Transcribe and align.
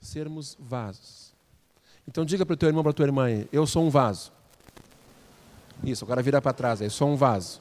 sermos 0.00 0.56
vasos. 0.58 1.34
Então 2.08 2.24
diga 2.24 2.44
para 2.46 2.54
o 2.54 2.56
teu 2.56 2.68
irmão, 2.68 2.82
para 2.82 2.90
a 2.90 2.94
tua 2.94 3.06
irmã, 3.06 3.26
eu 3.52 3.66
sou 3.66 3.84
um 3.84 3.90
vaso. 3.90 4.32
Isso, 5.84 6.04
agora 6.04 6.22
vira 6.22 6.40
para 6.40 6.52
trás, 6.52 6.80
eu 6.80 6.90
sou 6.90 7.08
um 7.08 7.16
vaso. 7.16 7.60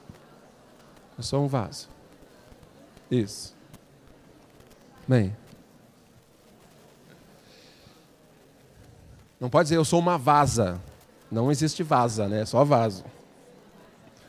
Eu 1.17 1.23
sou 1.23 1.43
um 1.43 1.47
vaso. 1.47 1.89
Isso. 3.11 3.55
Bem. 5.07 5.35
Não 9.39 9.49
pode 9.49 9.65
dizer 9.65 9.77
eu 9.77 9.85
sou 9.85 9.99
uma 9.99 10.17
vaza. 10.17 10.81
Não 11.31 11.51
existe 11.51 11.83
vaza, 11.83 12.27
né? 12.27 12.41
É 12.41 12.45
só 12.45 12.63
vaso. 12.63 13.03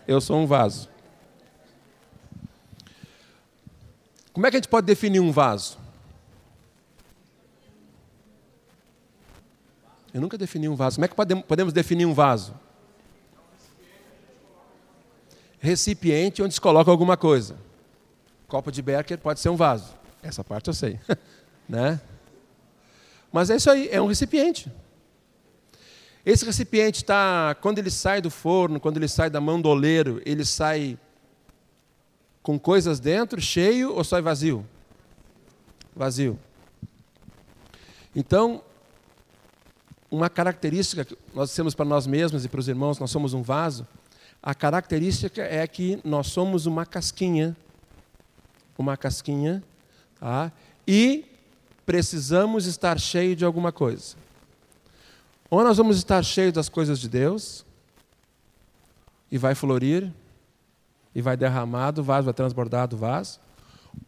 Eu 0.07 0.21
sou 0.21 0.39
um 0.39 0.47
vaso. 0.47 0.89
Como 4.33 4.47
é 4.47 4.51
que 4.51 4.57
a 4.57 4.59
gente 4.61 4.69
pode 4.69 4.87
definir 4.87 5.21
um 5.21 5.33
vaso? 5.33 5.79
Eu 10.13 10.21
nunca 10.21 10.37
defini 10.37 10.69
um 10.69 10.75
vaso. 10.75 10.97
Como 10.97 11.05
é 11.05 11.09
que 11.09 11.43
podemos 11.43 11.73
definir 11.73 12.07
um 12.07 12.15
vaso? 12.15 12.55
Recipiente 15.59 16.43
onde 16.43 16.55
se 16.55 16.61
coloca 16.61 16.91
alguma 16.91 17.17
coisa. 17.17 17.57
Copo 18.49 18.73
de 18.73 18.83
Becker 18.83 19.19
pode 19.19 19.41
ser 19.41 19.49
um 19.49 19.57
vaso. 19.57 19.95
Essa 20.23 20.43
parte 20.43 20.69
eu 20.69 20.75
sei. 20.75 20.99
né? 21.69 22.01
Mas 23.33 23.51
é 23.51 23.57
isso 23.57 23.71
aí, 23.71 23.89
é 23.91 24.01
um 24.01 24.07
recipiente. 24.07 24.71
Esse 26.27 26.45
recipiente 26.45 27.03
está, 27.03 27.57
quando 27.61 27.79
ele 27.79 27.91
sai 27.91 28.21
do 28.21 28.31
forno, 28.31 28.81
quando 28.81 28.97
ele 28.97 29.09
sai 29.09 29.31
da 29.31 29.41
mão 29.41 29.61
do 29.61 29.69
oleiro, 29.69 30.21
ele 30.27 30.45
sai 30.45 30.99
com 32.43 32.59
coisas 32.59 32.99
dentro, 32.99 33.41
cheio 33.41 33.95
ou 33.95 34.03
sai 34.03 34.21
vazio? 34.21 34.67
Vazio. 35.95 36.39
Então, 38.15 38.63
uma 40.11 40.29
característica 40.29 41.05
que 41.05 41.17
nós 41.35 41.55
temos 41.55 41.75
para 41.75 41.85
nós 41.85 42.07
mesmos 42.07 42.45
e 42.45 42.49
para 42.49 42.61
os 42.61 42.69
irmãos, 42.69 42.99
nós 42.99 43.11
somos 43.11 43.33
um 43.33 43.43
vaso. 43.43 43.87
A 44.43 44.55
característica 44.55 45.43
é 45.43 45.67
que 45.67 46.01
nós 46.05 46.29
somos 46.29 46.67
uma 46.67 46.85
casquinha, 46.85 47.57
uma 48.77 48.97
casquinha, 48.97 49.63
tá? 50.19 50.51
e 50.87 51.25
precisamos 51.85 52.67
estar 52.67 52.99
cheio 52.99 53.37
de 53.37 53.45
alguma 53.45 53.71
coisa. 53.71 54.17
Ou 55.49 55.63
nós 55.63 55.77
vamos 55.77 55.97
estar 55.97 56.23
cheios 56.25 56.53
das 56.53 56.69
coisas 56.69 56.99
de 56.99 57.09
Deus, 57.09 57.65
e 59.31 59.39
vai 59.39 59.55
florir, 59.55 60.13
e 61.15 61.23
vai 61.23 61.37
derramar 61.37 61.93
do 61.93 62.03
vaso, 62.03 62.25
vai 62.25 62.35
transbordar 62.35 62.89
do 62.89 62.97
vaso, 62.97 63.39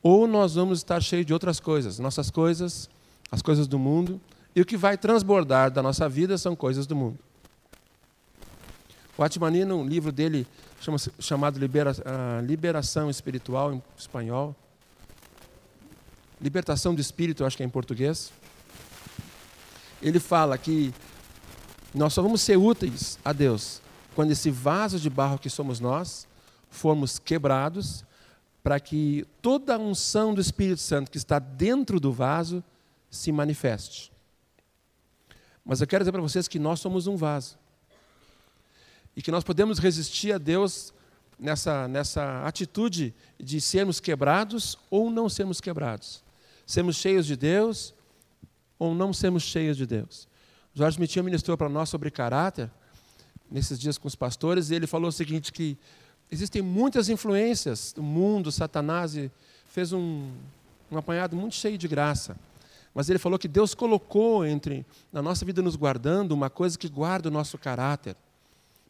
ou 0.03 0.27
nós 0.27 0.55
vamos 0.55 0.79
estar 0.79 1.01
cheios 1.01 1.27
de 1.27 1.33
outras 1.33 1.61
coisas, 1.61 1.99
nossas 1.99 2.31
coisas, 2.31 2.89
as 3.31 3.43
coisas 3.43 3.67
do 3.67 3.79
mundo, 3.79 4.21
e 4.55 4.61
o 4.61 4.65
que 4.65 4.77
vai 4.77 4.97
transbordar 4.97 5.71
da 5.71 5.83
nossa 5.83 6.09
vida 6.09 6.37
são 6.37 6.55
coisas 6.55 6.87
do 6.87 6.95
mundo. 6.95 7.19
O 9.17 9.23
Atmani, 9.23 9.65
no 9.65 9.85
livro 9.85 10.11
dele 10.11 10.47
chama 10.81 10.99
chamado 11.19 11.59
Libera, 11.59 11.93
uh, 11.93 12.45
Liberação 12.45 13.09
Espiritual, 13.09 13.73
em 13.73 13.83
espanhol, 13.97 14.55
Libertação 16.41 16.95
do 16.95 17.01
Espírito, 17.01 17.45
acho 17.45 17.57
que 17.57 17.63
é 17.63 17.67
em 17.67 17.71
português, 17.71 18.33
ele 20.03 20.19
fala 20.19 20.59
que 20.59 20.93
nós 21.95 22.13
só 22.13 22.21
vamos 22.21 22.41
ser 22.41 22.57
úteis 22.57 23.19
a 23.25 23.33
Deus 23.33 23.81
quando 24.15 24.33
esse 24.33 24.51
vaso 24.51 24.99
de 24.99 25.09
barro 25.09 25.39
que 25.39 25.49
somos 25.49 25.81
nós 25.81 26.27
formos 26.71 27.19
quebrados, 27.19 28.05
para 28.63 28.81
que 28.81 29.27
toda 29.41 29.75
a 29.75 29.79
unção 29.79 30.35
do 30.35 30.41
Espírito 30.41 30.81
Santo 30.81 31.11
que 31.11 31.19
está 31.19 31.39
dentro 31.39 32.01
do 32.01 32.13
vaso 32.13 32.63
se 33.11 33.31
manifeste. 33.31 34.12
Mas 35.65 35.81
eu 35.81 35.87
quero 35.87 36.03
dizer 36.03 36.13
para 36.13 36.21
vocês 36.21 36.49
que 36.49 36.59
nós 36.59 36.81
somos 36.81 37.07
um 37.07 37.17
vaso. 37.17 37.57
E 39.17 39.23
que 39.23 39.31
nós 39.31 39.45
podemos 39.45 39.79
resistir 39.79 40.33
a 40.33 40.39
Deus 40.39 40.93
nessa, 41.39 41.87
nessa 41.89 42.47
atitude 42.47 43.15
de 43.39 43.61
sermos 43.61 44.01
quebrados 44.01 44.79
ou 44.91 45.11
não 45.11 45.29
sermos 45.29 45.61
quebrados. 45.61 46.23
Sermos 46.67 46.97
cheios 46.97 47.27
de 47.27 47.37
Deus 47.37 47.95
ou 48.79 48.95
não 48.95 49.13
sermos 49.13 49.43
cheios 49.43 49.77
de 49.77 49.87
Deus. 49.87 50.29
Jorge 50.75 50.99
Mitinho 50.99 51.25
ministrou 51.25 51.57
para 51.57 51.69
nós 51.69 51.89
sobre 51.89 52.11
caráter, 52.11 52.71
nesses 53.51 53.79
dias 53.79 53.99
com 53.99 54.09
os 54.09 54.15
pastores, 54.15 54.71
e 54.71 54.75
ele 54.75 54.87
falou 54.87 55.09
o 55.09 55.13
seguinte, 55.13 55.53
que 55.53 55.77
existem 56.31 56.63
muitas 56.63 57.11
influências 57.11 57.93
do 57.93 58.03
mundo, 58.03 58.51
Satanás 58.51 59.15
fez 59.67 59.93
um, 59.93 60.31
um 60.91 60.97
apanhado 60.97 61.37
muito 61.37 61.55
cheio 61.55 61.77
de 61.77 61.87
graça. 61.87 62.37
Mas 62.95 63.09
ele 63.09 63.19
falou 63.19 63.39
que 63.39 63.49
Deus 63.49 63.75
colocou 63.75 64.45
entre 64.45 64.85
na 65.11 65.23
nossa 65.23 65.45
vida 65.45 65.63
nos 65.63 65.77
guardando 65.77 66.33
uma 66.33 66.51
coisa 66.51 66.79
que 66.79 66.89
guarda 66.89 67.29
o 67.29 67.33
nosso 67.33 67.57
caráter. 67.57 68.17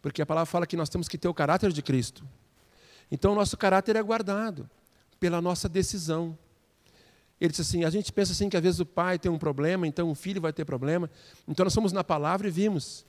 Porque 0.00 0.20
a 0.20 0.26
palavra 0.26 0.46
fala 0.46 0.66
que 0.66 0.76
nós 0.76 0.88
temos 0.88 1.08
que 1.08 1.16
ter 1.16 1.28
o 1.28 1.34
caráter 1.34 1.72
de 1.72 1.80
Cristo. 1.80 2.24
Então 3.10 3.32
o 3.32 3.34
nosso 3.34 3.56
caráter 3.56 3.94
é 3.94 4.02
guardado 4.02 4.68
pela 5.20 5.40
nossa 5.40 5.68
decisão. 5.68 6.36
Ele 7.40 7.50
disse 7.50 7.62
assim: 7.62 7.84
a 7.84 7.90
gente 7.90 8.12
pensa 8.12 8.32
assim 8.32 8.48
que 8.48 8.56
às 8.56 8.62
vezes 8.62 8.80
o 8.80 8.86
pai 8.86 9.18
tem 9.18 9.30
um 9.30 9.38
problema, 9.38 9.86
então 9.86 10.10
o 10.10 10.14
filho 10.14 10.40
vai 10.40 10.52
ter 10.52 10.64
problema. 10.64 11.08
Então 11.46 11.62
nós 11.62 11.74
fomos 11.74 11.92
na 11.92 12.02
palavra 12.02 12.48
e 12.48 12.50
vimos. 12.50 13.06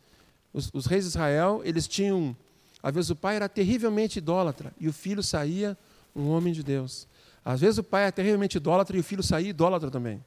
Os, 0.54 0.70
os 0.72 0.86
reis 0.86 1.06
de 1.06 1.10
Israel, 1.10 1.62
eles 1.64 1.88
tinham. 1.88 2.36
Às 2.84 2.94
vezes 2.94 3.10
o 3.10 3.16
pai 3.16 3.38
era 3.38 3.50
terrivelmente 3.50 4.20
idólatra 4.20 4.74
e 4.80 4.88
o 4.88 4.94
filho 4.94 5.24
saía 5.24 5.76
um 6.16 6.30
homem 6.30 6.54
de 6.54 6.62
Deus. 6.62 7.08
Às 7.44 7.62
vezes 7.62 7.80
o 7.80 7.84
pai 7.84 8.04
era 8.04 8.12
terrivelmente 8.12 8.58
idólatra 8.58 8.96
e 8.96 9.00
o 9.00 9.04
filho 9.04 9.24
saía 9.24 9.50
idólatra 9.50 9.90
também. 9.90 10.24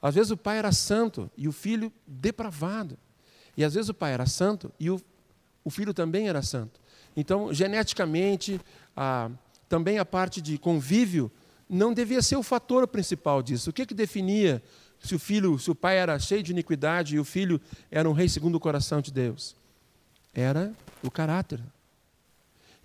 Às 0.00 0.14
vezes 0.14 0.30
o 0.30 0.36
pai 0.36 0.58
era 0.58 0.72
santo 0.72 1.30
e 1.36 1.48
o 1.48 1.52
filho 1.52 1.92
depravado. 2.06 2.96
E 3.56 3.64
às 3.64 3.74
vezes 3.74 3.88
o 3.88 3.94
pai 3.94 4.12
era 4.12 4.26
santo 4.26 4.72
e 4.78 4.90
o, 4.90 5.00
o 5.64 5.70
filho 5.70 5.92
também 5.92 6.28
era 6.28 6.42
santo. 6.42 6.80
Então, 7.16 7.52
geneticamente, 7.52 8.60
a, 8.96 9.28
também 9.68 9.98
a 9.98 10.04
parte 10.04 10.40
de 10.40 10.56
convívio 10.56 11.30
não 11.68 11.92
devia 11.92 12.22
ser 12.22 12.36
o 12.36 12.42
fator 12.42 12.86
principal 12.86 13.42
disso. 13.42 13.70
O 13.70 13.72
que, 13.72 13.84
que 13.84 13.94
definia 13.94 14.62
se 15.00 15.14
o 15.14 15.18
filho, 15.18 15.58
se 15.58 15.70
o 15.70 15.74
pai 15.74 15.98
era 15.98 16.18
cheio 16.18 16.42
de 16.42 16.52
iniquidade 16.52 17.16
e 17.16 17.20
o 17.20 17.24
filho 17.24 17.60
era 17.90 18.08
um 18.08 18.12
rei 18.12 18.28
segundo 18.28 18.54
o 18.54 18.60
coração 18.60 19.00
de 19.00 19.12
Deus? 19.12 19.56
Era 20.32 20.72
o 21.02 21.10
caráter. 21.10 21.60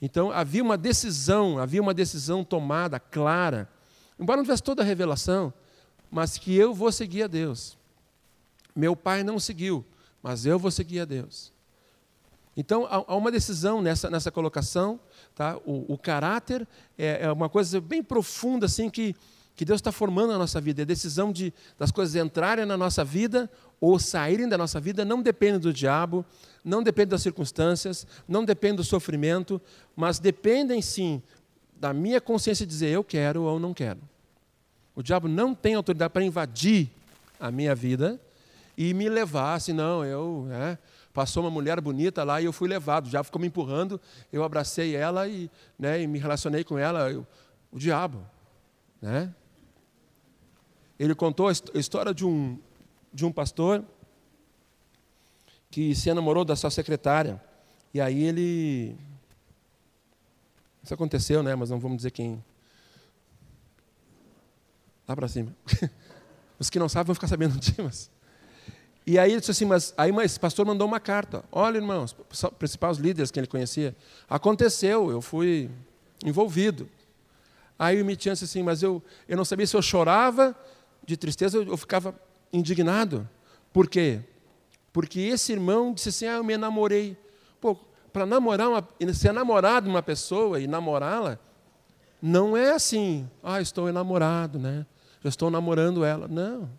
Então 0.02 0.32
havia 0.32 0.62
uma 0.62 0.78
decisão, 0.78 1.60
havia 1.60 1.82
uma 1.82 1.94
decisão 1.94 2.44
tomada 2.44 3.00
clara. 3.00 3.70
Embora 4.20 4.38
não 4.38 4.44
tivesse 4.44 4.64
toda 4.64 4.82
a 4.82 4.86
revelação, 4.86 5.54
mas 6.14 6.38
que 6.38 6.56
eu 6.56 6.76
vou 6.76 6.92
seguir 6.92 7.24
a 7.24 7.28
Deus. 7.28 7.76
Meu 8.76 8.96
pai 8.96 9.24
não 9.24 9.40
seguiu, 9.40 9.84
mas 10.22 10.46
eu 10.46 10.60
vou 10.60 10.70
seguir 10.70 11.00
a 11.00 11.06
Deus. 11.06 11.52
Então, 12.56 12.88
há 12.88 13.16
uma 13.16 13.32
decisão 13.32 13.82
nessa, 13.82 14.12
nessa 14.12 14.30
colocação. 14.30 15.00
Tá? 15.34 15.58
O, 15.66 15.92
o 15.92 15.98
caráter 15.98 16.68
é, 16.96 17.24
é, 17.24 17.32
uma 17.32 17.50
coisa 17.50 17.82
bem 17.82 18.04
profunda 18.04 18.68
assim 18.68 18.92
que, 18.92 19.16
que 19.56 19.66
Deus 19.66 19.80
está 19.80 19.92
formando 19.92 20.34
na 20.34 20.38
nossa 20.38 20.62
vida. 20.62 20.84
A 20.84 20.86
decisão 20.86 21.32
de, 21.32 21.52
das 21.80 21.92
coisas 21.92 22.16
entrarem 22.16 22.64
na 22.64 22.78
nossa 22.78 23.04
vida 23.04 23.50
ou 23.82 23.98
saírem 23.98 24.48
da 24.48 24.56
nossa 24.58 24.80
vida 24.80 25.04
não 25.04 25.20
depende 25.20 25.58
do 25.58 25.74
diabo, 25.74 26.24
não 26.64 26.84
depende 26.84 27.10
das 27.10 27.24
circunstâncias, 27.24 28.06
não 28.28 28.46
depende 28.46 28.78
do 28.78 28.84
sofrimento, 28.84 29.60
mas 29.96 30.20
dependem 30.20 30.80
sim 30.80 31.24
da 31.76 31.92
minha 31.92 32.22
consciência 32.22 32.68
dizer 32.68 32.90
eu 32.90 33.04
quero 33.04 33.42
ou 33.42 33.60
não 33.60 33.74
quero. 33.74 34.13
O 34.96 35.02
diabo 35.02 35.28
não 35.28 35.56
tem 35.56 35.76
autoridade 35.76 36.14
para 36.14 36.24
invadir 36.24 36.90
a 37.40 37.52
minha 37.52 37.74
vida 37.74 38.20
e 38.78 38.94
me 38.94 39.10
levar, 39.10 39.60
senão 39.60 40.06
eu. 40.06 40.48
É, 40.52 40.78
passou 41.14 41.44
uma 41.44 41.52
mulher 41.52 41.80
bonita 41.80 42.24
lá 42.24 42.42
e 42.42 42.46
eu 42.46 42.54
fui 42.54 42.68
levado. 42.68 43.06
O 43.06 43.10
diabo 43.10 43.26
ficou 43.26 43.40
me 43.40 43.48
empurrando, 43.48 44.02
eu 44.32 44.44
abracei 44.44 44.96
ela 44.96 45.28
e, 45.28 45.50
né, 45.78 46.02
e 46.02 46.08
me 46.08 46.18
relacionei 46.18 46.64
com 46.64 46.78
ela. 46.78 47.12
Eu, 47.12 47.26
o 47.72 47.78
diabo. 47.78 48.26
Né? 49.02 49.34
Ele 50.98 51.14
contou 51.14 51.48
a 51.48 51.52
história 51.52 52.14
de 52.14 52.26
um, 52.26 52.60
de 53.14 53.26
um 53.26 53.32
pastor 53.32 53.84
que 55.70 55.96
se 55.96 56.10
enamorou 56.10 56.46
da 56.46 56.56
sua 56.56 56.70
secretária. 56.70 57.42
E 57.94 58.00
aí 58.00 58.24
ele. 58.24 58.96
Isso 60.84 60.94
aconteceu, 60.94 61.42
né? 61.42 61.56
Mas 61.56 61.70
não 61.70 61.80
vamos 61.80 61.98
dizer 61.98 62.12
quem, 62.12 62.44
Lá 65.14 65.16
para 65.16 65.28
cima. 65.28 65.56
Os 66.58 66.72
que 66.72 66.80
não 66.80 66.90
sabem 66.90 67.06
vão 67.06 67.16
ficar 67.16 67.28
sabendo 67.28 67.58
disso. 67.62 68.10
E 69.06 69.20
aí 69.20 69.32
ele 69.32 69.40
disse 69.40 69.52
assim, 69.52 69.66
mas 69.66 69.94
aí 69.96 70.12
esse 70.24 70.40
pastor 70.40 70.66
mandou 70.66 70.88
uma 70.88 71.00
carta. 71.00 71.44
Olha, 71.52 71.78
irmãos, 71.78 72.16
os 72.32 72.42
principais 72.58 72.98
líderes 72.98 73.30
que 73.30 73.40
ele 73.40 73.46
conhecia. 73.46 73.96
Aconteceu, 74.28 75.12
eu 75.12 75.22
fui 75.22 75.70
envolvido. 76.26 76.90
Aí 77.78 78.02
o 78.02 78.06
Mitian 78.06 78.34
disse 78.34 78.46
assim, 78.46 78.64
mas 78.64 78.82
eu, 78.82 79.04
eu 79.28 79.38
não 79.38 79.46
sabia 79.46 79.68
se 79.68 79.76
eu 79.76 79.82
chorava 79.82 80.56
de 81.06 81.16
tristeza 81.16 81.60
ou 81.60 81.66
eu 81.66 81.78
ficava 81.78 82.16
indignado. 82.52 83.30
Por 83.72 83.88
quê? 83.88 84.22
Porque 84.92 85.20
esse 85.20 85.52
irmão 85.52 85.94
disse 85.94 86.10
assim, 86.10 86.26
ah, 86.26 86.38
eu 86.38 86.44
me 86.44 86.58
namorei. 86.58 87.16
Pô, 87.62 87.76
para 88.12 88.26
namorar, 88.26 88.70
uma, 88.70 88.88
ser 89.14 89.32
namorado 89.32 89.86
de 89.86 89.92
uma 89.92 90.02
pessoa 90.02 90.60
e 90.60 90.66
namorá-la, 90.66 91.38
não 92.22 92.58
é 92.58 92.72
assim, 92.72 93.30
ah, 93.44 93.62
estou 93.62 93.88
enamorado, 93.90 94.58
né? 94.58 94.88
Já 95.24 95.30
estou 95.30 95.50
namorando 95.50 96.04
ela. 96.04 96.28
Não. 96.28 96.70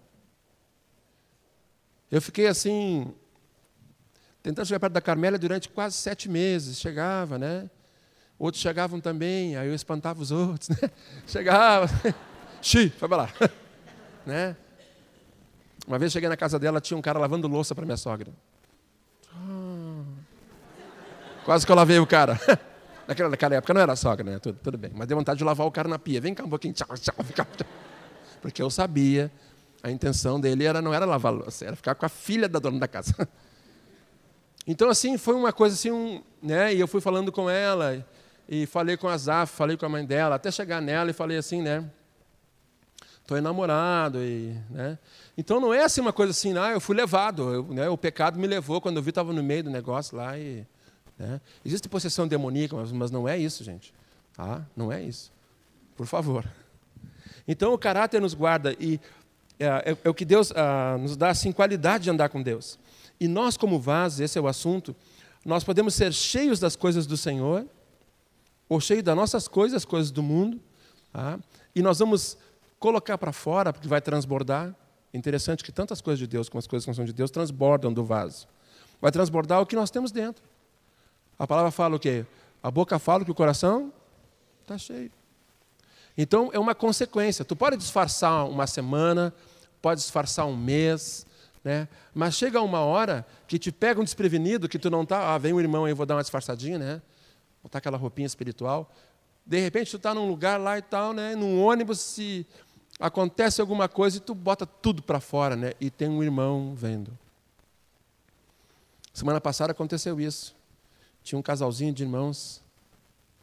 Eu 2.11 2.21
fiquei 2.21 2.47
assim, 2.47 3.13
tentando 4.43 4.67
chegar 4.67 4.81
perto 4.81 4.93
da 4.93 5.01
Carmélia 5.01 5.39
durante 5.39 5.69
quase 5.69 5.97
sete 5.97 6.29
meses. 6.29 6.79
Chegava, 6.79 7.39
né? 7.39 7.69
Outros 8.39 8.63
chegavam 8.63 9.01
também, 9.01 9.57
aí 9.57 9.69
eu 9.69 9.75
espantava 9.75 10.21
os 10.21 10.31
outros, 10.31 10.69
né? 10.81 10.91
Chegava, 11.27 11.89
xi, 12.61 12.91
foi 12.91 13.09
para 13.09 13.17
lá. 13.17 13.31
né? 14.27 14.57
Uma 15.87 15.99
vez 15.99 16.13
cheguei 16.13 16.29
na 16.29 16.37
casa 16.37 16.59
dela, 16.59 16.81
tinha 16.81 16.97
um 16.97 17.03
cara 17.03 17.19
lavando 17.19 17.49
louça 17.49 17.75
para 17.75 17.85
minha 17.85 17.97
sogra. 17.97 18.33
Quase 21.45 21.67
que 21.67 21.71
eu 21.71 21.77
lavei 21.77 21.99
o 21.99 22.07
cara. 22.07 22.41
Naquela, 23.07 23.29
naquela 23.29 23.55
época 23.57 23.75
não 23.75 23.81
era 23.83 23.95
sogra, 23.95 24.25
né? 24.25 24.39
Tudo, 24.39 24.59
tudo 24.63 24.79
bem. 24.79 24.91
Mas 24.95 25.07
deu 25.07 25.17
vontade 25.17 25.37
de 25.37 25.45
lavar 25.45 25.67
o 25.67 25.71
cara 25.71 25.87
na 25.87 25.99
pia. 25.99 26.21
Vem 26.21 26.35
cá 26.35 26.43
um 26.43 26.49
pouquinho. 26.49 26.73
Tchau, 26.73 26.89
tchau, 26.97 27.15
tchau. 27.35 27.47
Porque 28.45 28.61
eu 28.61 28.69
sabia, 28.69 29.33
a 29.83 29.91
intenção 29.91 30.39
dele 30.39 30.65
era, 30.65 30.83
não 30.83 30.93
era 30.93 31.07
lavar 31.07 31.33
louça, 31.33 31.65
era 31.65 31.75
ficar 31.75 31.95
com 31.95 32.05
a 32.05 32.11
filha 32.11 32.47
da 32.47 32.59
dona 32.59 32.79
da 32.79 32.87
casa. 32.87 33.15
Então, 34.67 34.89
assim, 34.89 35.19
foi 35.19 35.35
uma 35.35 35.53
coisa 35.53 35.75
assim, 35.75 35.91
um, 35.91 36.23
né? 36.43 36.75
E 36.75 36.81
eu 36.81 36.89
fui 36.89 36.99
falando 36.99 37.31
com 37.31 37.51
ela, 37.51 38.03
e 38.49 38.65
falei 38.65 38.97
com 38.97 39.07
a 39.07 39.15
Zaf, 39.15 39.55
falei 39.55 39.77
com 39.77 39.85
a 39.85 39.89
mãe 39.91 40.07
dela, 40.07 40.37
até 40.37 40.51
chegar 40.51 40.81
nela 40.81 41.11
e 41.11 41.13
falei 41.13 41.37
assim, 41.37 41.61
né? 41.61 41.85
Estou 43.21 43.37
enamorado, 43.37 44.25
e, 44.25 44.57
né? 44.71 44.99
Então 45.37 45.61
não 45.61 45.75
é 45.75 45.85
assim 45.85 46.01
uma 46.01 46.15
coisa 46.15 46.31
assim, 46.31 46.57
ah, 46.57 46.71
eu 46.71 46.81
fui 46.81 46.97
levado, 46.97 47.53
eu, 47.53 47.65
né, 47.65 47.91
o 47.91 47.99
pecado 47.99 48.39
me 48.39 48.47
levou, 48.47 48.81
quando 48.81 48.97
eu 48.97 49.03
vi 49.03 49.11
estava 49.11 49.35
no 49.35 49.43
meio 49.43 49.65
do 49.65 49.71
negócio 49.71 50.17
lá 50.17 50.39
e 50.39 50.67
né? 51.19 51.43
Existe 51.63 51.87
possessão 51.87 52.27
demoníaca, 52.27 52.75
mas, 52.75 52.91
mas 52.91 53.11
não 53.11 53.29
é 53.29 53.39
isso, 53.39 53.63
gente. 53.63 53.93
Tá? 54.33 54.67
Não 54.75 54.91
é 54.91 55.03
isso. 55.03 55.31
Por 55.95 56.07
favor. 56.07 56.49
Então 57.47 57.73
o 57.73 57.79
caráter 57.79 58.21
nos 58.21 58.35
guarda 58.35 58.75
e 58.79 59.01
é, 59.59 59.67
é, 59.67 59.97
é 60.05 60.09
o 60.09 60.15
que 60.15 60.25
Deus 60.25 60.53
ah, 60.53 60.97
nos 60.99 61.17
dá 61.17 61.31
assim 61.31 61.53
qualidade 61.53 62.05
de 62.05 62.11
andar 62.11 62.29
com 62.29 62.43
Deus. 62.43 62.79
E 63.21 63.29
nós 63.29 63.57
como 63.57 63.79
vasos, 63.79 64.21
esse 64.21 64.39
é 64.39 64.41
o 64.41 64.49
assunto, 64.49 64.95
nós 65.45 65.63
podemos 65.63 65.95
ser 65.95 66.13
cheios 66.13 66.59
das 66.59 66.75
coisas 66.75 67.07
do 67.07 67.17
Senhor 67.17 67.67
ou 68.69 68.81
cheios 68.81 69.03
das 69.03 69.15
nossas 69.15 69.47
coisas, 69.47 69.77
as 69.77 69.85
coisas 69.85 70.11
do 70.11 70.23
mundo, 70.23 70.61
tá? 71.13 71.39
e 71.75 71.83
nós 71.83 71.99
vamos 71.99 72.37
colocar 72.79 73.19
para 73.19 73.33
fora 73.33 73.73
porque 73.73 73.89
vai 73.89 74.01
transbordar. 74.01 74.75
Interessante 75.13 75.63
que 75.63 75.71
tantas 75.71 76.01
coisas 76.01 76.19
de 76.19 76.27
Deus 76.27 76.49
como 76.49 76.59
as 76.59 76.67
coisas 76.67 76.85
que 76.85 76.91
não 76.91 76.95
são 76.95 77.05
de 77.05 77.13
Deus 77.13 77.31
transbordam 77.31 77.93
do 77.93 78.05
vaso. 78.05 78.49
Vai 79.01 79.13
transbordar 79.13 79.61
o 79.61 79.67
que 79.67 79.77
nós 79.77 79.91
temos 79.91 80.11
dentro. 80.11 80.43
A 81.39 81.47
palavra 81.47 81.71
fala 81.71 81.97
o 81.97 82.01
quê? 82.01 82.27
A 82.63 82.71
boca 82.71 82.99
fala 82.99 83.25
que 83.25 83.31
o 83.31 83.35
coração 83.35 83.93
está 84.63 84.77
cheio. 84.77 85.13
Então 86.17 86.51
é 86.53 86.59
uma 86.59 86.75
consequência. 86.75 87.45
Tu 87.45 87.57
pode 87.57 87.77
disfarçar 87.77 88.49
uma 88.49 88.67
semana, 88.67 89.35
pode 89.83 90.01
disfarçar 90.01 90.47
um 90.47 90.57
mês, 90.57 91.27
né? 91.63 91.89
Mas 92.15 92.35
chega 92.37 92.61
uma 92.61 92.81
hora 92.81 93.27
que 93.49 93.59
te 93.59 93.73
pega 93.73 94.01
um 94.01 94.05
desprevenido, 94.05 94.69
que 94.69 94.79
tu 94.79 94.91
não 94.91 95.03
está, 95.03 95.35
ah, 95.35 95.39
vem 95.39 95.53
um 95.53 95.61
irmão 95.61 95.85
aí, 95.85 95.95
vou 95.95 96.07
dar 96.07 96.15
uma 96.15 96.23
disfarçadinha, 96.23 96.79
né? 96.79 97.03
Botar 97.63 97.79
aquela 97.79 97.97
roupinha 97.97 98.27
espiritual. 98.27 98.93
De 99.45 99.59
repente 99.59 99.91
tu 99.91 99.97
está 99.97 100.15
num 100.15 100.29
lugar 100.29 100.61
lá 100.61 100.79
e 100.79 100.83
tal, 100.83 101.13
né? 101.13 101.35
Num 101.35 101.63
ônibus, 101.63 102.01
se 102.01 102.47
acontece 103.01 103.61
alguma 103.61 103.89
coisa 103.89 104.19
e 104.19 104.21
tu 104.21 104.35
bota 104.35 104.65
tudo 104.65 105.03
para 105.03 105.21
fora, 105.21 105.57
né? 105.57 105.73
E 105.81 105.91
tem 105.91 106.09
um 106.09 106.23
irmão 106.23 106.75
vendo. 106.75 107.17
Semana 109.13 109.41
passada 109.41 109.73
aconteceu 109.73 110.21
isso. 110.21 110.55
Tinha 111.23 111.39
um 111.39 111.43
casalzinho 111.43 111.93
de 111.93 112.03
irmãos, 112.03 112.63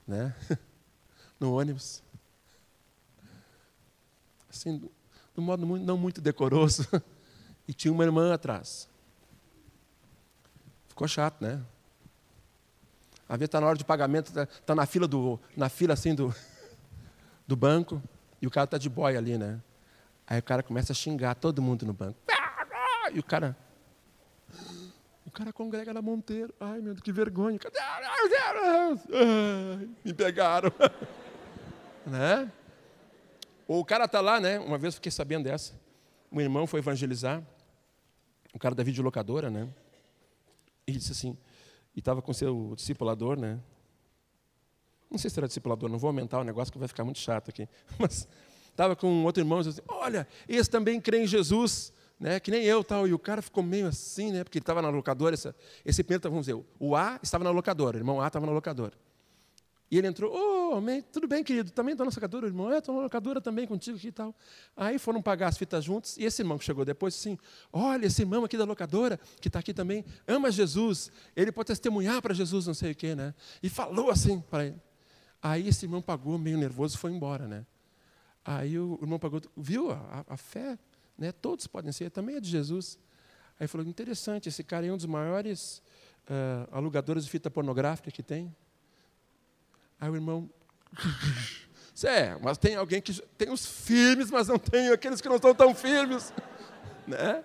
né? 0.07 0.35
no 1.39 1.57
ônibus. 1.57 2.03
Assim, 4.51 4.77
de 4.77 4.89
um 5.39 5.42
modo 5.42 5.65
não 5.65 5.98
muito 5.98 6.21
decoroso. 6.21 6.86
E 7.68 7.74
tinha 7.74 7.94
uma 7.94 8.03
irmã 8.03 8.33
atrás. 8.33 8.89
Ficou 10.89 11.07
chato, 11.07 11.42
né? 11.42 11.62
A 13.30 13.38
vez 13.38 13.48
está 13.48 13.62
na 13.62 13.68
hora 13.68 13.77
de 13.77 13.86
pagamento, 13.86 14.27
está 14.27 14.45
tá 14.45 14.75
na 14.75 14.86
fila 14.86 15.07
do, 15.07 15.39
na 15.56 15.69
fila 15.69 15.94
assim 15.94 16.13
do, 16.13 16.36
do 17.48 17.56
banco, 17.56 18.01
e 18.42 18.48
o 18.48 18.51
cara 18.51 18.65
está 18.65 18.77
de 18.77 18.89
boia 18.89 19.19
ali, 19.19 19.38
né? 19.38 19.62
Aí 20.27 20.39
o 20.39 20.44
cara 20.44 20.62
começa 20.62 20.92
a 20.92 20.95
xingar 20.95 21.36
todo 21.36 21.62
mundo 21.62 21.86
no 21.86 21.94
banco. 21.94 22.19
E 23.13 23.19
o 23.19 23.24
cara 23.24 23.56
o 25.25 25.31
cara 25.31 25.54
congrega 25.54 25.94
na 25.94 26.01
Monteiro. 26.01 26.54
Ai, 26.59 26.81
meu 26.81 26.94
Deus, 26.94 27.01
que 27.01 27.12
vergonha. 27.13 27.57
Ai, 29.13 29.89
me 30.04 30.13
pegaram. 30.13 30.74
né? 32.06 32.51
O 33.79 33.85
cara 33.85 34.03
está 34.03 34.19
lá, 34.19 34.38
né? 34.38 34.59
Uma 34.59 34.77
vez 34.77 34.95
fiquei 34.95 35.12
sabendo 35.12 35.45
dessa. 35.45 35.73
Um 36.29 36.41
irmão 36.41 36.68
foi 36.68 36.81
evangelizar. 36.81 37.41
O 38.53 38.59
cara 38.59 38.75
da 38.75 38.83
videolocadora, 38.83 39.50
né? 39.50 39.69
E 40.85 40.91
disse 40.91 41.13
assim, 41.13 41.38
e 41.95 42.00
estava 42.00 42.21
com 42.21 42.33
seu 42.33 42.73
discipulador, 42.75 43.39
né? 43.39 43.62
Não 45.09 45.18
sei 45.18 45.29
se 45.29 45.39
era 45.39 45.47
discipulador, 45.47 45.89
não 45.89 45.97
vou 45.97 46.09
aumentar 46.09 46.39
o 46.39 46.44
negócio 46.44 46.71
que 46.71 46.77
vai 46.77 46.88
ficar 46.88 47.06
muito 47.06 47.19
chato 47.19 47.50
aqui. 47.50 47.65
Mas 47.97 48.27
estava 48.69 48.94
com 48.94 49.07
um 49.07 49.23
outro 49.23 49.41
irmão 49.41 49.62
e 49.62 49.63
disse 49.63 49.79
assim, 49.79 49.88
olha, 49.88 50.27
esse 50.50 50.69
também 50.69 51.00
crê 51.00 51.23
em 51.23 51.27
Jesus 51.27 51.94
né, 52.19 52.41
que 52.41 52.51
nem 52.51 52.63
eu 52.63 52.83
tal. 52.83 53.07
E 53.07 53.13
o 53.13 53.19
cara 53.19 53.41
ficou 53.41 53.63
meio 53.63 53.88
assim, 53.88 54.33
né, 54.33 54.44
porque 54.44 54.57
ele 54.57 54.63
estava 54.63 54.81
na 54.81 54.89
locadora. 54.89 55.33
Essa, 55.33 55.56
esse 55.85 56.03
primeiro, 56.03 56.29
vamos 56.29 56.45
dizer, 56.45 56.62
o 56.77 56.94
A 56.94 57.19
estava 57.23 57.45
na 57.45 57.51
locadora, 57.51 57.95
o 57.95 58.00
irmão 58.01 58.19
A 58.19 58.27
estava 58.27 58.45
na 58.45 58.51
locadora. 58.51 58.94
E 59.92 59.98
ele 59.98 60.08
entrou, 60.08 60.32
ô, 60.34 60.78
oh, 60.78 60.82
tudo 61.12 61.28
bem, 61.28 61.44
querido, 61.44 61.70
também 61.70 61.92
estou 61.92 62.06
na 62.06 62.12
locadora, 62.12 62.48
irmão, 62.48 62.72
é, 62.72 62.78
estou 62.78 62.96
na 62.96 63.02
locadora 63.02 63.42
também 63.42 63.68
contigo 63.68 63.98
aqui 63.98 64.08
e 64.08 64.12
tal. 64.12 64.34
Aí 64.76 64.98
foram 64.98 65.22
pagar 65.22 65.50
as 65.50 65.58
fitas 65.58 65.84
juntos, 65.84 66.16
e 66.18 66.24
esse 66.24 66.42
irmão 66.42 66.58
que 66.58 66.64
chegou 66.64 66.86
depois, 66.86 67.14
assim, 67.14 67.38
olha, 67.74 68.06
esse 68.06 68.22
irmão 68.22 68.46
aqui 68.46 68.58
da 68.58 68.64
locadora, 68.64 69.20
que 69.42 69.50
está 69.50 69.60
aqui 69.60 69.74
também, 69.74 70.06
ama 70.26 70.50
Jesus, 70.50 71.12
ele 71.36 71.52
pode 71.52 71.68
testemunhar 71.68 72.22
para 72.22 72.34
Jesus, 72.34 72.68
não 72.68 72.74
sei 72.74 72.94
o 72.94 72.96
quê, 72.96 73.14
né? 73.14 73.36
E 73.62 73.70
falou 73.70 74.10
assim 74.10 74.40
para 74.40 74.68
ele. 74.68 74.82
Aí 75.42 75.68
esse 75.68 75.86
irmão 75.86 76.02
pagou, 76.02 76.38
meio 76.38 76.58
nervoso, 76.58 76.98
foi 76.98 77.12
embora, 77.12 77.46
né? 77.46 77.66
Aí 78.46 78.80
o 78.80 78.98
irmão 79.02 79.20
pagou, 79.20 79.42
viu 79.58 79.92
a, 79.92 80.24
a 80.26 80.38
fé 80.38 80.80
né? 81.22 81.32
Todos 81.32 81.68
podem 81.68 81.92
ser, 81.92 82.10
também 82.10 82.36
é 82.36 82.40
de 82.40 82.50
Jesus. 82.50 82.98
Aí 83.60 83.68
falou: 83.68 83.86
interessante, 83.86 84.50
esse 84.50 84.64
cara 84.64 84.88
é 84.88 84.92
um 84.92 84.98
dos 84.98 85.06
maiores 85.06 85.82
uh, 86.28 86.68
alugadores 86.72 87.26
de 87.26 87.30
fita 87.30 87.52
pornográfica 87.52 88.10
que 88.10 88.24
tem. 88.24 88.54
Aí 90.01 90.09
o 90.09 90.15
irmão. 90.15 90.50
é, 92.03 92.36
mas 92.42 92.57
tem 92.57 92.75
alguém 92.75 93.00
que 93.00 93.13
tem 93.38 93.51
os 93.51 93.63
firmes, 93.63 94.31
mas 94.31 94.48
não 94.48 94.57
tem 94.57 94.89
aqueles 94.89 95.21
que 95.21 95.30
não 95.30 95.36
estão 95.36 95.53
tão 95.53 95.75
firmes. 95.75 96.33
né? 97.06 97.44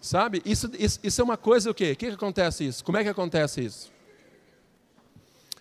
Sabe? 0.00 0.40
Isso, 0.46 0.70
isso, 0.78 0.98
isso, 1.02 1.20
é 1.20 1.24
uma 1.24 1.36
coisa 1.36 1.70
o 1.70 1.74
quê? 1.74 1.92
O 1.92 1.96
que, 1.96 2.08
que 2.08 2.14
acontece 2.14 2.66
isso? 2.66 2.82
Como 2.82 2.96
é 2.96 3.02
que 3.02 3.10
acontece 3.10 3.62
isso? 3.62 3.92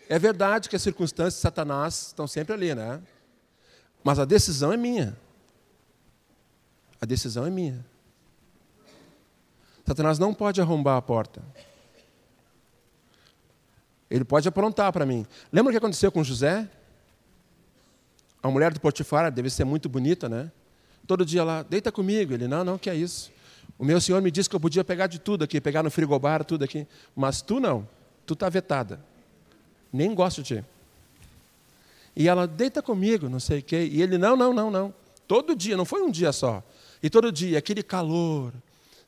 É 0.08 0.18
verdade 0.18 0.70
que 0.70 0.78
as 0.78 0.82
circunstâncias 0.82 1.36
de 1.36 1.42
Satanás 1.42 2.08
estão 2.08 2.26
sempre 2.26 2.54
ali, 2.54 2.74
né? 2.74 3.02
Mas 4.02 4.18
a 4.18 4.24
decisão 4.24 4.72
é 4.72 4.78
minha. 4.78 5.18
A 7.02 7.06
decisão 7.06 7.46
é 7.46 7.50
minha. 7.50 7.86
Satanás 9.86 10.18
não 10.18 10.34
pode 10.34 10.62
arrombar 10.62 10.96
a 10.96 11.02
porta. 11.02 11.44
Ele 14.10 14.24
pode 14.24 14.48
aprontar 14.48 14.92
para 14.92 15.06
mim. 15.06 15.26
Lembra 15.52 15.70
o 15.70 15.74
que 15.74 15.78
aconteceu 15.78 16.12
com 16.12 16.24
José? 16.24 16.68
A 18.42 18.50
mulher 18.50 18.74
do 18.74 18.80
Potifar 18.80 19.32
deve 19.32 19.50
ser 19.50 19.66
muito 19.66 19.88
bonita, 19.90 20.28
né? 20.28 20.52
Todo 21.06 21.26
dia 21.26 21.44
lá, 21.44 21.64
deita 21.64 21.92
comigo. 21.92 22.34
Ele, 22.34 22.48
não, 22.48 22.64
não, 22.64 22.78
que 22.78 22.90
é 22.90 22.96
isso. 22.96 23.32
O 23.78 23.86
meu 23.86 24.00
senhor 24.00 24.22
me 24.22 24.32
disse 24.32 24.50
que 24.50 24.56
eu 24.56 24.60
podia 24.60 24.84
pegar 24.84 25.08
de 25.08 25.20
tudo 25.20 25.44
aqui, 25.44 25.62
pegar 25.62 25.84
no 25.84 25.92
frigobar, 25.92 26.44
tudo 26.44 26.64
aqui. 26.64 26.88
Mas 27.16 27.42
tu 27.42 27.60
não, 27.60 27.88
tu 28.26 28.34
está 28.34 28.50
vetada. 28.50 29.00
Nem 29.92 30.14
gosto 30.14 30.42
de 30.42 30.56
ti. 30.56 30.66
E 32.16 32.28
ela, 32.28 32.48
deita 32.48 32.82
comigo, 32.82 33.30
não 33.30 33.40
sei 33.40 33.60
o 33.60 33.64
quê. 33.64 33.90
E 33.92 34.02
ele, 34.02 34.18
não, 34.18 34.36
não, 34.36 34.54
não, 34.54 34.72
não. 34.72 34.94
Todo 35.28 35.56
dia, 35.56 35.78
não 35.78 35.86
foi 35.86 36.02
um 36.02 36.12
dia 36.12 36.32
só. 36.32 36.64
E 37.02 37.10
todo 37.10 37.32
dia, 37.32 37.58
aquele 37.58 37.84
calor, 37.84 38.54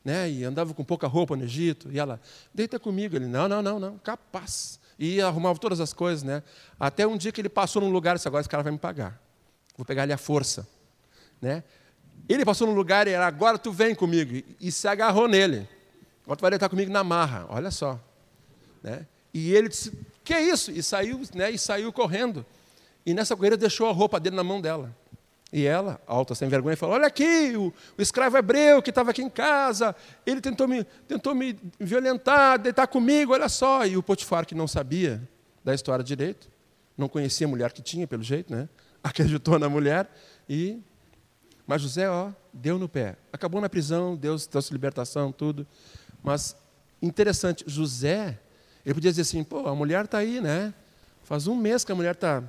né? 0.04 0.30
E 0.30 0.44
andava 0.44 0.74
com 0.74 0.84
pouca 0.84 1.08
roupa 1.08 1.36
no 1.36 1.44
Egito. 1.44 1.90
E 1.92 2.00
ela, 2.00 2.20
deita 2.54 2.80
comigo. 2.80 3.16
Ele, 3.16 3.28
não, 3.28 3.48
não, 3.48 3.62
não, 3.62 3.80
não, 3.80 3.98
capaz. 3.98 4.80
E 5.04 5.20
arrumava 5.20 5.58
todas 5.58 5.80
as 5.80 5.94
coisas, 5.94 6.22
né? 6.22 6.44
Até 6.80 7.08
um 7.08 7.18
dia 7.18 7.32
que 7.32 7.42
ele 7.42 7.50
passou 7.50 7.82
num 7.82 7.90
lugar 7.90 8.12
e 8.12 8.16
disse, 8.18 8.28
agora 8.28 8.42
esse 8.42 8.50
cara 8.50 8.62
vai 8.62 8.72
me 8.72 8.78
pagar. 8.78 9.20
Vou 9.76 9.84
pegar 9.84 10.04
ele 10.04 10.14
à 10.14 10.18
força. 10.18 10.68
Né? 11.42 11.64
Ele 12.30 12.46
passou 12.46 12.68
num 12.68 12.76
lugar 12.76 13.08
e 13.08 13.10
era, 13.10 13.26
agora 13.26 13.58
tu 13.58 13.72
vem 13.72 13.96
comigo. 13.96 14.46
E 14.60 14.72
se 14.72 14.88
agarrou 14.88 15.28
nele. 15.28 15.68
Agora 16.24 16.38
tu 16.38 16.42
vai 16.42 16.52
deitar 16.52 16.70
comigo 16.70 16.92
na 16.92 17.04
marra, 17.04 17.48
olha 17.50 17.72
só. 17.72 18.00
Né? 18.84 19.08
E 19.34 19.52
ele 19.52 19.70
disse, 19.70 19.92
que 20.24 20.36
é 20.36 20.42
isso? 20.44 20.70
E 20.70 20.84
saiu, 20.84 21.20
né? 21.34 21.50
e 21.50 21.58
saiu 21.58 21.92
correndo. 21.92 22.46
E 23.04 23.12
nessa 23.12 23.36
corrida 23.36 23.58
deixou 23.58 23.90
a 23.90 23.92
roupa 23.92 24.20
dele 24.20 24.36
na 24.36 24.44
mão 24.44 24.62
dela. 24.62 24.96
E 25.54 25.66
ela, 25.66 26.00
alta, 26.08 26.34
sem 26.34 26.48
vergonha, 26.48 26.78
falou: 26.78 26.96
Olha 26.96 27.08
aqui, 27.08 27.54
o, 27.58 27.74
o 27.98 28.02
escravo 28.02 28.38
hebreu 28.38 28.82
que 28.82 28.90
estava 28.90 29.12
aqui 29.12 29.22
em 29.22 29.30
casa, 29.30 29.94
ele 30.26 30.40
tentou 30.40 30.68
me, 30.68 30.84
tentou 31.08 31.36
me 31.36 31.58
violentar, 31.78 32.58
deitar 32.58 32.88
comigo, 32.88 33.34
olha 33.34 33.50
só. 33.50 33.86
E 33.86 33.98
o 33.98 34.04
Potifar, 34.04 34.46
que 34.46 34.56
não 34.56 34.68
sabia 34.68 35.28
da 35.64 35.74
história 35.74 36.04
direito, 36.04 36.50
não 36.98 37.10
conhecia 37.10 37.46
a 37.46 37.50
mulher 37.50 37.74
que 37.74 37.82
tinha, 37.82 38.08
pelo 38.08 38.24
jeito, 38.24 38.54
né? 38.54 38.70
acreditou 39.04 39.60
na 39.60 39.68
mulher 39.68 40.10
e. 40.48 40.80
Mas 41.68 41.82
José, 41.82 42.10
ó, 42.10 42.32
deu 42.52 42.78
no 42.78 42.88
pé. 42.88 43.18
Acabou 43.32 43.62
na 43.62 43.70
prisão, 43.70 44.16
Deus 44.16 44.46
trouxe 44.46 44.74
libertação, 44.74 45.32
tudo. 45.32 45.66
Mas 46.24 46.56
interessante, 47.02 47.64
José, 47.68 48.40
ele 48.86 48.94
podia 48.94 49.12
dizer 49.12 49.22
assim, 49.22 49.44
pô, 49.44 49.68
a 49.68 49.76
mulher 49.76 50.06
está 50.06 50.18
aí, 50.18 50.42
né? 50.42 50.74
Faz 51.24 51.48
um 51.48 51.56
mês 51.56 51.86
que 51.86 51.92
a 51.92 51.96
mulher 51.96 52.16
está 52.16 52.44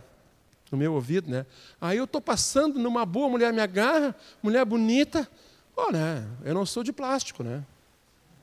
no 0.73 0.79
meu 0.79 0.95
ouvido, 0.95 1.31
né? 1.31 1.45
Aí 1.81 1.99
eu 1.99 2.05
estou 2.05 2.21
passando 2.21 2.79
numa 2.79 3.05
boa, 3.05 3.29
mulher 3.29 3.53
me 3.53 3.61
agarra, 3.61 4.17
mulher 4.43 4.65
bonita. 4.65 5.29
Pô, 5.75 5.93
né? 5.93 6.27
Eu 6.43 6.55
não 6.55 6.65
sou 6.65 6.83
de 6.83 6.93
plástico, 6.93 7.45
né? 7.45 7.63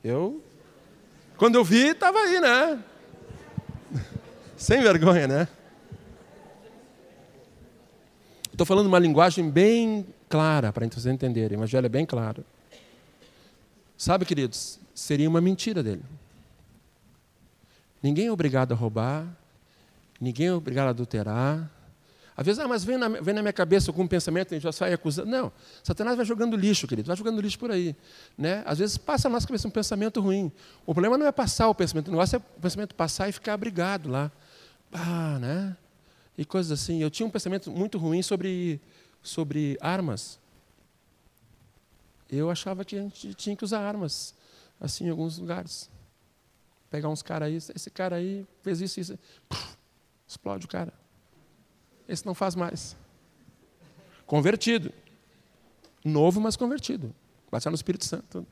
Eu, 0.03 0.41
quando 1.35 1.55
eu 1.55 1.63
vi, 1.63 1.87
estava 1.87 2.19
aí, 2.19 2.39
né? 2.39 2.83
Sem 4.55 4.81
vergonha, 4.81 5.27
né? 5.27 5.47
Estou 8.51 8.65
falando 8.65 8.87
uma 8.87 8.99
linguagem 8.99 9.49
bem 9.49 10.05
clara 10.29 10.71
para 10.71 10.85
vocês 10.85 11.05
entenderem. 11.07 11.57
O 11.57 11.59
evangelho 11.59 11.85
é 11.85 11.89
bem 11.89 12.05
claro. 12.05 12.45
Sabe, 13.97 14.25
queridos, 14.25 14.79
seria 14.93 15.27
uma 15.27 15.41
mentira 15.41 15.81
dele. 15.81 16.03
Ninguém 18.03 18.27
é 18.27 18.31
obrigado 18.31 18.71
a 18.71 18.75
roubar, 18.75 19.27
ninguém 20.21 20.47
é 20.47 20.53
obrigado 20.53 20.87
a 20.87 20.89
adulterar. 20.91 21.69
Às 22.39 22.45
vezes, 22.45 22.57
ah, 22.61 22.69
mas 22.69 22.85
vem 22.85 22.97
na, 22.97 23.09
vem 23.09 23.33
na 23.33 23.41
minha 23.41 23.51
cabeça 23.51 23.91
algum 23.91 24.07
pensamento 24.07 24.55
e 24.55 24.61
já 24.61 24.71
sai 24.71 24.93
acusando. 24.93 25.29
Não, 25.29 25.51
Satanás 25.83 26.15
vai 26.15 26.25
jogando 26.25 26.55
lixo, 26.55 26.87
querido, 26.87 27.05
vai 27.05 27.17
jogando 27.17 27.41
lixo 27.41 27.59
por 27.59 27.69
aí. 27.69 27.93
Né? 28.37 28.63
Às 28.65 28.79
vezes 28.79 28.97
passa 28.97 29.27
na 29.27 29.33
nossa 29.33 29.45
cabeça 29.45 29.67
um 29.67 29.71
pensamento 29.71 30.21
ruim. 30.21 30.49
O 30.85 30.93
problema 30.93 31.17
não 31.17 31.25
é 31.25 31.33
passar 31.33 31.67
o 31.67 31.75
pensamento, 31.75 32.07
o 32.07 32.11
negócio 32.11 32.37
é 32.37 32.39
o 32.39 32.61
pensamento 32.61 32.95
passar 32.95 33.27
e 33.27 33.33
ficar 33.33 33.55
abrigado 33.55 34.07
lá. 34.07 34.31
Ah, 34.89 35.37
né? 35.37 35.75
E 36.37 36.45
coisas 36.45 36.71
assim. 36.71 37.03
Eu 37.03 37.09
tinha 37.09 37.27
um 37.27 37.29
pensamento 37.29 37.69
muito 37.71 37.97
ruim 37.97 38.21
sobre, 38.21 38.79
sobre 39.21 39.77
armas. 39.81 40.39
Eu 42.31 42.49
achava 42.49 42.85
que 42.85 42.95
a 42.95 43.01
gente 43.01 43.33
tinha 43.33 43.53
que 43.53 43.65
usar 43.65 43.81
armas, 43.81 44.33
assim, 44.79 45.07
em 45.07 45.09
alguns 45.09 45.37
lugares. 45.39 45.89
Pegar 46.89 47.09
uns 47.09 47.21
caras 47.21 47.49
aí, 47.49 47.55
esse 47.75 47.89
cara 47.89 48.15
aí 48.15 48.47
fez 48.61 48.79
isso, 48.79 48.97
isso. 48.97 49.19
Explode 50.25 50.65
o 50.65 50.69
cara. 50.69 50.93
Esse 52.09 52.25
não 52.25 52.33
faz 52.33 52.55
mais. 52.55 52.97
Convertido. 54.25 54.91
Novo, 56.03 56.41
mas 56.41 56.55
convertido. 56.57 57.13
Baixar 57.51 57.69
no 57.69 57.75
Espírito 57.75 58.03
Santo. 58.03 58.45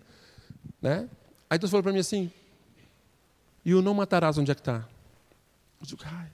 Né? 0.82 1.10
Aí 1.50 1.58
Deus 1.58 1.72
falou 1.72 1.84
para 1.84 1.92
mim 1.92 2.00
assim: 2.00 2.32
e 3.66 3.74
o 3.74 3.82
não 3.82 3.94
matarás, 3.94 4.38
onde 4.38 4.52
é 4.52 4.56
que 4.56 4.62
está? 4.62 4.88
Eu 5.82 5.86
digo, 5.86 6.02
ai. 6.06 6.30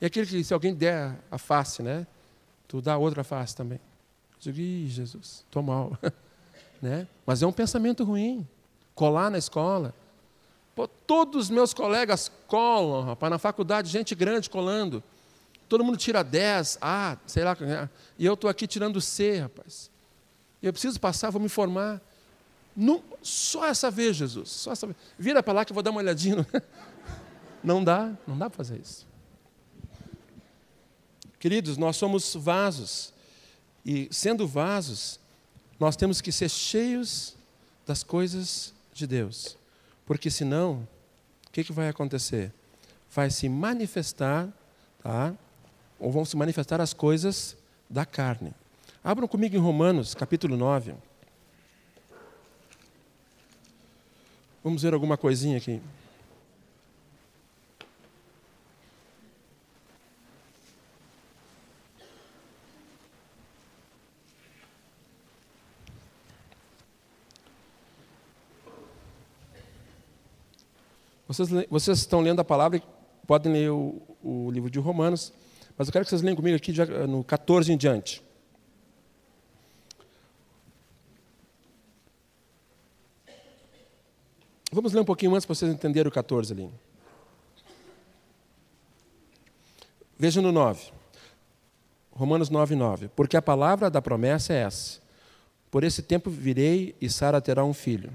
E 0.00 0.06
aquele 0.06 0.26
que, 0.26 0.44
se 0.44 0.54
alguém 0.54 0.74
der 0.74 1.18
a 1.30 1.38
face, 1.38 1.82
né? 1.82 2.06
Tu 2.68 2.80
dá 2.80 2.96
outra 2.96 3.24
face 3.24 3.56
também. 3.56 3.80
Eu 4.34 4.38
digo, 4.40 4.60
ih, 4.60 4.88
Jesus, 4.88 5.44
estou 5.44 5.62
mal. 5.62 5.98
né? 6.80 7.08
Mas 7.24 7.42
é 7.42 7.46
um 7.46 7.52
pensamento 7.52 8.04
ruim. 8.04 8.46
Colar 8.94 9.30
na 9.30 9.38
escola. 9.38 9.94
Pô, 10.74 10.86
todos 10.86 11.46
os 11.46 11.50
meus 11.50 11.72
colegas 11.72 12.30
colam, 12.46 13.02
rapaz, 13.04 13.30
na 13.30 13.38
faculdade, 13.38 13.90
gente 13.90 14.14
grande 14.14 14.50
colando. 14.50 15.02
Todo 15.68 15.84
mundo 15.84 15.96
tira 15.96 16.22
10, 16.22 16.78
A, 16.80 17.16
sei 17.26 17.44
lá. 17.44 17.56
E 18.18 18.24
eu 18.24 18.34
estou 18.34 18.48
aqui 18.48 18.66
tirando 18.66 19.00
C, 19.00 19.40
rapaz. 19.40 19.90
Eu 20.62 20.72
preciso 20.72 20.98
passar, 21.00 21.30
vou 21.30 21.40
me 21.40 21.48
formar. 21.48 22.00
Só 23.22 23.66
essa 23.66 23.90
vez, 23.90 24.16
Jesus. 24.16 24.50
Só 24.50 24.72
essa 24.72 24.86
vez. 24.86 24.96
Vira 25.18 25.42
para 25.42 25.52
lá 25.52 25.64
que 25.64 25.72
eu 25.72 25.74
vou 25.74 25.82
dar 25.82 25.90
uma 25.90 26.00
olhadinha. 26.00 26.46
Não 27.64 27.82
dá, 27.82 28.12
não 28.28 28.38
dá 28.38 28.48
para 28.48 28.58
fazer 28.58 28.78
isso. 28.80 29.04
Queridos, 31.40 31.76
nós 31.76 31.96
somos 31.96 32.32
vasos. 32.36 33.12
E 33.84 34.08
sendo 34.12 34.46
vasos, 34.46 35.18
nós 35.80 35.96
temos 35.96 36.20
que 36.20 36.30
ser 36.30 36.48
cheios 36.48 37.34
das 37.84 38.04
coisas 38.04 38.72
de 38.92 39.04
Deus. 39.04 39.56
Porque 40.04 40.30
senão, 40.30 40.86
o 41.48 41.50
que, 41.50 41.64
que 41.64 41.72
vai 41.72 41.88
acontecer? 41.88 42.52
Vai 43.10 43.30
se 43.30 43.48
manifestar, 43.48 44.48
tá? 45.02 45.34
Ou 45.98 46.10
vão 46.10 46.24
se 46.24 46.36
manifestar 46.36 46.80
as 46.80 46.92
coisas 46.92 47.56
da 47.88 48.04
carne. 48.04 48.52
Abram 49.02 49.28
comigo 49.28 49.56
em 49.56 49.60
Romanos, 49.60 50.14
capítulo 50.14 50.56
9. 50.56 50.94
Vamos 54.62 54.82
ver 54.82 54.92
alguma 54.92 55.16
coisinha 55.16 55.58
aqui. 55.58 55.80
Vocês, 71.28 71.48
vocês 71.68 71.98
estão 71.98 72.20
lendo 72.20 72.40
a 72.40 72.44
palavra, 72.44 72.80
podem 73.26 73.52
ler 73.52 73.70
o, 73.70 74.00
o 74.22 74.50
livro 74.50 74.70
de 74.70 74.78
Romanos. 74.78 75.32
Mas 75.76 75.88
eu 75.88 75.92
quero 75.92 76.04
que 76.04 76.10
vocês 76.10 76.22
leiam 76.22 76.36
comigo 76.36 76.56
aqui 76.56 76.72
no 77.06 77.22
14 77.22 77.72
em 77.72 77.76
diante. 77.76 78.22
Vamos 84.72 84.92
ler 84.92 85.00
um 85.00 85.04
pouquinho 85.04 85.34
antes 85.34 85.46
para 85.46 85.54
vocês 85.54 85.72
entenderem 85.72 86.08
o 86.08 86.12
14 86.12 86.52
ali. 86.52 86.70
Veja 90.18 90.40
no 90.40 90.50
9. 90.50 90.92
Romanos 92.10 92.48
9, 92.48 92.74
9. 92.74 93.08
Porque 93.08 93.36
a 93.36 93.42
palavra 93.42 93.90
da 93.90 94.00
promessa 94.00 94.52
é 94.52 94.62
essa. 94.62 95.00
Por 95.70 95.84
esse 95.84 96.02
tempo 96.02 96.30
virei 96.30 96.94
e 97.00 97.10
Sara 97.10 97.40
terá 97.40 97.64
um 97.64 97.74
filho. 97.74 98.10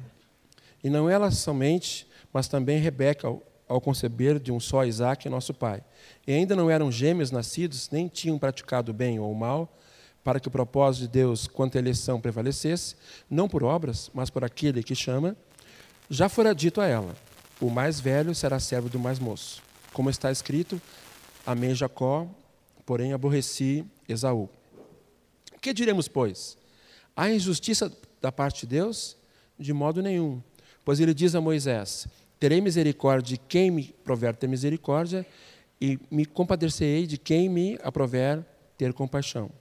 E 0.83 0.89
não 0.89 1.09
ela 1.09 1.29
somente, 1.29 2.07
mas 2.33 2.47
também 2.47 2.79
Rebeca, 2.79 3.31
ao 3.71 3.79
conceber 3.79 4.37
de 4.37 4.51
um 4.51 4.59
só 4.59 4.83
Isaac, 4.83 5.29
nosso 5.29 5.53
pai. 5.53 5.81
E 6.27 6.33
ainda 6.33 6.57
não 6.57 6.69
eram 6.69 6.91
gêmeos 6.91 7.31
nascidos, 7.31 7.89
nem 7.89 8.09
tinham 8.09 8.37
praticado 8.37 8.91
bem 8.91 9.17
ou 9.17 9.33
mal, 9.33 9.73
para 10.21 10.41
que 10.41 10.49
o 10.49 10.51
propósito 10.51 11.03
de 11.03 11.07
Deus 11.07 11.47
quanto 11.47 11.77
à 11.77 11.79
eleição 11.79 12.19
prevalecesse, 12.19 12.95
não 13.29 13.47
por 13.47 13.63
obras, 13.63 14.11
mas 14.13 14.29
por 14.29 14.43
aquele 14.43 14.83
que 14.83 14.93
chama, 14.93 15.37
já 16.09 16.27
fora 16.27 16.53
dito 16.53 16.81
a 16.81 16.85
ela: 16.85 17.15
o 17.61 17.69
mais 17.69 17.99
velho 18.01 18.35
será 18.35 18.59
servo 18.59 18.89
do 18.89 18.99
mais 18.99 19.19
moço. 19.19 19.63
Como 19.93 20.09
está 20.09 20.29
escrito: 20.29 20.79
Amém 21.45 21.73
Jacó, 21.73 22.27
porém 22.85 23.13
aborreci 23.13 23.85
Esaú. 24.07 24.49
Que 25.61 25.73
diremos, 25.73 26.09
pois? 26.09 26.57
Há 27.15 27.31
injustiça 27.31 27.89
da 28.21 28.33
parte 28.33 28.61
de 28.61 28.75
Deus? 28.75 29.15
De 29.57 29.71
modo 29.71 30.01
nenhum. 30.01 30.41
Pois 30.83 30.99
ele 30.99 31.13
diz 31.13 31.35
a 31.35 31.39
Moisés: 31.39 32.05
Terei 32.41 32.59
misericórdia 32.59 33.37
de 33.37 33.37
quem 33.37 33.69
me 33.69 33.93
prover 34.03 34.35
ter 34.35 34.47
misericórdia, 34.47 35.23
e 35.79 35.99
me 36.09 36.25
compadecerei 36.25 37.05
de 37.05 37.15
quem 37.15 37.47
me 37.47 37.77
aprover 37.83 38.43
ter 38.75 38.91
compaixão. 38.93 39.51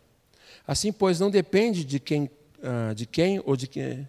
Assim, 0.67 0.91
pois, 0.91 1.21
não 1.21 1.31
depende 1.31 1.85
de 1.85 2.01
quem, 2.01 2.31
ah, 2.63 2.95
de 2.95 3.05
quem 3.05 3.39
ou 3.45 3.55
de 3.55 3.67
quem, 3.67 4.09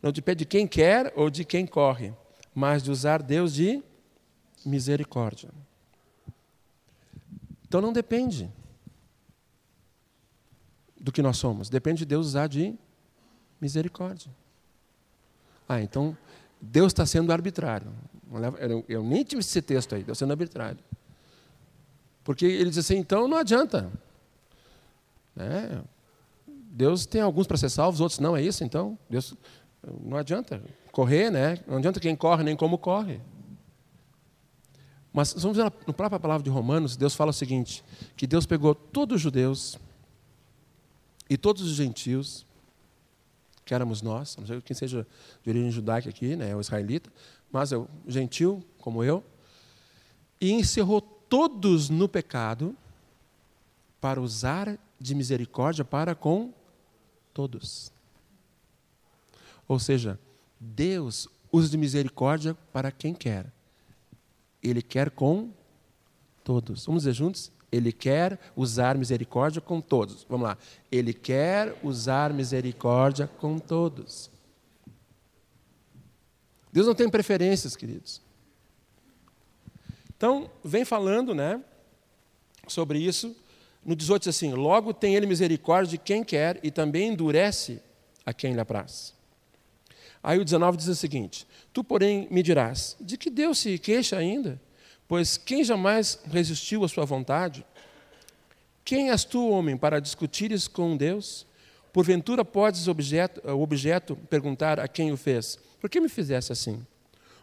não 0.00 0.12
depende 0.12 0.38
de 0.38 0.44
quem 0.44 0.64
quer 0.64 1.12
ou 1.16 1.28
de 1.28 1.44
quem 1.44 1.66
corre, 1.66 2.14
mas 2.54 2.84
de 2.84 2.92
usar 2.92 3.20
Deus 3.20 3.52
de 3.52 3.82
misericórdia. 4.64 5.50
Então 7.66 7.80
não 7.80 7.92
depende 7.92 8.48
do 11.00 11.10
que 11.10 11.20
nós 11.20 11.36
somos, 11.36 11.68
depende 11.68 11.98
de 11.98 12.04
Deus 12.04 12.28
usar 12.28 12.46
de 12.46 12.78
misericórdia. 13.60 14.30
Ah, 15.68 15.82
então 15.82 16.16
Deus 16.60 16.88
está 16.92 17.06
sendo 17.06 17.32
arbitrário. 17.32 17.86
Eu 18.88 19.02
nem 19.02 19.24
tive 19.24 19.40
esse 19.40 19.62
texto 19.62 19.94
aí, 19.94 20.02
Deus 20.02 20.18
sendo 20.18 20.30
arbitrário. 20.32 20.78
Porque 22.24 22.44
ele 22.44 22.68
diz 22.68 22.78
assim, 22.78 22.96
então 22.96 23.26
não 23.26 23.38
adianta. 23.38 23.90
Né? 25.34 25.82
Deus 26.46 27.06
tem 27.06 27.20
alguns 27.20 27.46
para 27.46 27.56
ser 27.56 27.70
salvos, 27.70 28.00
outros 28.00 28.20
não, 28.20 28.36
é 28.36 28.42
isso 28.42 28.62
então? 28.62 28.98
Deus 29.08 29.34
não 30.04 30.16
adianta 30.16 30.62
correr, 30.92 31.30
né? 31.30 31.58
Não 31.66 31.78
adianta 31.78 32.00
quem 32.00 32.14
corre 32.14 32.44
nem 32.44 32.56
como 32.56 32.76
corre. 32.76 33.20
Mas 35.12 35.32
vamos 35.32 35.56
ver 35.56 35.72
no 35.86 35.94
própria 35.94 36.20
palavra 36.20 36.44
de 36.44 36.50
Romanos, 36.50 36.96
Deus 36.96 37.14
fala 37.14 37.30
o 37.30 37.34
seguinte: 37.34 37.82
que 38.16 38.26
Deus 38.26 38.46
pegou 38.46 38.74
todos 38.74 39.16
os 39.16 39.20
judeus 39.20 39.78
e 41.30 41.36
todos 41.36 41.62
os 41.62 41.72
gentios 41.72 42.44
que 43.68 43.74
éramos 43.74 44.00
nós, 44.00 44.34
não 44.38 44.46
sei 44.46 44.62
quem 44.62 44.74
seja 44.74 45.06
de 45.42 45.50
origem 45.50 45.70
judaica 45.70 46.08
aqui, 46.08 46.34
né, 46.34 46.56
o 46.56 46.60
israelita, 46.60 47.12
mas 47.52 47.70
é 47.70 47.76
o 47.76 47.86
gentil, 48.06 48.64
como 48.78 49.04
eu, 49.04 49.22
e 50.40 50.50
encerrou 50.52 51.02
todos 51.02 51.90
no 51.90 52.08
pecado 52.08 52.74
para 54.00 54.22
usar 54.22 54.78
de 54.98 55.14
misericórdia 55.14 55.84
para 55.84 56.14
com 56.14 56.50
todos. 57.34 57.92
Ou 59.68 59.78
seja, 59.78 60.18
Deus 60.58 61.28
usa 61.52 61.68
de 61.68 61.76
misericórdia 61.76 62.56
para 62.72 62.90
quem 62.90 63.12
quer. 63.12 63.52
Ele 64.62 64.80
quer 64.80 65.10
com 65.10 65.50
todos. 66.42 66.86
Vamos 66.86 67.02
dizer 67.02 67.12
juntos? 67.12 67.52
Ele 67.70 67.92
quer 67.92 68.38
usar 68.56 68.96
misericórdia 68.96 69.60
com 69.60 69.80
todos. 69.80 70.24
Vamos 70.28 70.48
lá. 70.48 70.58
Ele 70.90 71.12
quer 71.12 71.78
usar 71.82 72.32
misericórdia 72.32 73.26
com 73.26 73.58
todos. 73.58 74.30
Deus 76.72 76.86
não 76.86 76.94
tem 76.94 77.08
preferências, 77.08 77.76
queridos. 77.76 78.22
Então, 80.16 80.50
vem 80.64 80.84
falando, 80.84 81.34
né, 81.34 81.62
sobre 82.66 82.98
isso. 82.98 83.36
No 83.84 83.94
18 83.94 84.22
diz 84.22 84.36
assim: 84.36 84.52
Logo 84.52 84.92
tem 84.92 85.14
ele 85.14 85.26
misericórdia 85.26 85.92
de 85.92 85.98
quem 85.98 86.24
quer 86.24 86.58
e 86.62 86.70
também 86.70 87.08
endurece 87.08 87.80
a 88.24 88.32
quem 88.32 88.52
lhe 88.52 88.60
apraz. 88.60 89.14
Aí 90.22 90.38
o 90.38 90.44
19 90.44 90.76
diz 90.76 90.88
o 90.88 90.94
seguinte: 90.94 91.46
Tu, 91.72 91.84
porém, 91.84 92.26
me 92.30 92.42
dirás: 92.42 92.96
De 93.00 93.16
que 93.16 93.30
Deus 93.30 93.58
se 93.58 93.78
queixa 93.78 94.16
ainda? 94.16 94.60
Pois 95.08 95.38
quem 95.38 95.64
jamais 95.64 96.20
resistiu 96.30 96.84
à 96.84 96.88
sua 96.88 97.06
vontade? 97.06 97.64
Quem 98.84 99.10
és 99.10 99.24
tu, 99.24 99.48
homem, 99.48 99.74
para 99.74 100.00
discutires 100.00 100.68
com 100.68 100.94
Deus? 100.96 101.46
Porventura 101.94 102.44
podes 102.44 102.86
objeto, 102.88 103.40
o 103.50 103.62
objeto 103.62 104.14
perguntar 104.28 104.78
a 104.78 104.86
quem 104.86 105.10
o 105.10 105.16
fez: 105.16 105.58
Por 105.80 105.88
que 105.88 105.98
me 105.98 106.10
fizesse 106.10 106.52
assim? 106.52 106.86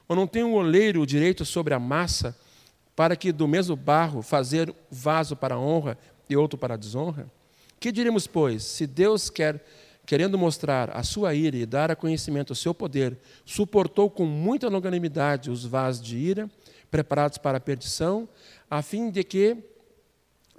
Ou 0.07 0.15
não 0.15 0.27
tem 0.27 0.43
o 0.43 0.49
um 0.49 0.53
oleiro 0.53 1.01
o 1.01 1.05
direito 1.07 1.43
sobre 1.43 1.73
a 1.73 1.79
massa 1.79 2.37
para 2.95 3.15
que 3.15 3.31
do 3.31 3.47
mesmo 3.47 3.75
barro 3.75 4.21
fazer 4.21 4.73
vaso 4.89 5.35
para 5.35 5.57
honra 5.57 5.97
e 6.29 6.37
outro 6.37 6.59
para 6.59 6.77
desonra? 6.77 7.27
Que 7.79 7.91
diremos, 7.91 8.27
pois, 8.27 8.63
se 8.63 8.85
Deus 8.85 9.29
quer, 9.29 9.63
querendo 10.05 10.37
mostrar 10.37 10.95
a 10.95 11.01
sua 11.01 11.33
ira 11.33 11.57
e 11.57 11.65
dar 11.65 11.89
a 11.89 11.95
conhecimento 11.95 12.51
o 12.51 12.55
seu 12.55 12.73
poder, 12.73 13.17
suportou 13.43 14.09
com 14.09 14.25
muita 14.25 14.69
longanimidade 14.69 15.49
os 15.49 15.65
vasos 15.65 16.05
de 16.05 16.15
ira, 16.15 16.49
preparados 16.95 17.37
para 17.37 17.57
a 17.57 17.61
perdição, 17.61 18.27
a 18.71 18.81
fim 18.81 19.11
de 19.11 19.21
que 19.21 19.57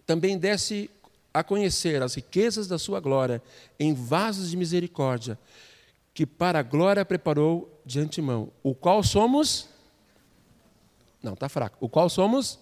também 0.05 0.37
desse 0.37 0.91
a 1.33 1.43
conhecer 1.43 2.03
as 2.03 2.15
riquezas 2.15 2.69
da 2.69 2.79
sua 2.79 3.01
glória 3.01 3.43
em 3.81 3.95
vasos 3.95 4.51
de 4.51 4.57
misericórdia, 4.57 5.39
que 6.13 6.27
para 6.27 6.59
a 6.59 6.63
glória 6.63 7.05
preparou 7.05 7.81
de 7.87 8.01
antemão, 8.01 8.51
o 8.63 8.75
qual 8.75 9.03
somos 9.03 9.69
não, 11.27 11.33
está 11.33 11.49
fraco. 11.49 11.77
O 11.81 11.89
qual 11.89 12.09
somos? 12.09 12.61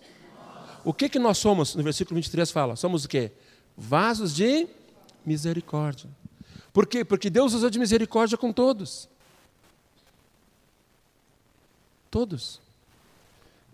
O 0.82 0.94
que, 0.94 1.10
que 1.10 1.18
nós 1.18 1.36
somos? 1.36 1.74
No 1.74 1.82
versículo 1.82 2.14
23 2.14 2.50
fala: 2.50 2.76
somos 2.76 3.04
o 3.04 3.08
quê? 3.08 3.30
Vasos 3.76 4.34
de 4.34 4.66
misericórdia. 5.26 6.08
Por 6.72 6.86
quê? 6.86 7.04
Porque 7.04 7.28
Deus 7.28 7.52
usou 7.52 7.68
de 7.68 7.78
misericórdia 7.78 8.38
com 8.38 8.52
todos. 8.52 9.06
Todos. 12.10 12.63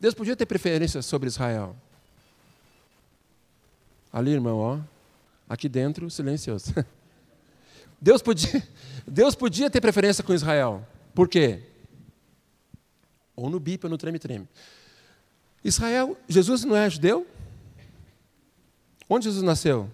Deus 0.01 0.15
podia 0.15 0.35
ter 0.35 0.47
preferência 0.47 1.03
sobre 1.03 1.29
Israel. 1.29 1.77
Ali, 4.11 4.31
irmão, 4.31 4.59
ó. 4.59 4.81
Aqui 5.49 5.69
dentro, 5.69 6.11
silencioso. 6.11 6.73
Deus 8.01 8.23
podia, 8.23 8.67
Deus 9.07 9.35
podia 9.35 9.69
ter 9.69 9.81
preferência 9.81 10.25
com 10.25 10.33
Israel. 10.33 10.87
Por 11.15 11.29
quê? 11.29 11.63
Ou 13.37 13.51
no 13.51 13.61
bip 13.61 13.85
ou 13.85 13.91
no 13.91 13.99
treme-treme. 13.99 14.49
Israel, 15.63 16.17
Jesus 16.27 16.65
não 16.65 16.75
é 16.75 16.89
judeu? 16.89 17.27
Onde 19.09 19.25
Jesus 19.25 19.43
nasceu? 19.43 19.91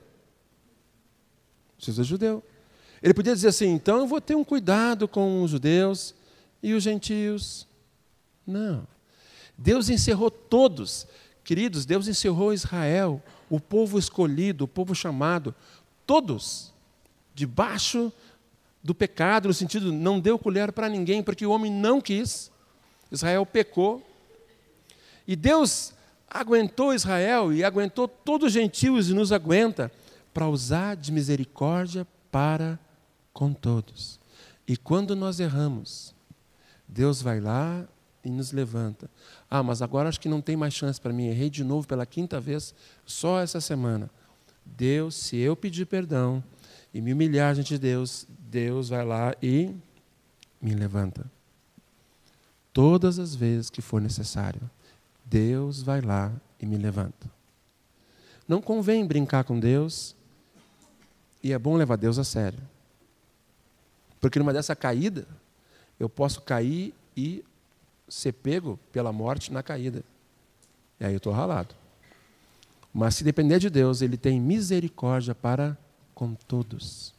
Jesus 1.78 2.06
é 2.06 2.08
judeu. 2.08 2.44
Ele 3.02 3.12
podia 3.12 3.34
dizer 3.34 3.48
assim: 3.48 3.72
então 3.72 3.98
eu 3.98 4.06
vou 4.06 4.20
ter 4.20 4.36
um 4.36 4.44
cuidado 4.44 5.08
com 5.08 5.42
os 5.42 5.50
judeus 5.50 6.14
e 6.62 6.74
os 6.74 6.82
gentios. 6.82 7.66
Não. 8.46 8.86
Deus 9.56 9.88
encerrou 9.88 10.30
todos. 10.30 11.06
Queridos, 11.44 11.86
Deus 11.86 12.08
encerrou 12.08 12.52
Israel, 12.52 13.22
o 13.48 13.60
povo 13.60 13.98
escolhido, 13.98 14.64
o 14.64 14.68
povo 14.68 14.94
chamado, 14.94 15.54
todos, 16.06 16.72
debaixo 17.34 18.12
do 18.82 18.94
pecado, 18.94 19.48
no 19.48 19.54
sentido, 19.54 19.92
não 19.92 20.20
deu 20.20 20.38
colher 20.38 20.72
para 20.72 20.88
ninguém, 20.88 21.22
porque 21.22 21.46
o 21.46 21.50
homem 21.50 21.70
não 21.70 22.00
quis. 22.00 22.50
Israel 23.10 23.46
pecou, 23.46 24.04
e 25.26 25.34
Deus 25.34 25.92
aguentou 26.28 26.94
Israel 26.94 27.52
e 27.52 27.64
aguentou 27.64 28.06
todos 28.06 28.48
os 28.48 28.52
gentios 28.52 29.08
e 29.08 29.14
nos 29.14 29.32
aguenta 29.32 29.90
para 30.32 30.48
usar 30.48 30.96
de 30.96 31.10
misericórdia 31.10 32.06
para 32.30 32.78
com 33.32 33.52
todos. 33.52 34.20
E 34.66 34.76
quando 34.76 35.16
nós 35.16 35.40
erramos, 35.40 36.14
Deus 36.86 37.22
vai 37.22 37.40
lá 37.40 37.86
e 38.24 38.30
nos 38.30 38.52
levanta. 38.52 39.10
Ah, 39.50 39.62
mas 39.62 39.80
agora 39.80 40.08
acho 40.08 40.20
que 40.20 40.28
não 40.28 40.40
tem 40.40 40.56
mais 40.56 40.74
chance 40.74 41.00
para 41.00 41.12
mim. 41.12 41.26
Errei 41.26 41.48
de 41.48 41.62
novo 41.62 41.86
pela 41.86 42.04
quinta 42.04 42.40
vez, 42.40 42.74
só 43.04 43.40
essa 43.40 43.60
semana. 43.60 44.10
Deus, 44.64 45.14
se 45.14 45.36
eu 45.36 45.54
pedir 45.54 45.86
perdão 45.86 46.42
e 46.92 47.00
me 47.00 47.12
humilhar 47.12 47.54
diante 47.54 47.74
de 47.74 47.78
Deus, 47.78 48.26
Deus 48.28 48.88
vai 48.88 49.04
lá 49.04 49.34
e 49.42 49.74
me 50.60 50.74
levanta. 50.74 51.30
Todas 52.72 53.18
as 53.18 53.34
vezes 53.34 53.70
que 53.70 53.80
for 53.80 54.00
necessário. 54.00 54.60
Deus 55.24 55.82
vai 55.82 56.00
lá 56.00 56.32
e 56.60 56.66
me 56.66 56.76
levanta. 56.76 57.30
Não 58.48 58.60
convém 58.60 59.06
brincar 59.06 59.44
com 59.44 59.58
Deus, 59.58 60.14
e 61.42 61.52
é 61.52 61.58
bom 61.58 61.76
levar 61.76 61.96
Deus 61.96 62.18
a 62.18 62.24
sério. 62.24 62.58
Porque 64.20 64.38
numa 64.38 64.52
dessa 64.52 64.74
caída, 64.74 65.26
eu 65.98 66.08
posso 66.08 66.40
cair 66.40 66.94
e 67.16 67.44
ser 68.08 68.32
pego 68.32 68.78
pela 68.92 69.12
morte 69.12 69.52
na 69.52 69.62
caída. 69.62 70.04
E 71.00 71.04
aí 71.04 71.12
eu 71.12 71.18
estou 71.18 71.32
ralado. 71.32 71.74
Mas 72.92 73.14
se 73.16 73.24
depender 73.24 73.58
de 73.58 73.68
Deus, 73.68 74.00
Ele 74.00 74.16
tem 74.16 74.40
misericórdia 74.40 75.34
para 75.34 75.76
com 76.14 76.34
todos. 76.34 77.14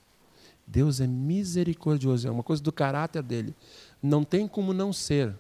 Deus 0.66 1.00
é 1.00 1.08
misericordioso, 1.08 2.28
é 2.28 2.32
uma 2.32 2.44
coisa 2.44 2.62
do 2.62 2.72
caráter 2.72 3.22
dele. 3.22 3.56
Não 4.02 4.24
tem 4.24 4.48
como 4.48 4.74
não 4.74 4.92
ser. 4.92 5.34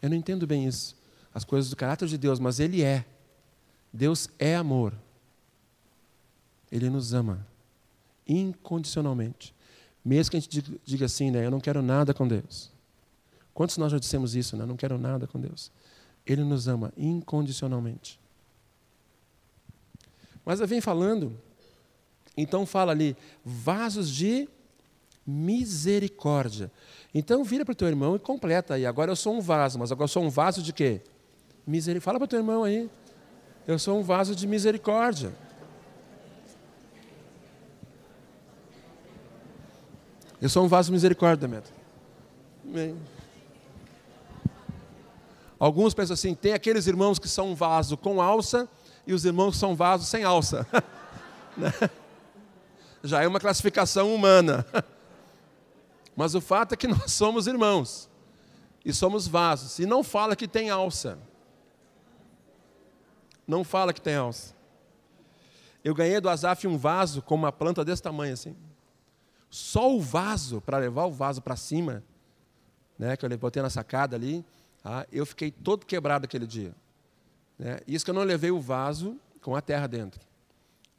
Eu 0.00 0.10
não 0.10 0.16
entendo 0.16 0.46
bem 0.46 0.66
isso 0.66 0.96
as 1.34 1.44
coisas 1.44 1.70
do 1.70 1.76
caráter 1.76 2.08
de 2.08 2.18
Deus, 2.18 2.38
mas 2.38 2.60
Ele 2.60 2.82
é. 2.82 3.04
Deus 3.92 4.28
é 4.38 4.54
amor. 4.54 4.92
Ele 6.70 6.88
nos 6.90 7.12
ama 7.12 7.46
incondicionalmente. 8.26 9.54
Mesmo 10.04 10.30
que 10.30 10.36
a 10.36 10.40
gente 10.40 10.80
diga 10.84 11.06
assim, 11.06 11.30
né, 11.30 11.44
eu 11.44 11.50
não 11.50 11.60
quero 11.60 11.82
nada 11.82 12.12
com 12.12 12.26
Deus. 12.26 12.70
Quantos 13.54 13.76
nós 13.76 13.92
já 13.92 13.98
dissemos 13.98 14.34
isso, 14.34 14.56
né? 14.56 14.64
Não 14.64 14.76
quero 14.76 14.98
nada 14.98 15.26
com 15.26 15.40
Deus. 15.40 15.70
Ele 16.26 16.42
nos 16.42 16.68
ama 16.68 16.92
incondicionalmente. 16.96 18.18
Mas 20.44 20.60
vem 20.60 20.80
falando, 20.80 21.38
então 22.36 22.66
fala 22.66 22.92
ali, 22.92 23.16
vasos 23.44 24.10
de 24.10 24.48
misericórdia. 25.26 26.70
Então 27.14 27.44
vira 27.44 27.64
para 27.64 27.72
o 27.72 27.74
teu 27.74 27.88
irmão 27.88 28.16
e 28.16 28.18
completa 28.18 28.74
aí. 28.74 28.86
Agora 28.86 29.10
eu 29.10 29.16
sou 29.16 29.34
um 29.34 29.40
vaso, 29.40 29.78
mas 29.78 29.92
agora 29.92 30.04
eu 30.04 30.08
sou 30.08 30.24
um 30.24 30.30
vaso 30.30 30.62
de 30.62 30.72
quê? 30.72 31.00
Misericórdia. 31.66 32.04
Fala 32.04 32.18
para 32.18 32.24
o 32.24 32.28
teu 32.28 32.38
irmão 32.40 32.64
aí. 32.64 32.90
Eu 33.66 33.78
sou 33.78 33.98
um 33.98 34.02
vaso 34.02 34.34
de 34.34 34.46
misericórdia. 34.46 35.32
Eu 40.40 40.48
sou 40.48 40.64
um 40.64 40.68
vaso 40.68 40.86
de 40.86 40.92
misericórdia, 40.92 41.46
Demetrio. 41.46 41.76
Bem. 42.64 42.96
Alguns 45.62 45.94
pensam 45.94 46.14
assim: 46.14 46.34
tem 46.34 46.54
aqueles 46.54 46.88
irmãos 46.88 47.20
que 47.20 47.28
são 47.28 47.54
vaso 47.54 47.96
com 47.96 48.20
alça 48.20 48.68
e 49.06 49.14
os 49.14 49.24
irmãos 49.24 49.52
que 49.52 49.58
são 49.58 49.76
vasos 49.76 50.08
sem 50.08 50.24
alça. 50.24 50.66
Né? 51.54 51.70
Já 53.04 53.22
é 53.22 53.28
uma 53.28 53.38
classificação 53.38 54.14
humana. 54.14 54.64
Mas 56.16 56.34
o 56.34 56.40
fato 56.40 56.72
é 56.72 56.76
que 56.78 56.88
nós 56.88 57.12
somos 57.12 57.46
irmãos 57.46 58.08
e 58.82 58.90
somos 58.90 59.28
vasos. 59.28 59.78
E 59.78 59.84
não 59.84 60.02
fala 60.02 60.34
que 60.34 60.48
tem 60.48 60.70
alça. 60.70 61.18
Não 63.46 63.62
fala 63.62 63.92
que 63.92 64.00
tem 64.00 64.16
alça. 64.16 64.54
Eu 65.84 65.94
ganhei 65.94 66.22
do 66.22 66.30
Azaf 66.30 66.66
um 66.66 66.78
vaso 66.78 67.20
com 67.20 67.34
uma 67.34 67.52
planta 67.52 67.84
desse 67.84 68.02
tamanho 68.02 68.32
assim. 68.32 68.56
Só 69.50 69.94
o 69.94 70.00
vaso, 70.00 70.62
para 70.62 70.78
levar 70.78 71.04
o 71.04 71.12
vaso 71.12 71.42
para 71.42 71.54
cima, 71.54 72.02
né, 72.98 73.14
que 73.14 73.26
eu 73.26 73.38
botei 73.38 73.62
na 73.62 73.68
sacada 73.68 74.16
ali, 74.16 74.42
tá, 74.82 75.06
eu 75.12 75.24
fiquei 75.24 75.50
todo 75.50 75.86
quebrado 75.86 76.24
aquele 76.24 76.46
dia. 76.46 76.74
Né? 77.58 77.80
Isso 77.86 78.04
que 78.04 78.10
eu 78.10 78.14
não 78.14 78.24
levei 78.24 78.50
o 78.50 78.60
vaso 78.60 79.18
com 79.40 79.54
a 79.54 79.60
terra 79.60 79.86
dentro. 79.86 80.20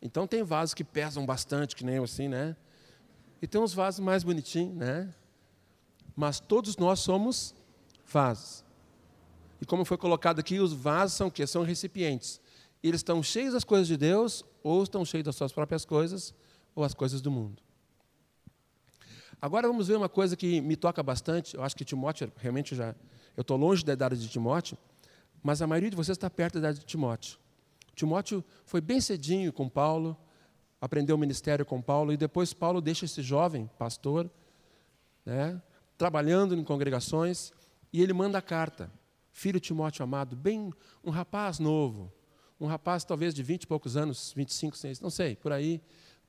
Então 0.01 0.27
tem 0.27 0.43
vasos 0.43 0.73
que 0.73 0.83
pesam 0.83 1.25
bastante, 1.25 1.75
que 1.75 1.85
nem 1.85 1.95
eu 1.95 2.03
assim, 2.03 2.27
né? 2.27 2.55
E 3.41 3.47
tem 3.47 3.59
uns 3.59 3.73
vasos 3.73 4.01
mais 4.01 4.23
bonitinhos, 4.23 4.75
né? 4.75 5.13
Mas 6.15 6.39
todos 6.39 6.77
nós 6.77 6.99
somos 6.99 7.55
vasos. 8.05 8.63
E 9.61 9.65
como 9.65 9.85
foi 9.85 9.97
colocado 9.97 10.39
aqui, 10.39 10.59
os 10.59 10.73
vasos 10.73 11.15
são 11.15 11.27
o 11.27 11.31
quê? 11.31 11.47
São 11.47 11.63
recipientes. 11.63 12.41
Eles 12.83 12.99
estão 12.99 13.23
cheios 13.23 13.53
das 13.53 13.63
coisas 13.63 13.87
de 13.87 13.95
Deus, 13.95 14.43
ou 14.61 14.83
estão 14.83 15.05
cheios 15.05 15.23
das 15.23 15.37
suas 15.37 15.53
próprias 15.53 15.85
coisas, 15.85 16.33
ou 16.75 16.83
as 16.83 16.93
coisas 16.93 17.21
do 17.21 17.31
mundo. 17.31 17.62
Agora 19.43 19.67
vamos 19.67 19.89
ver 19.89 19.97
uma 19.97 20.07
coisa 20.07 20.37
que 20.37 20.61
me 20.61 20.77
toca 20.77 21.03
bastante. 21.03 21.57
Eu 21.57 21.63
acho 21.63 21.75
que 21.75 21.83
Timóteo, 21.83 22.31
realmente 22.37 22.73
já. 22.73 22.95
Eu 23.35 23.41
estou 23.41 23.57
longe 23.57 23.83
da 23.83 23.91
idade 23.91 24.17
de 24.17 24.29
Timóteo, 24.29 24.77
mas 25.43 25.61
a 25.61 25.67
maioria 25.67 25.89
de 25.89 25.97
vocês 25.97 26.15
está 26.15 26.29
perto 26.29 26.53
da 26.53 26.59
idade 26.59 26.79
de 26.79 26.85
Timóteo. 26.85 27.37
Timóteo 27.93 28.41
foi 28.63 28.79
bem 28.79 29.01
cedinho 29.01 29.51
com 29.51 29.67
Paulo, 29.67 30.15
aprendeu 30.79 31.17
o 31.17 31.19
ministério 31.19 31.65
com 31.65 31.81
Paulo, 31.81 32.13
e 32.13 32.15
depois 32.15 32.53
Paulo 32.53 32.79
deixa 32.79 33.03
esse 33.03 33.21
jovem 33.21 33.69
pastor, 33.77 34.31
né, 35.25 35.61
trabalhando 35.97 36.55
em 36.55 36.63
congregações, 36.63 37.51
e 37.91 38.01
ele 38.01 38.13
manda 38.13 38.37
a 38.37 38.41
carta. 38.41 38.89
Filho 39.29 39.59
Timóteo 39.59 40.03
amado, 40.03 40.37
bem 40.37 40.71
um 41.03 41.09
rapaz 41.09 41.59
novo, 41.59 42.13
um 42.57 42.65
rapaz 42.65 43.03
talvez 43.03 43.33
de 43.33 43.43
vinte 43.43 43.63
e 43.63 43.67
poucos 43.67 43.97
anos, 43.97 44.31
25, 44.37 44.77
6, 44.77 45.01
não 45.01 45.09
sei, 45.09 45.35
por 45.35 45.51
aí, 45.51 45.81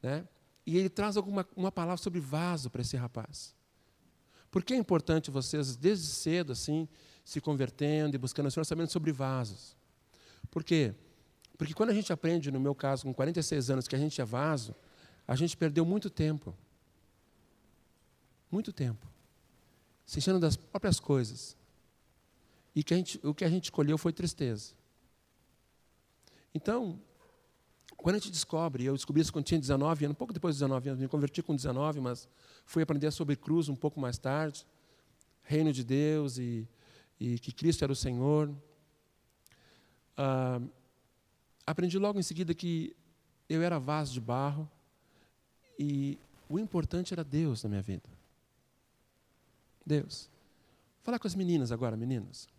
né? 0.03 0.27
E 0.67 0.79
ele 0.79 0.89
traz 0.89 1.17
alguma 1.17 1.47
uma 1.57 1.71
palavra 1.71 2.03
sobre 2.03 2.21
vaso 2.21 2.71
para 2.71 2.83
esse 2.83 2.97
rapaz. 2.97 3.55
Por 4.51 4.63
que 4.63 4.73
é 4.73 4.77
importante 4.77 5.31
vocês, 5.31 5.77
desde 5.77 6.07
cedo, 6.07 6.53
assim, 6.53 6.89
se 7.25 7.41
convertendo 7.41 8.15
e 8.15 8.19
buscando 8.19 8.47
o 8.47 8.51
Senhor, 8.51 8.65
sabendo 8.65 8.91
sobre 8.91 9.11
vasos? 9.11 9.77
Por 10.51 10.63
quê? 10.63 10.95
Porque 11.59 11.75
quando 11.75 11.91
a 11.91 11.95
gente 11.95 12.13
aprende, 12.13 12.51
no 12.51 12.61
meu 12.61 12.75
caso, 12.75 13.05
com 13.05 13.13
46 13.13 13.71
anos, 13.71 13.89
que 13.89 13.97
a 13.97 13.99
gente 13.99 14.21
é 14.21 14.25
vaso, 14.25 14.75
a 15.27 15.35
gente 15.35 15.57
perdeu 15.57 15.85
muito 15.85 16.09
tempo. 16.09 16.55
Muito 18.51 18.73
tempo. 18.73 19.07
Se 20.07 20.19
enchendo 20.19 20.39
das 20.39 20.57
próprias 20.57 21.01
coisas. 21.01 21.57
E 22.75 22.83
que 22.83 22.95
gente, 22.95 23.21
o 23.23 23.35
que 23.35 23.45
a 23.45 23.49
gente 23.49 23.65
escolheu 23.65 23.97
foi 23.97 24.13
tristeza. 24.13 24.73
Então, 26.55 27.01
quando 28.05 28.17
a 28.17 28.19
gente 28.19 28.31
descobre, 28.31 28.85
eu 28.85 28.93
descobri 28.93 29.23
isso 29.23 29.33
quando 29.33 29.47
tinha 29.47 29.59
19 29.59 30.05
anos, 30.05 30.19
pouco 30.19 30.31
depois 30.31 30.55
de 30.55 30.59
19 30.59 30.91
anos, 30.91 31.01
me 31.01 31.09
converti 31.09 31.43
com 31.43 31.57
19, 31.57 32.03
mas 32.03 32.29
fui 32.67 32.83
aprender 32.83 33.11
sobre 33.11 33.35
cruz 33.35 33.71
um 33.71 33.75
pouco 33.75 33.99
mais 33.99 34.19
tarde, 34.19 34.67
reino 35.43 35.73
de 35.73 35.83
Deus 35.83 36.37
e, 36.37 36.69
e 37.19 37.39
que 37.39 37.51
Cristo 37.51 37.83
era 37.83 37.91
o 37.91 37.97
Senhor. 37.97 38.55
Ah, 40.19 40.61
aprendi 41.67 41.99
logo 41.99 42.21
em 42.21 42.23
seguida 42.23 42.53
que 42.53 42.95
eu 43.49 43.63
era 43.63 43.79
vaso 43.79 44.13
de 44.13 44.21
barro 44.21 44.71
e 45.79 46.19
o 46.47 46.59
importante 46.59 47.15
era 47.15 47.25
Deus 47.25 47.63
na 47.63 47.71
minha 47.71 47.83
vida. 47.83 48.11
Deus. 49.87 50.29
Vou 50.97 51.05
falar 51.05 51.19
com 51.19 51.27
as 51.27 51.35
meninas 51.35 51.73
agora, 51.73 51.97
meninas. 51.97 52.51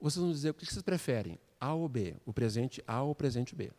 Vocês 0.00 0.20
vão 0.20 0.32
dizer 0.32 0.50
o 0.50 0.54
que 0.54 0.66
vocês 0.66 0.82
preferem, 0.82 1.38
A 1.60 1.74
ou 1.74 1.88
B? 1.88 2.16
O 2.24 2.32
presente 2.32 2.82
A 2.86 3.02
ou 3.02 3.10
o 3.10 3.14
presente 3.14 3.54
B? 3.54 3.70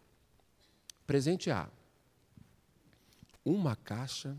Presente 1.08 1.50
A. 1.50 1.68
Uma 3.44 3.76
caixa, 3.76 4.38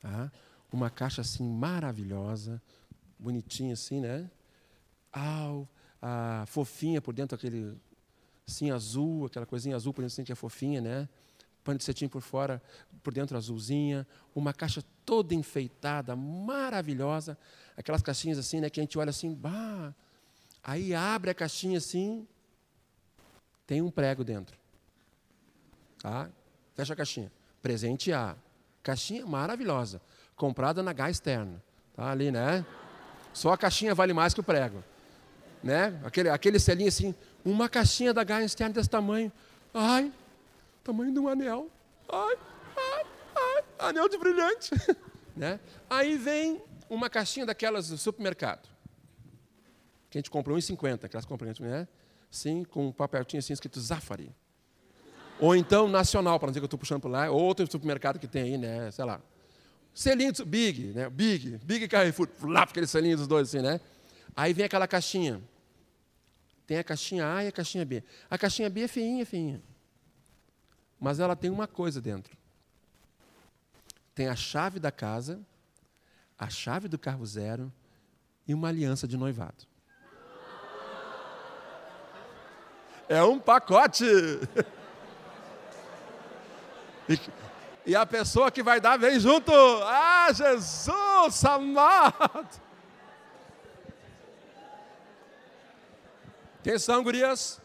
tá? 0.00 0.32
uma 0.72 0.90
caixa 0.90 1.20
assim 1.20 1.48
maravilhosa, 1.48 2.60
bonitinha 3.18 3.74
assim, 3.74 4.00
né? 4.00 4.28
Au, 5.12 5.68
fofinha 6.46 7.00
por 7.00 7.14
dentro, 7.14 7.36
aquele 7.36 7.76
assim 8.46 8.70
azul, 8.70 9.26
aquela 9.26 9.46
coisinha 9.46 9.76
azul 9.76 9.94
por 9.94 10.02
dentro 10.02 10.14
assim, 10.14 10.24
que 10.24 10.32
é 10.32 10.34
fofinha, 10.34 10.80
né? 10.80 11.08
Pano 11.62 11.78
de 11.78 11.84
cetim 11.84 12.08
por 12.08 12.20
fora, 12.20 12.60
por 13.02 13.12
dentro 13.12 13.36
azulzinha, 13.36 14.06
uma 14.34 14.52
caixa 14.52 14.82
toda 15.04 15.34
enfeitada, 15.34 16.16
maravilhosa, 16.16 17.38
aquelas 17.76 18.02
caixinhas 18.02 18.38
assim, 18.38 18.60
né, 18.60 18.70
que 18.70 18.80
a 18.80 18.82
gente 18.82 18.98
olha 18.98 19.10
assim, 19.10 19.34
bah, 19.34 19.94
Aí 20.62 20.94
abre 20.94 21.30
a 21.30 21.34
caixinha 21.34 21.78
assim, 21.78 22.26
tem 23.70 23.80
um 23.80 23.88
prego 23.88 24.24
dentro. 24.24 24.58
Tá? 26.02 26.28
Fecha 26.74 26.92
a 26.92 26.96
caixinha. 26.96 27.30
Presente 27.62 28.12
A. 28.12 28.34
Caixinha 28.82 29.24
maravilhosa. 29.24 30.02
Comprada 30.34 30.82
na 30.82 30.92
gás 30.92 31.18
externa. 31.18 31.62
Tá 31.94 32.10
ali, 32.10 32.32
né? 32.32 32.66
Só 33.32 33.52
a 33.52 33.56
caixinha 33.56 33.94
vale 33.94 34.12
mais 34.12 34.34
que 34.34 34.40
o 34.40 34.42
prego. 34.42 34.82
Né? 35.62 36.00
Aquele, 36.02 36.30
aquele 36.30 36.58
selinho 36.58 36.88
assim, 36.88 37.14
uma 37.44 37.68
caixinha 37.68 38.12
da 38.12 38.24
gás 38.24 38.44
externa 38.44 38.74
desse 38.74 38.90
tamanho. 38.90 39.30
Ai, 39.72 40.12
tamanho 40.82 41.12
de 41.12 41.20
um 41.20 41.28
anel. 41.28 41.70
Ai, 42.08 42.36
ai, 42.76 43.06
ai, 43.36 43.64
anel 43.88 44.08
de 44.08 44.18
brilhante. 44.18 44.70
né? 45.36 45.60
Aí 45.88 46.18
vem 46.18 46.60
uma 46.88 47.08
caixinha 47.08 47.46
daquelas 47.46 47.86
do 47.86 47.96
supermercado 47.96 48.68
que 50.10 50.18
a 50.18 50.20
gente 50.20 50.30
compra 50.30 50.52
1,50, 50.52 51.04
aquelas 51.04 51.24
compras, 51.24 51.60
né? 51.60 51.86
Sim, 52.30 52.64
com 52.64 52.88
um 52.88 52.92
papelzinho 52.92 53.40
assim 53.40 53.52
escrito 53.52 53.80
Zafari. 53.80 54.34
Ou 55.40 55.56
então 55.56 55.88
nacional, 55.88 56.38
para 56.38 56.46
não 56.46 56.52
dizer 56.52 56.60
que 56.60 56.64
eu 56.64 56.66
estou 56.66 56.78
puxando 56.78 57.00
por 57.00 57.10
lá, 57.10 57.30
ou 57.30 57.40
outro 57.40 57.68
supermercado 57.70 58.18
que 58.18 58.28
tem 58.28 58.42
aí, 58.42 58.58
né? 58.58 58.90
Sei 58.90 59.04
lá. 59.04 59.20
Selinho 59.94 60.32
Big, 60.46 60.92
né? 60.92 61.10
Big, 61.10 61.58
Big 61.64 61.88
Carrefour, 61.88 62.28
lá 62.42 62.62
aquele 62.62 62.86
selinho 62.86 63.16
dos 63.16 63.26
dois 63.26 63.48
assim, 63.48 63.62
né? 63.62 63.80
Aí 64.36 64.52
vem 64.52 64.64
aquela 64.64 64.86
caixinha. 64.86 65.42
Tem 66.66 66.78
a 66.78 66.84
caixinha 66.84 67.26
A 67.26 67.44
e 67.44 67.48
a 67.48 67.52
caixinha 67.52 67.84
B. 67.84 68.04
A 68.30 68.38
caixinha 68.38 68.70
B 68.70 68.82
é 68.82 68.88
feinha, 68.88 69.26
feinha. 69.26 69.60
Mas 71.00 71.18
ela 71.18 71.34
tem 71.34 71.50
uma 71.50 71.66
coisa 71.66 72.00
dentro. 72.00 72.36
Tem 74.14 74.28
a 74.28 74.36
chave 74.36 74.78
da 74.78 74.92
casa, 74.92 75.40
a 76.38 76.48
chave 76.48 76.86
do 76.86 76.98
carro 76.98 77.24
zero 77.24 77.72
e 78.46 78.54
uma 78.54 78.68
aliança 78.68 79.08
de 79.08 79.16
noivado. 79.16 79.69
É 83.10 83.24
um 83.24 83.40
pacote. 83.40 84.04
E, 87.08 87.18
e 87.86 87.96
a 87.96 88.06
pessoa 88.06 88.52
que 88.52 88.62
vai 88.62 88.80
dar 88.80 88.96
vem 88.96 89.18
junto. 89.18 89.50
Ah, 89.82 90.28
Jesus 90.32 91.44
amado. 91.44 92.48
São, 96.78 97.02
gurias? 97.02 97.60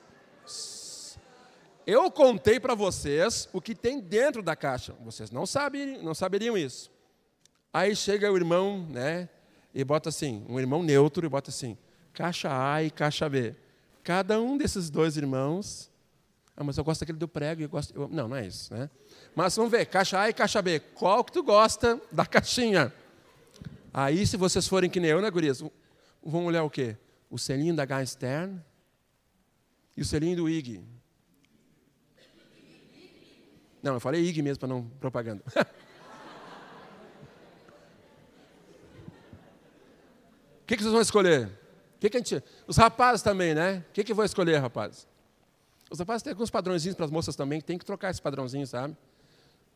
Eu 1.86 2.10
contei 2.10 2.60
para 2.60 2.74
vocês 2.74 3.48
o 3.54 3.62
que 3.62 3.76
tem 3.76 4.00
dentro 4.00 4.42
da 4.42 4.56
caixa. 4.56 4.96
Vocês 5.02 5.30
não 5.30 5.46
sabem, 5.46 6.02
não 6.02 6.16
saberiam 6.16 6.58
isso. 6.58 6.90
Aí 7.72 7.96
chega 7.96 8.32
o 8.32 8.36
irmão, 8.36 8.88
né? 8.90 9.30
E 9.76 9.84
bota 9.84 10.10
assim, 10.10 10.44
um 10.50 10.60
irmão 10.60 10.82
neutro 10.82 11.24
e 11.24 11.30
bota 11.30 11.52
assim, 11.52 11.78
caixa 12.14 12.50
A 12.52 12.82
e 12.82 12.90
caixa 12.90 13.30
B. 13.30 13.56
Cada 14.06 14.40
um 14.40 14.56
desses 14.56 14.92
dois 14.92 15.18
irmãos. 15.18 15.92
Ah, 16.56 16.64
mas 16.64 16.78
eu 16.78 16.84
gosto 16.84 17.00
daquele 17.00 17.18
do 17.18 17.28
prego 17.28 17.64
e 17.64 17.68
gosto. 17.68 17.92
Eu, 18.00 18.08
não, 18.08 18.28
não 18.28 18.36
é 18.36 18.46
isso, 18.46 18.72
né? 18.72 18.88
Mas 19.36 19.56
vamos 19.56 19.72
ver, 19.72 19.88
caixa 19.88 20.20
A 20.22 20.30
e 20.30 20.34
caixa 20.34 20.62
B. 20.62 20.80
Qual 20.80 21.24
que 21.24 21.32
tu 21.32 21.42
gosta 21.42 22.00
da 22.12 22.24
caixinha? 22.24 22.94
Aí, 23.92 24.28
se 24.28 24.38
vocês 24.38 24.68
forem 24.68 24.92
que 24.92 25.00
nem 25.00 25.10
eu, 25.10 25.22
né, 25.22 25.32
gurias? 25.32 25.64
Vão 26.24 26.46
olhar 26.46 26.64
o 26.64 26.70
quê? 26.70 26.96
O 27.32 27.40
selinho 27.40 27.76
da 27.76 28.06
Stern 28.06 28.62
e 29.98 30.02
o 30.02 30.06
selinho 30.06 30.38
do 30.38 30.48
IG. 30.48 30.84
Não, 33.82 33.96
eu 33.96 34.00
falei 34.00 34.22
IG 34.22 34.40
mesmo 34.44 34.60
para 34.60 34.70
não 34.70 34.88
propaganda. 35.00 35.44
O 40.62 40.68
que, 40.68 40.76
que 40.76 40.82
vocês 40.82 40.92
vão 40.92 41.02
escolher? 41.04 41.48
Que 42.10 42.18
gente, 42.18 42.44
os 42.68 42.78
rapazes 42.78 43.22
também, 43.22 43.56
né? 43.56 43.84
O 43.90 43.94
que, 43.94 44.04
que 44.04 44.12
eu 44.12 44.16
vou 44.16 44.26
escolher, 44.26 44.58
rapazes? 44.60 45.08
Os 45.90 45.98
rapazes 45.98 46.22
têm 46.24 46.32
alguns 46.32 46.50
padrõezinhos 46.50 46.96
para 46.96 47.06
as 47.06 47.12
moças 47.12 47.36
também, 47.36 47.60
tem 47.60 47.78
que 47.78 47.86
trocar 47.86 48.12
esse 48.12 48.22
padrãozinho, 48.22 48.66
sabe? 48.68 48.96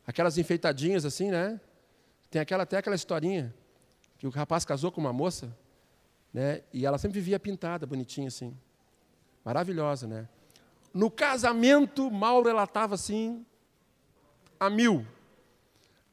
Aquelas 0.06 0.38
enfeitadinhas 0.38 1.04
assim, 1.04 1.30
né? 1.30 1.60
Tem 2.30 2.40
aquela, 2.40 2.62
até 2.62 2.76
aquela 2.76 2.94
historinha 2.94 3.54
que 4.18 4.26
o 4.26 4.30
rapaz 4.30 4.64
casou 4.64 4.92
com 4.92 5.00
uma 5.00 5.12
moça, 5.12 5.56
né? 6.32 6.62
E 6.72 6.86
ela 6.86 6.98
sempre 6.98 7.18
vivia 7.20 7.38
pintada, 7.40 7.86
bonitinha 7.86 8.28
assim. 8.28 8.56
Maravilhosa, 9.44 10.06
né? 10.06 10.28
No 10.94 11.10
casamento, 11.10 12.10
Mauro 12.10 12.48
ela 12.48 12.64
estava 12.64 12.94
assim, 12.94 13.44
a 14.58 14.70
mil. 14.70 15.06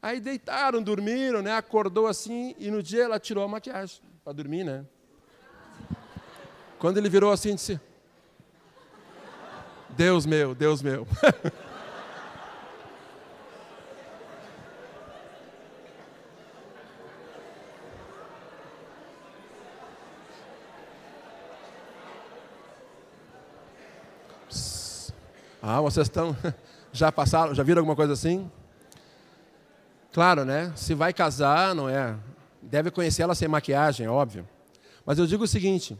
Aí 0.00 0.20
deitaram, 0.20 0.82
dormiram, 0.82 1.42
né? 1.42 1.52
Acordou 1.52 2.06
assim 2.06 2.54
e 2.58 2.70
no 2.70 2.82
dia 2.82 3.04
ela 3.04 3.20
tirou 3.20 3.44
a 3.44 3.48
maquiagem 3.48 4.00
para 4.24 4.32
dormir, 4.32 4.64
né? 4.64 4.84
Quando 6.78 6.98
ele 6.98 7.08
virou 7.08 7.32
assim, 7.32 7.54
disse: 7.54 7.80
Deus 9.90 10.24
meu, 10.24 10.54
Deus 10.54 10.82
meu. 10.82 11.06
Ah, 25.70 25.82
vocês 25.82 26.06
estão. 26.06 26.34
Já 26.90 27.12
passaram, 27.12 27.54
já 27.54 27.62
viram 27.62 27.80
alguma 27.80 27.94
coisa 27.94 28.14
assim? 28.14 28.50
Claro, 30.10 30.46
né? 30.46 30.72
Se 30.74 30.94
vai 30.94 31.12
casar, 31.12 31.74
não 31.74 31.86
é? 31.86 32.16
Deve 32.62 32.90
conhecer 32.90 33.22
ela 33.22 33.34
sem 33.34 33.46
maquiagem, 33.46 34.06
é 34.06 34.10
óbvio. 34.10 34.48
Mas 35.04 35.18
eu 35.18 35.26
digo 35.26 35.44
o 35.44 35.46
seguinte: 35.46 35.98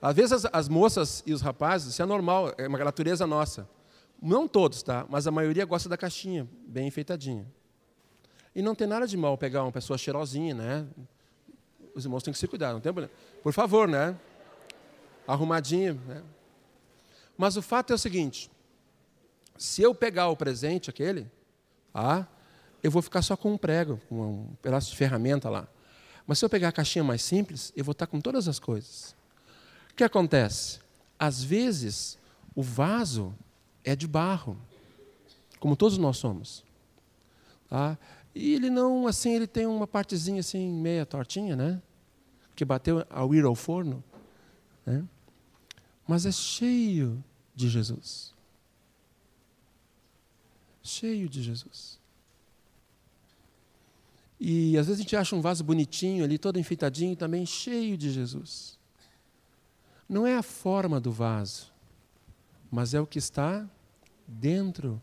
às 0.00 0.14
vezes 0.14 0.32
as, 0.32 0.46
as, 0.52 0.68
moças 0.68 1.22
e 1.26 1.32
os 1.32 1.40
rapazes, 1.40 1.92
isso 1.92 2.02
é 2.02 2.06
normal, 2.06 2.54
é 2.56 2.68
uma 2.68 2.78
natureza 2.78 3.26
nossa. 3.26 3.68
Não 4.20 4.46
todos, 4.48 4.82
tá? 4.82 5.06
Mas 5.08 5.26
a 5.26 5.30
maioria 5.30 5.64
gosta 5.64 5.88
da 5.88 5.96
caixinha, 5.96 6.48
bem 6.66 6.86
enfeitadinha. 6.86 7.46
E 8.54 8.62
não 8.62 8.74
tem 8.74 8.86
nada 8.86 9.06
de 9.06 9.16
mal 9.16 9.36
pegar 9.36 9.62
uma 9.62 9.72
pessoa 9.72 9.98
cheirosinha, 9.98 10.54
né? 10.54 10.86
Os 11.94 12.04
irmãos 12.04 12.22
têm 12.22 12.32
que 12.32 12.38
se 12.38 12.46
cuidar, 12.46 12.72
não 12.72 12.80
tem 12.80 12.92
problema. 12.92 13.12
Por 13.42 13.52
favor, 13.52 13.88
né? 13.88 14.16
Arrumadinha, 15.26 15.94
né? 16.06 16.22
Mas 17.36 17.56
o 17.56 17.62
fato 17.62 17.92
é 17.92 17.94
o 17.94 17.98
seguinte: 17.98 18.50
se 19.56 19.82
eu 19.82 19.94
pegar 19.94 20.28
o 20.28 20.36
presente 20.36 20.90
aquele, 20.90 21.30
ah, 21.94 22.26
eu 22.82 22.90
vou 22.90 23.02
ficar 23.02 23.22
só 23.22 23.36
com 23.36 23.52
um 23.52 23.58
prego, 23.58 24.00
com 24.08 24.14
um 24.14 24.56
pedaço 24.62 24.90
de 24.90 24.96
ferramenta 24.96 25.48
lá. 25.50 25.66
Mas 26.26 26.38
se 26.38 26.44
eu 26.44 26.48
pegar 26.48 26.68
a 26.68 26.72
caixinha 26.72 27.04
mais 27.04 27.22
simples, 27.22 27.72
eu 27.76 27.84
vou 27.84 27.92
estar 27.92 28.06
com 28.06 28.20
todas 28.20 28.48
as 28.48 28.58
coisas. 28.58 29.17
Que 29.98 30.04
acontece? 30.04 30.78
Às 31.18 31.42
vezes, 31.42 32.16
o 32.54 32.62
vaso 32.62 33.34
é 33.82 33.96
de 33.96 34.06
barro, 34.06 34.56
como 35.58 35.74
todos 35.74 35.98
nós 35.98 36.16
somos. 36.18 36.64
Tá? 37.68 37.98
E 38.32 38.54
ele 38.54 38.70
não, 38.70 39.08
assim, 39.08 39.34
ele 39.34 39.48
tem 39.48 39.66
uma 39.66 39.88
partezinha 39.88 40.38
assim, 40.38 40.70
meia 40.70 41.04
tortinha, 41.04 41.56
né? 41.56 41.82
Que 42.54 42.64
bateu 42.64 43.04
ao 43.10 43.34
ir 43.34 43.44
ao 43.44 43.56
forno. 43.56 44.04
Né? 44.86 45.04
Mas 46.06 46.26
é 46.26 46.30
cheio 46.30 47.20
de 47.52 47.68
Jesus. 47.68 48.32
Cheio 50.80 51.28
de 51.28 51.42
Jesus. 51.42 51.98
E 54.38 54.78
às 54.78 54.86
vezes 54.86 55.00
a 55.00 55.02
gente 55.02 55.16
acha 55.16 55.34
um 55.34 55.40
vaso 55.40 55.64
bonitinho 55.64 56.22
ali, 56.22 56.38
todo 56.38 56.56
enfeitadinho, 56.56 57.16
também 57.16 57.44
cheio 57.44 57.98
de 57.98 58.12
Jesus. 58.12 58.77
Não 60.08 60.26
é 60.26 60.36
a 60.36 60.42
forma 60.42 60.98
do 60.98 61.12
vaso, 61.12 61.70
mas 62.70 62.94
é 62.94 63.00
o 63.00 63.06
que 63.06 63.18
está 63.18 63.68
dentro 64.26 65.00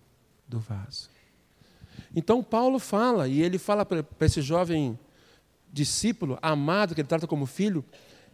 do 0.48 0.60
vaso. 0.60 1.10
Então 2.16 2.44
Paulo 2.44 2.80
fala, 2.80 3.28
e 3.28 3.42
ele 3.42 3.58
fala 3.58 3.86
para 3.86 4.04
esse 4.22 4.42
jovem 4.42 4.98
discípulo, 5.72 6.40
amado, 6.42 6.96
que 6.96 7.02
ele 7.02 7.08
trata 7.08 7.28
como 7.28 7.46
filho, 7.46 7.84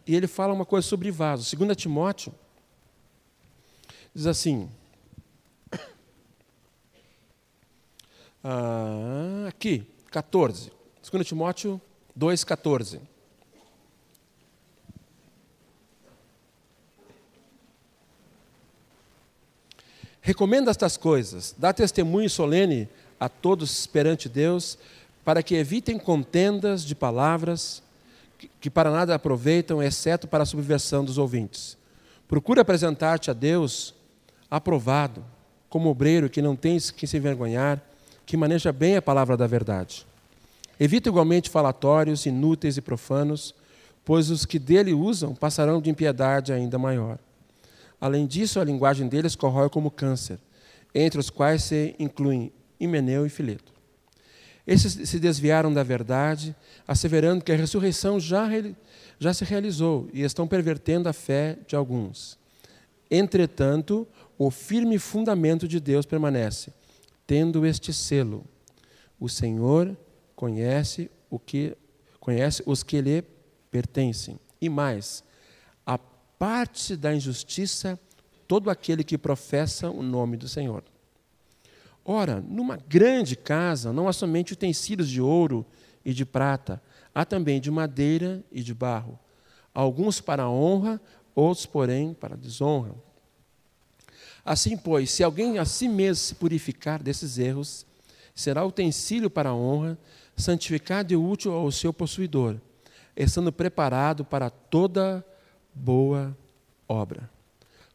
e 0.05 0.15
ele 0.15 0.27
fala 0.27 0.53
uma 0.53 0.65
coisa 0.65 0.87
sobre 0.87 1.11
vaso. 1.11 1.55
2 1.55 1.75
Timóteo 1.75 2.33
diz 4.13 4.25
assim: 4.25 4.69
ah, 8.43 9.45
aqui, 9.47 9.87
14. 10.09 10.71
2 11.11 11.27
Timóteo 11.27 11.81
2,14. 12.17 13.01
Recomenda 20.21 20.69
estas 20.69 20.97
coisas, 20.97 21.55
dá 21.57 21.73
testemunho 21.73 22.29
solene 22.29 22.87
a 23.19 23.27
todos 23.27 23.87
perante 23.87 24.29
Deus, 24.29 24.77
para 25.25 25.41
que 25.41 25.55
evitem 25.55 25.97
contendas 25.97 26.83
de 26.83 26.95
palavras 26.95 27.81
que 28.59 28.69
para 28.69 28.91
nada 28.91 29.13
aproveitam, 29.13 29.81
exceto 29.81 30.27
para 30.27 30.43
a 30.43 30.45
subversão 30.45 31.03
dos 31.05 31.17
ouvintes. 31.17 31.77
Procura 32.27 32.61
apresentar-te 32.61 33.29
a 33.29 33.33
Deus 33.33 33.93
aprovado, 34.49 35.23
como 35.69 35.89
obreiro 35.89 36.29
que 36.29 36.41
não 36.41 36.55
tens 36.55 36.91
que 36.91 37.07
se 37.07 37.17
envergonhar, 37.17 37.81
que 38.25 38.37
maneja 38.37 38.71
bem 38.71 38.97
a 38.97 39.01
palavra 39.01 39.37
da 39.37 39.47
verdade. 39.47 40.05
Evita 40.79 41.09
igualmente 41.09 41.49
falatórios 41.49 42.25
inúteis 42.25 42.77
e 42.77 42.81
profanos, 42.81 43.53
pois 44.03 44.29
os 44.29 44.45
que 44.45 44.57
dele 44.57 44.93
usam 44.93 45.35
passarão 45.35 45.79
de 45.79 45.89
impiedade 45.89 46.51
ainda 46.51 46.79
maior. 46.79 47.19
Além 48.01 48.25
disso, 48.25 48.59
a 48.59 48.63
linguagem 48.63 49.07
deles 49.07 49.35
corrói 49.35 49.69
como 49.69 49.91
câncer, 49.91 50.39
entre 50.93 51.19
os 51.19 51.29
quais 51.29 51.63
se 51.63 51.95
incluem 51.99 52.51
Himeneu 52.79 53.27
e 53.27 53.29
Fileto. 53.29 53.71
Esses 54.65 55.07
se 55.07 55.19
desviaram 55.19 55.71
da 55.71 55.83
verdade, 55.83 56.55
asseverando 56.87 57.43
que 57.43 57.51
a 57.51 57.55
ressurreição 57.55 58.19
já, 58.19 58.47
já 59.19 59.33
se 59.33 59.45
realizou 59.45 60.09
e 60.11 60.23
estão 60.23 60.47
pervertendo 60.47 61.07
a 61.07 61.13
fé 61.13 61.59
de 61.67 61.75
alguns. 61.75 62.39
Entretanto, 63.09 64.07
o 64.37 64.49
firme 64.49 64.97
fundamento 64.97 65.67
de 65.67 65.79
Deus 65.79 66.05
permanece, 66.05 66.73
tendo 67.27 67.65
este 67.65 67.93
selo: 67.93 68.43
o 69.19 69.29
Senhor 69.29 69.95
conhece 70.35 71.09
o 71.29 71.37
que 71.37 71.75
conhece 72.19 72.63
os 72.65 72.81
que 72.81 72.99
lhe 73.01 73.23
pertencem. 73.69 74.39
E 74.59 74.69
mais, 74.69 75.23
parte 76.41 76.95
da 76.95 77.13
injustiça 77.13 77.99
todo 78.47 78.71
aquele 78.71 79.03
que 79.03 79.15
professa 79.15 79.91
o 79.91 80.01
nome 80.01 80.35
do 80.35 80.47
Senhor. 80.47 80.83
Ora, 82.03 82.41
numa 82.41 82.77
grande 82.77 83.35
casa 83.35 83.93
não 83.93 84.07
há 84.07 84.13
somente 84.13 84.53
utensílios 84.53 85.07
de 85.07 85.21
ouro 85.21 85.63
e 86.03 86.11
de 86.15 86.25
prata, 86.25 86.81
há 87.13 87.23
também 87.23 87.61
de 87.61 87.69
madeira 87.69 88.43
e 88.51 88.63
de 88.63 88.73
barro, 88.73 89.19
alguns 89.71 90.19
para 90.19 90.49
honra, 90.49 90.99
outros, 91.35 91.67
porém, 91.67 92.11
para 92.11 92.35
desonra. 92.35 92.95
Assim, 94.43 94.75
pois, 94.75 95.11
se 95.11 95.23
alguém 95.23 95.59
a 95.59 95.65
si 95.65 95.87
mesmo 95.87 96.15
se 96.15 96.33
purificar 96.33 97.03
desses 97.03 97.37
erros, 97.37 97.85
será 98.33 98.65
utensílio 98.65 99.29
para 99.29 99.53
honra, 99.53 99.95
santificado 100.35 101.13
e 101.13 101.15
útil 101.15 101.53
ao 101.53 101.71
seu 101.71 101.93
possuidor, 101.93 102.57
estando 103.15 103.53
preparado 103.53 104.25
para 104.25 104.49
toda 104.49 105.23
boa 105.73 106.35
obra. 106.87 107.29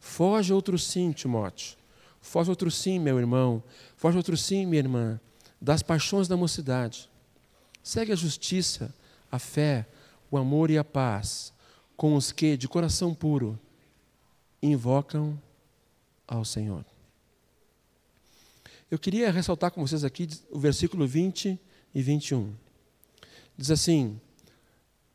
Foge 0.01 0.53
outro 0.53 0.79
sim, 0.79 1.13
Timóteo. 1.13 1.77
Foge 2.21 2.51
outro 2.51 2.71
sim, 2.71 2.99
meu 2.99 3.19
irmão. 3.19 3.63
Foge 3.97 4.17
outro 4.17 4.37
sim, 4.37 4.67
minha 4.67 4.81
irmã, 4.81 5.21
das 5.61 5.83
paixões 5.83 6.29
da 6.29 6.37
mocidade. 6.37 7.09
Segue 7.83 8.13
a 8.13 8.17
justiça, 8.17 8.95
a 9.31 9.39
fé, 9.39 9.87
o 10.31 10.37
amor 10.37 10.71
e 10.71 10.79
a 10.79 10.85
paz, 10.85 11.53
com 11.97 12.15
os 12.15 12.33
que, 12.33 12.57
de 12.57 12.69
coração 12.69 13.15
puro, 13.15 13.59
invocam 14.63 15.41
ao 16.27 16.45
Senhor. 16.45 16.85
Eu 18.91 18.99
queria 18.99 19.31
ressaltar 19.31 19.71
com 19.71 19.87
vocês 19.87 20.05
aqui 20.05 20.29
o 20.51 20.59
versículo 20.59 21.07
20 21.07 21.59
e 21.95 22.03
21. 22.03 22.53
Diz 23.57 23.71
assim: 23.71 24.21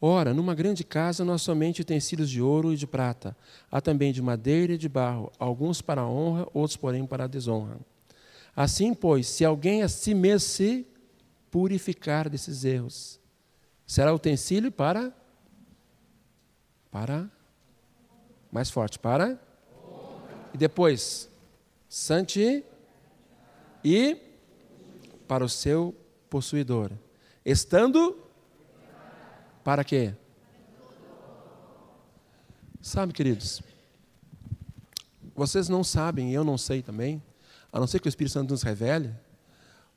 Ora, 0.03 0.33
numa 0.33 0.55
grande 0.55 0.83
casa 0.83 1.23
não 1.23 1.35
há 1.35 1.37
somente 1.37 1.81
utensílios 1.81 2.27
de 2.27 2.41
ouro 2.41 2.73
e 2.73 2.75
de 2.75 2.87
prata, 2.87 3.37
há 3.69 3.79
também 3.79 4.11
de 4.11 4.19
madeira 4.19 4.73
e 4.73 4.77
de 4.77 4.89
barro, 4.89 5.31
alguns 5.37 5.79
para 5.79 6.01
a 6.01 6.09
honra, 6.09 6.47
outros, 6.55 6.75
porém, 6.75 7.05
para 7.05 7.25
a 7.25 7.27
desonra. 7.27 7.77
Assim, 8.55 8.95
pois, 8.95 9.27
se 9.27 9.45
alguém 9.45 9.83
a 9.83 9.87
si 9.87 10.15
mesmo 10.15 10.39
se 10.39 10.87
purificar 11.51 12.27
desses 12.27 12.65
erros, 12.65 13.19
será 13.85 14.11
utensílio 14.11 14.71
para 14.71 15.13
para 16.89 17.29
mais 18.51 18.69
forte, 18.69 18.99
para 18.99 19.39
e 20.53 20.57
depois 20.57 21.29
sante 21.87 22.65
e 23.83 24.17
para 25.27 25.45
o 25.45 25.49
seu 25.49 25.95
possuidor. 26.29 26.91
Estando 27.45 28.17
para 29.63 29.83
quê? 29.83 30.13
Sabe, 32.81 33.13
queridos, 33.13 33.61
vocês 35.35 35.69
não 35.69 35.83
sabem, 35.83 36.33
eu 36.33 36.43
não 36.43 36.57
sei 36.57 36.81
também, 36.81 37.21
a 37.71 37.79
não 37.79 37.87
ser 37.87 37.99
que 37.99 38.07
o 38.07 38.09
Espírito 38.09 38.33
Santo 38.33 38.49
nos 38.49 38.63
revele, 38.63 39.13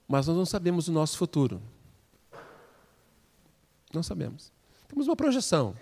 mas 0.07 0.27
nós 0.27 0.37
não 0.37 0.47
sabemos 0.47 0.87
o 0.89 0.93
nosso 0.93 1.17
futuro. 1.17 1.63
Não 3.93 4.03
sabemos. 4.03 4.53
Temos 4.89 5.07
uma 5.07 5.17
projeção. 5.17 5.75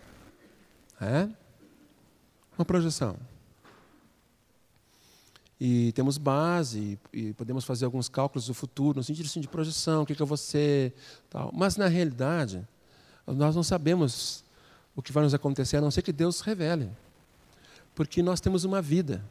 É? 1.00 1.28
Uma 2.56 2.64
projeção 2.64 3.16
e 5.64 5.92
temos 5.92 6.18
base 6.18 6.98
e 7.12 7.32
podemos 7.34 7.64
fazer 7.64 7.84
alguns 7.84 8.08
cálculos 8.08 8.48
do 8.48 8.54
futuro 8.54 8.98
no 8.98 9.04
sentido 9.04 9.26
assim, 9.26 9.40
de 9.40 9.46
projeção, 9.46 10.02
o 10.02 10.06
que, 10.06 10.12
que 10.12 10.20
eu 10.20 10.26
vou 10.26 10.36
ser, 10.36 10.92
tal. 11.30 11.52
Mas 11.54 11.76
na 11.76 11.86
realidade 11.86 12.66
nós 13.34 13.54
não 13.54 13.62
sabemos 13.62 14.44
o 14.94 15.02
que 15.02 15.12
vai 15.12 15.22
nos 15.22 15.34
acontecer 15.34 15.78
a 15.78 15.80
não 15.80 15.90
ser 15.90 16.02
que 16.02 16.12
Deus 16.12 16.40
revele, 16.40 16.90
porque 17.94 18.22
nós 18.22 18.40
temos 18.40 18.64
uma 18.64 18.82
vida 18.82 19.22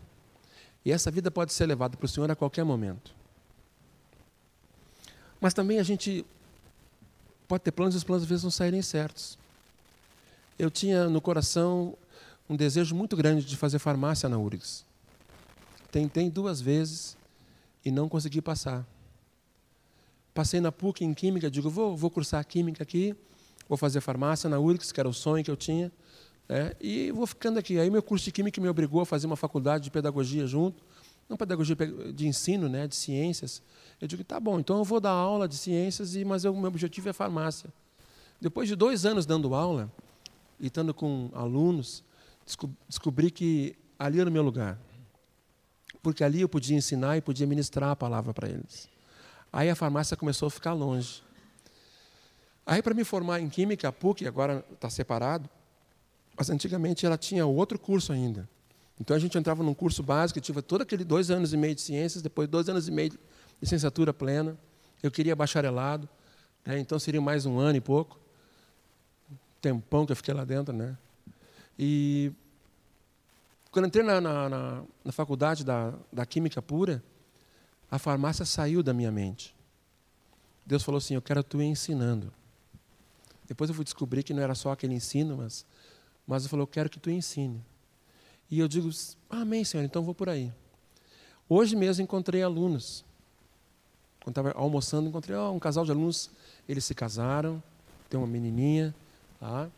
e 0.83 0.91
essa 0.91 1.11
vida 1.11 1.29
pode 1.29 1.53
ser 1.53 1.65
levada 1.65 1.95
para 1.95 2.05
o 2.05 2.09
Senhor 2.09 2.29
a 2.31 2.35
qualquer 2.35 2.63
momento. 2.63 3.13
Mas 5.39 5.53
também 5.53 5.79
a 5.79 5.83
gente 5.83 6.25
pode 7.47 7.63
ter 7.63 7.71
planos 7.71 7.95
e 7.95 7.97
os 7.97 8.03
planos 8.03 8.23
às 8.23 8.29
vezes 8.29 8.43
não 8.43 8.51
saírem 8.51 8.81
certos. 8.81 9.37
Eu 10.57 10.69
tinha 10.69 11.07
no 11.07 11.21
coração 11.21 11.97
um 12.49 12.55
desejo 12.55 12.95
muito 12.95 13.15
grande 13.15 13.45
de 13.45 13.57
fazer 13.57 13.79
farmácia 13.79 14.27
na 14.27 14.37
URGS. 14.37 14.85
Tentei 15.91 16.29
duas 16.29 16.61
vezes 16.61 17.17
e 17.83 17.91
não 17.91 18.07
consegui 18.07 18.41
passar. 18.41 18.85
Passei 20.33 20.61
na 20.61 20.71
PUC 20.71 21.03
em 21.03 21.13
Química, 21.13 21.51
digo, 21.51 21.69
vou, 21.69 21.95
vou 21.97 22.09
cursar 22.09 22.45
Química 22.45 22.83
aqui, 22.83 23.15
vou 23.71 23.77
fazer 23.77 24.01
farmácia 24.01 24.49
na 24.49 24.59
URGS, 24.59 24.91
que 24.91 24.99
era 24.99 25.07
o 25.07 25.13
sonho 25.13 25.41
que 25.45 25.49
eu 25.49 25.55
tinha, 25.55 25.89
né, 26.49 26.73
e 26.81 27.09
vou 27.11 27.25
ficando 27.25 27.57
aqui. 27.57 27.79
Aí 27.79 27.89
meu 27.89 28.03
curso 28.03 28.25
de 28.25 28.31
Química 28.33 28.59
me 28.59 28.67
obrigou 28.67 28.99
a 28.99 29.05
fazer 29.05 29.27
uma 29.27 29.37
faculdade 29.37 29.85
de 29.85 29.91
Pedagogia 29.91 30.45
junto, 30.45 30.83
não 31.29 31.37
pedagogia 31.37 31.77
de 32.13 32.27
ensino, 32.27 32.67
né, 32.67 32.85
de 32.85 32.97
ciências. 32.97 33.61
Eu 34.01 34.09
digo, 34.09 34.25
tá 34.25 34.41
bom, 34.41 34.59
então 34.59 34.79
eu 34.79 34.83
vou 34.83 34.99
dar 34.99 35.11
aula 35.11 35.47
de 35.47 35.55
ciências, 35.55 36.13
mas 36.25 36.43
o 36.43 36.53
meu 36.53 36.67
objetivo 36.67 37.07
é 37.07 37.13
farmácia. 37.13 37.69
Depois 38.41 38.67
de 38.67 38.75
dois 38.75 39.05
anos 39.05 39.25
dando 39.25 39.55
aula, 39.55 39.89
e 40.59 40.67
estando 40.67 40.93
com 40.93 41.29
alunos, 41.33 42.03
descobri 42.89 43.31
que 43.31 43.73
ali 43.97 44.19
era 44.19 44.29
o 44.29 44.33
meu 44.33 44.43
lugar. 44.43 44.77
porque 46.01 46.23
ali 46.23 46.41
eu 46.41 46.49
podia 46.49 46.75
ensinar 46.75 47.17
e 47.17 47.21
podia 47.21 47.45
ministrar 47.45 47.91
a 47.91 47.95
palavra 47.95 48.33
para 48.33 48.49
eles. 48.49 48.89
Aí 49.53 49.69
a 49.69 49.75
farmácia 49.75 50.17
começou 50.17 50.47
a 50.47 50.51
ficar 50.51 50.73
longe. 50.73 51.21
Aí, 52.65 52.81
para 52.81 52.93
me 52.93 53.03
formar 53.03 53.39
em 53.39 53.49
Química, 53.49 53.87
a 53.87 53.91
PUC 53.91 54.27
agora 54.27 54.65
está 54.73 54.89
separado, 54.89 55.49
mas 56.37 56.49
antigamente 56.49 57.05
ela 57.05 57.17
tinha 57.17 57.45
outro 57.45 57.79
curso 57.79 58.13
ainda. 58.13 58.47
Então 58.99 59.15
a 59.15 59.19
gente 59.19 59.35
entrava 59.35 59.63
num 59.63 59.73
curso 59.73 60.03
básico, 60.03 60.39
tive 60.39 60.61
todo 60.61 60.81
aquele 60.81 61.03
dois 61.03 61.31
anos 61.31 61.53
e 61.53 61.57
meio 61.57 61.73
de 61.73 61.81
ciências, 61.81 62.21
depois 62.21 62.47
dois 62.47 62.69
anos 62.69 62.87
e 62.87 62.91
meio 62.91 63.09
de 63.09 63.19
licenciatura 63.59 64.13
plena. 64.13 64.55
Eu 65.01 65.09
queria 65.09 65.35
bacharelado, 65.35 66.07
né? 66.63 66.77
então 66.77 66.99
seria 66.99 67.19
mais 67.19 67.45
um 67.45 67.57
ano 67.57 67.77
e 67.77 67.81
pouco. 67.81 68.19
Tempão 69.59 70.05
que 70.05 70.11
eu 70.11 70.15
fiquei 70.15 70.33
lá 70.33 70.45
dentro, 70.45 70.73
né? 70.73 70.95
E 71.79 72.31
quando 73.71 73.87
entrei 73.87 74.03
na, 74.03 74.21
na, 74.21 74.49
na, 74.49 74.83
na 75.03 75.11
faculdade 75.11 75.63
da, 75.63 75.93
da 76.11 76.25
Química 76.25 76.61
Pura, 76.61 77.03
a 77.89 77.97
farmácia 77.97 78.45
saiu 78.45 78.83
da 78.83 78.93
minha 78.93 79.11
mente. 79.11 79.55
Deus 80.65 80.83
falou 80.83 80.97
assim: 80.97 81.15
Eu 81.15 81.21
quero 81.21 81.43
tu 81.43 81.61
ensinando. 81.61 82.31
Depois 83.51 83.69
eu 83.69 83.75
fui 83.75 83.83
descobrir 83.83 84.23
que 84.23 84.33
não 84.33 84.41
era 84.41 84.55
só 84.55 84.71
aquele 84.71 84.93
ensino, 84.93 85.35
mas, 85.35 85.65
mas 86.25 86.43
eu 86.43 86.49
falou: 86.49 86.63
Eu 86.63 86.67
quero 86.67 86.89
que 86.89 86.97
tu 86.97 87.09
ensine. 87.09 87.61
E 88.49 88.57
eu 88.57 88.65
digo: 88.65 88.89
Amém, 89.29 89.65
Senhor, 89.65 89.83
então 89.83 90.03
vou 90.03 90.15
por 90.15 90.29
aí. 90.29 90.53
Hoje 91.49 91.75
mesmo 91.75 92.01
encontrei 92.01 92.41
alunos. 92.41 93.03
Quando 94.23 94.31
estava 94.31 94.51
almoçando, 94.57 95.09
encontrei 95.09 95.35
oh, 95.35 95.51
um 95.51 95.59
casal 95.59 95.83
de 95.83 95.91
alunos. 95.91 96.29
Eles 96.65 96.85
se 96.85 96.95
casaram, 96.95 97.61
tem 98.09 98.17
uma 98.17 98.25
menininha 98.25 98.95
lá. 99.41 99.69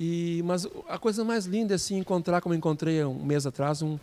E, 0.00 0.42
mas 0.44 0.66
a 0.88 0.98
coisa 0.98 1.22
mais 1.22 1.46
linda 1.46 1.74
é 1.74 1.76
assim, 1.76 1.96
encontrar, 1.96 2.40
como 2.40 2.56
encontrei 2.56 3.04
um 3.04 3.24
mês 3.24 3.46
atrás, 3.46 3.82
um, 3.82 4.00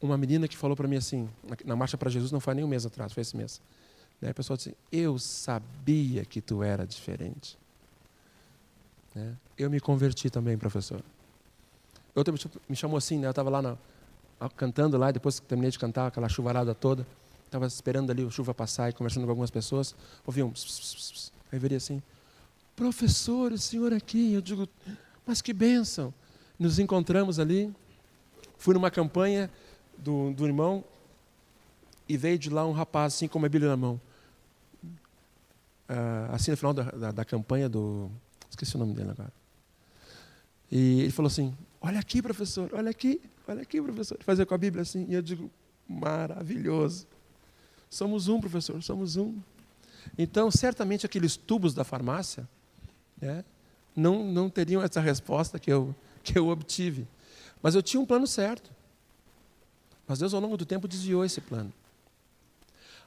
uma 0.00 0.16
menina 0.16 0.48
que 0.48 0.56
falou 0.56 0.74
para 0.74 0.88
mim 0.88 0.96
assim, 0.96 1.28
na, 1.46 1.56
na 1.62 1.76
Marcha 1.76 1.98
para 1.98 2.08
Jesus, 2.08 2.32
não 2.32 2.40
foi 2.40 2.54
nem 2.54 2.64
um 2.64 2.68
mês 2.68 2.86
atrás, 2.86 3.12
foi 3.12 3.20
esse 3.20 3.36
mês. 3.36 3.60
Né? 4.18 4.30
A 4.30 4.34
pessoa 4.34 4.56
disse: 4.56 4.74
Eu 4.90 5.18
sabia 5.18 6.24
que 6.24 6.40
tu 6.40 6.62
era 6.62 6.86
diferente. 6.86 7.58
Né? 9.16 9.34
Eu 9.56 9.70
me 9.70 9.80
converti 9.80 10.28
também, 10.28 10.58
professor. 10.58 11.02
Outra 12.14 12.34
me 12.68 12.76
chamou 12.76 12.98
assim, 12.98 13.18
né? 13.18 13.26
eu 13.26 13.30
estava 13.30 13.48
lá 13.48 13.62
na, 13.62 13.76
cantando 14.56 14.98
lá, 14.98 15.10
depois 15.10 15.40
que 15.40 15.46
terminei 15.46 15.70
de 15.70 15.78
cantar, 15.78 16.08
aquela 16.08 16.28
chuvarada 16.28 16.74
toda, 16.74 17.06
estava 17.46 17.66
esperando 17.66 18.10
ali 18.10 18.22
a 18.24 18.30
chuva 18.30 18.52
passar 18.52 18.90
e 18.90 18.92
conversando 18.92 19.24
com 19.24 19.30
algumas 19.30 19.50
pessoas, 19.50 19.94
ouvi 20.26 20.42
um. 20.42 20.50
Pss, 20.50 20.66
pss, 20.66 20.94
pss, 20.94 21.32
aí 21.50 21.58
veria 21.58 21.78
assim: 21.78 22.02
Professor, 22.74 23.52
o 23.52 23.58
senhor 23.58 23.92
aqui. 23.94 24.34
Eu 24.34 24.42
digo: 24.42 24.68
Mas 25.26 25.40
que 25.40 25.52
bênção. 25.52 26.12
Nos 26.58 26.78
encontramos 26.78 27.38
ali, 27.38 27.74
fui 28.58 28.74
numa 28.74 28.90
campanha 28.90 29.50
do, 29.98 30.32
do 30.32 30.46
irmão 30.46 30.84
e 32.08 32.16
veio 32.16 32.38
de 32.38 32.50
lá 32.50 32.66
um 32.66 32.72
rapaz 32.72 33.14
assim 33.14 33.28
com 33.28 33.38
uma 33.38 33.48
Bíblia 33.48 33.70
na 33.70 33.76
mão. 33.76 34.00
Uh, 35.88 36.32
assim 36.32 36.50
no 36.50 36.56
final 36.56 36.74
da, 36.74 36.82
da, 36.90 37.12
da, 37.12 37.24
campanha 37.24 37.68
do. 37.68 38.10
Esqueci 38.56 38.74
o 38.74 38.78
nome 38.78 38.94
dele 38.94 39.10
agora. 39.10 39.32
E 40.72 41.02
ele 41.02 41.10
falou 41.10 41.26
assim: 41.26 41.54
Olha 41.78 42.00
aqui, 42.00 42.22
professor, 42.22 42.70
olha 42.72 42.90
aqui, 42.90 43.20
olha 43.46 43.60
aqui, 43.60 43.80
professor. 43.82 44.16
Fazer 44.22 44.46
com 44.46 44.54
a 44.54 44.58
Bíblia 44.58 44.80
assim. 44.80 45.06
E 45.10 45.14
eu 45.14 45.20
digo: 45.20 45.50
Maravilhoso. 45.86 47.06
Somos 47.90 48.28
um, 48.28 48.40
professor, 48.40 48.82
somos 48.82 49.16
um. 49.16 49.38
Então, 50.16 50.50
certamente 50.50 51.04
aqueles 51.04 51.36
tubos 51.36 51.74
da 51.74 51.84
farmácia 51.84 52.48
né, 53.20 53.44
não, 53.94 54.24
não 54.24 54.48
teriam 54.48 54.82
essa 54.82 55.00
resposta 55.00 55.58
que 55.58 55.70
eu, 55.70 55.94
que 56.24 56.38
eu 56.38 56.48
obtive. 56.48 57.06
Mas 57.62 57.74
eu 57.74 57.82
tinha 57.82 58.00
um 58.00 58.06
plano 58.06 58.26
certo. 58.26 58.70
Mas 60.08 60.18
Deus, 60.18 60.32
ao 60.32 60.40
longo 60.40 60.56
do 60.56 60.64
tempo, 60.64 60.88
desviou 60.88 61.24
esse 61.24 61.40
plano. 61.40 61.72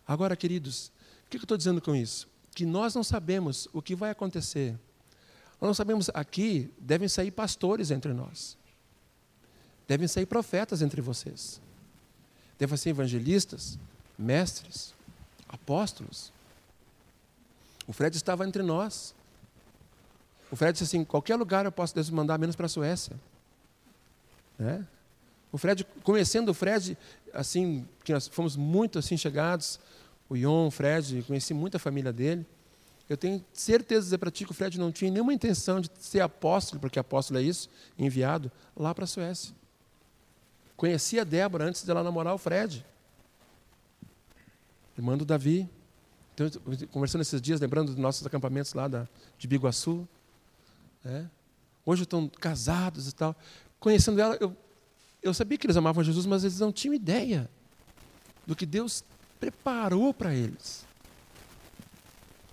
Agora, 0.07 0.35
queridos, 0.35 0.91
o 1.25 1.29
que 1.29 1.38
eu 1.38 1.41
estou 1.41 1.57
dizendo 1.57 1.81
com 1.81 1.95
isso? 1.95 2.27
Que 2.53 2.65
nós 2.65 2.93
não 2.93 3.03
sabemos 3.03 3.67
o 3.73 3.81
que 3.81 3.95
vai 3.95 4.12
acontecer. 4.12 4.77
Nós 5.59 5.75
sabemos, 5.75 6.09
aqui 6.13 6.71
devem 6.79 7.07
sair 7.07 7.31
pastores 7.31 7.91
entre 7.91 8.13
nós. 8.13 8.57
Devem 9.87 10.07
sair 10.07 10.25
profetas 10.25 10.81
entre 10.81 11.01
vocês. 11.01 11.59
Devem 12.57 12.77
ser 12.77 12.89
evangelistas, 12.91 13.77
mestres, 14.17 14.93
apóstolos. 15.47 16.31
O 17.87 17.93
Fred 17.93 18.15
estava 18.15 18.45
entre 18.45 18.63
nós. 18.63 19.15
O 20.51 20.55
Fred 20.55 20.73
disse 20.73 20.83
assim: 20.83 21.03
qualquer 21.03 21.35
lugar 21.35 21.65
eu 21.65 21.71
posso 21.71 21.93
Deus 21.93 22.09
mandar, 22.09 22.37
menos 22.37 22.55
para 22.55 22.67
a 22.67 22.69
Suécia. 22.69 23.19
Né? 24.57 24.85
O 25.51 25.57
Fred, 25.57 25.85
conhecendo 26.03 26.49
o 26.49 26.53
Fred, 26.53 26.97
assim, 27.33 27.87
que 28.03 28.13
nós 28.13 28.27
fomos 28.27 28.55
muito 28.55 28.99
assim 28.99 29.17
chegados, 29.17 29.79
o 30.29 30.37
Ion, 30.37 30.67
o 30.67 30.71
Fred, 30.71 31.23
conheci 31.23 31.53
muita 31.53 31.79
família 31.79 32.13
dele. 32.13 32.45
Eu 33.09 33.17
tenho 33.17 33.43
certeza 33.51 34.01
de 34.01 34.05
dizer 34.05 34.17
para 34.19 34.29
ti 34.29 34.45
que 34.45 34.51
o 34.51 34.53
Fred 34.53 34.79
não 34.79 34.91
tinha 34.91 35.09
nenhuma 35.09 35.33
intenção 35.33 35.81
de 35.81 35.89
ser 35.99 36.21
apóstolo, 36.21 36.79
porque 36.79 36.99
apóstolo 36.99 37.39
é 37.39 37.43
isso, 37.43 37.67
enviado 37.97 38.51
lá 38.75 38.93
para 38.93 39.05
a 39.05 39.07
Suécia. 39.07 39.53
Conhecia 40.77 41.21
a 41.21 41.25
Débora 41.25 41.65
antes 41.65 41.83
dela 41.83 42.03
namorar 42.03 42.33
o 42.35 42.37
Fred. 42.37 42.85
Irmã 44.97 45.17
do 45.17 45.25
Davi. 45.25 45.67
Então, 46.33 46.47
conversando 46.91 47.21
esses 47.21 47.41
dias, 47.41 47.59
lembrando 47.59 47.87
dos 47.87 47.97
nossos 47.97 48.25
acampamentos 48.25 48.73
lá 48.73 48.87
da, 48.87 49.07
de 49.37 49.47
Biguaçu. 49.47 50.07
Né? 51.03 51.29
Hoje 51.85 52.03
estão 52.03 52.29
casados 52.29 53.07
e 53.07 53.15
tal. 53.15 53.35
Conhecendo 53.79 54.21
ela, 54.21 54.37
eu 54.39 54.55
eu 55.21 55.33
sabia 55.33 55.57
que 55.57 55.65
eles 55.65 55.77
amavam 55.77 56.03
Jesus, 56.03 56.25
mas 56.25 56.43
eles 56.43 56.59
não 56.59 56.71
tinham 56.71 56.93
ideia 56.93 57.49
do 58.45 58.55
que 58.55 58.65
Deus 58.65 59.03
preparou 59.39 60.13
para 60.13 60.33
eles. 60.33 60.85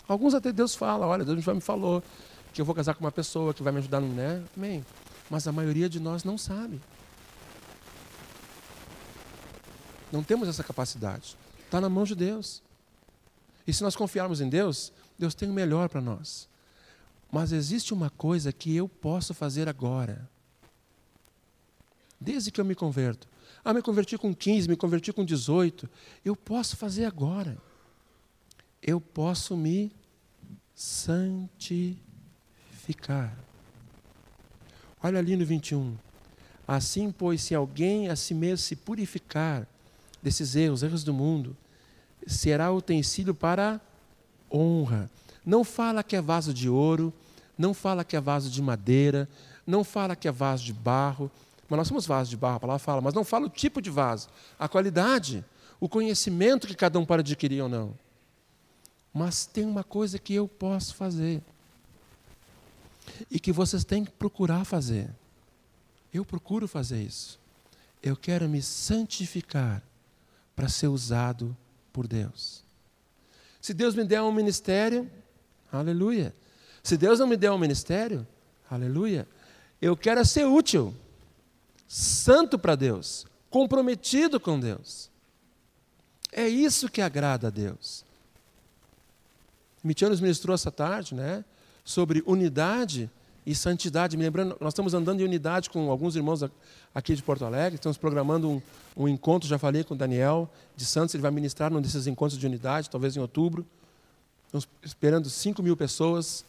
Alguns 0.09 0.35
até 0.35 0.53
Deus 0.53 0.75
fala, 0.75 1.07
olha, 1.07 1.25
Deus 1.25 1.43
já 1.43 1.55
me 1.55 1.61
falou 1.61 2.03
que 2.53 2.61
eu 2.61 2.65
vou 2.65 2.75
casar 2.75 2.95
com 2.95 3.05
uma 3.05 3.13
pessoa 3.13 3.53
que 3.53 3.63
vai 3.63 3.73
me 3.73 3.81
ajudar, 3.81 4.01
né? 4.01 4.43
Amém. 4.57 4.85
Mas 5.29 5.47
a 5.47 5.53
maioria 5.53 5.89
de 5.89 6.01
nós 6.01 6.25
não 6.25 6.39
sabe. 6.39 6.81
Não 10.13 10.23
temos 10.23 10.49
essa 10.49 10.63
capacidade. 10.63 11.37
Está 11.65 11.81
na 11.81 11.89
mão 11.89 12.05
de 12.05 12.15
Deus. 12.15 12.63
E 13.67 13.73
se 13.73 13.83
nós 13.83 13.97
confiarmos 13.97 14.41
em 14.41 14.49
Deus, 14.49 14.93
Deus 15.19 15.35
tem 15.35 15.51
o 15.51 15.53
melhor 15.53 15.89
para 15.89 16.01
nós. 16.01 16.49
Mas 17.31 17.53
existe 17.53 17.93
uma 17.93 18.09
coisa 18.09 18.53
que 18.53 18.75
eu 18.75 18.89
posso 18.89 19.35
fazer 19.35 19.69
agora 19.69 20.29
desde 22.21 22.51
que 22.51 22.61
eu 22.61 22.65
me 22.65 22.75
converto. 22.75 23.29
Ah, 23.65 23.75
me 23.75 23.83
converti 23.83 24.17
com 24.17 24.35
15, 24.35 24.69
me 24.69 24.77
converti 24.77 25.13
com 25.13 25.25
18. 25.25 25.89
Eu 26.25 26.37
posso 26.37 26.77
fazer 26.77 27.05
agora. 27.05 27.59
Eu 28.87 29.01
posso 29.01 29.57
me 29.57 29.91
santificar. 30.73 31.99
Olha 35.03 35.19
ali 35.19 35.35
no 35.35 35.45
21. 35.45 35.97
Assim, 36.69 37.11
pois, 37.11 37.43
se 37.43 37.55
alguém 37.55 38.09
a 38.09 38.17
si 38.17 38.33
mesmo 38.33 38.59
se 38.59 38.77
purificar 38.77 39.67
desses 40.23 40.55
erros, 40.55 40.83
erros 40.83 41.03
do 41.03 41.13
mundo, 41.13 41.57
será 42.27 42.71
utensílio 42.73 43.35
para 43.35 43.81
honra. 44.53 45.11
Não 45.45 45.65
fala 45.65 46.03
que 46.03 46.15
é 46.17 46.21
vaso 46.21 46.55
de 46.55 46.69
ouro, 46.69 47.13
não 47.59 47.75
fala 47.75 48.05
que 48.05 48.17
é 48.17 48.21
vaso 48.21 48.51
de 48.51 48.63
madeira, 48.63 49.29
não 49.67 49.83
fala 49.83 50.15
que 50.15 50.29
é 50.29 50.33
vaso 50.33 50.65
de 50.65 50.73
barro, 50.73 51.31
mas 51.69 51.77
nós 51.77 51.89
somos 51.89 52.07
vasos 52.07 52.31
de 52.31 52.37
barro, 52.37 52.57
a 52.57 52.61
palavra 52.61 52.79
fala, 52.79 53.01
mas 53.01 53.15
não 53.15 53.25
fala 53.25 53.47
o 53.47 53.51
tipo 53.51 53.83
de 53.83 53.91
vaso, 53.91 54.29
a 54.59 54.69
qualidade, 54.69 55.45
o 55.81 55.89
conhecimento 55.89 56.67
que 56.67 56.75
cada 56.75 56.99
um 56.99 57.05
pode 57.05 57.21
adquirir 57.21 57.63
ou 57.63 57.69
não. 57.69 58.06
Mas 59.17 59.47
tem 59.47 59.65
uma 59.65 59.83
coisa 59.83 60.19
que 60.19 60.35
eu 60.35 60.47
posso 60.47 60.95
fazer. 60.95 61.43
E 63.31 63.41
que 63.41 63.51
vocês 63.51 63.83
têm 63.83 64.05
que 64.05 64.11
procurar 64.11 64.67
fazer. 64.67 65.09
Eu 66.13 66.23
procuro 66.23 66.69
fazer 66.69 67.03
isso. 67.03 67.41
Eu 68.03 68.15
quero 68.15 68.47
me 68.47 68.61
santificar 68.61 69.83
para 70.55 70.69
ser 70.69 70.89
usado 70.89 71.57
por 71.95 72.07
Deus. 72.07 72.63
Se 73.59 73.73
Deus 73.73 73.95
me 73.95 74.05
der 74.05 74.21
um 74.21 74.31
ministério, 74.31 75.11
aleluia. 75.73 76.35
Se 76.83 76.99
Deus 76.99 77.19
não 77.19 77.27
me 77.27 77.39
der 77.39 77.51
um 77.51 77.59
ministério, 77.59 78.27
aleluia. 78.71 79.27
Eu 79.81 79.97
quero 79.97 80.23
ser 80.27 80.45
útil 80.45 80.95
santo 81.89 82.59
para 82.59 82.77
Deus, 82.77 83.27
comprometido 83.49 84.39
com 84.39 84.61
Deus. 84.61 85.11
É 86.31 86.47
isso 86.47 86.91
que 86.91 87.01
agrada 87.01 87.47
a 87.47 87.51
Deus. 87.51 88.05
Mitiano 89.83 90.11
nos 90.11 90.21
ministrou 90.21 90.55
essa 90.55 90.71
tarde, 90.71 91.15
né, 91.15 91.45
sobre 91.85 92.23
unidade 92.27 93.11
e 93.45 93.55
santidade. 93.55 94.17
Me 94.17 94.25
lembrando, 94.25 94.57
nós 94.61 94.73
estamos 94.73 94.95
andando 94.95 95.21
em 95.21 95.25
unidade 95.25 95.71
com 95.71 95.91
alguns 95.91 96.17
irmãos 96.17 96.43
aqui 96.95 97.15
de 97.15 97.23
Porto 97.23 97.45
Alegre, 97.45 97.77
estamos 97.77 97.97
programando 97.97 98.51
um, 98.51 98.63
um 98.97 99.09
encontro, 99.09 99.49
já 99.49 99.59
falei 99.59 99.85
com 99.85 99.95
o 99.95 99.97
Daniel 99.97 100.51
de 100.75 100.85
Santos, 100.85 101.15
ele 101.15 101.23
vai 101.23 101.31
ministrar 101.31 101.71
num 101.71 101.81
desses 101.81 102.07
encontros 102.07 102.39
de 102.39 102.47
unidade, 102.47 102.91
talvez 102.91 103.17
em 103.17 103.21
outubro. 103.21 103.65
Estamos 104.47 104.69
esperando 104.83 105.29
5 105.29 105.63
mil 105.63 105.77
pessoas. 105.77 106.45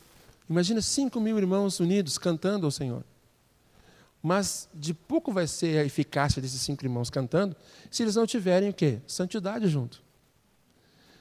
Imagina 0.50 0.82
5 0.82 1.20
mil 1.20 1.38
irmãos 1.38 1.80
unidos 1.80 2.18
cantando 2.18 2.66
ao 2.66 2.72
Senhor. 2.72 3.04
Mas 4.22 4.68
de 4.74 4.94
pouco 4.94 5.32
vai 5.32 5.48
ser 5.48 5.80
a 5.80 5.86
eficácia 5.86 6.42
desses 6.42 6.62
cinco 6.62 6.84
irmãos 6.84 7.10
cantando 7.10 7.56
se 7.90 8.04
eles 8.04 8.16
não 8.16 8.26
tiverem 8.26 8.70
o 8.70 8.74
quê? 8.74 9.00
Santidade 9.08 9.68
junto. 9.68 10.02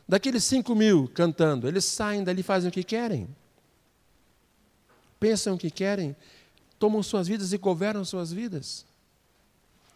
Daqueles 0.09 0.45
cinco 0.45 0.75
mil 0.75 1.09
cantando, 1.09 1.67
eles 1.67 1.85
saem 1.85 2.23
dali 2.23 2.43
fazem 2.43 2.69
o 2.69 2.73
que 2.73 2.85
querem. 2.85 3.29
Pensam 5.19 5.55
o 5.55 5.59
que 5.59 5.71
querem, 5.71 6.15
tomam 6.79 7.03
suas 7.03 7.27
vidas 7.27 7.53
e 7.53 7.59
governam 7.59 8.05
suas 8.05 8.33
vidas. 8.33 8.85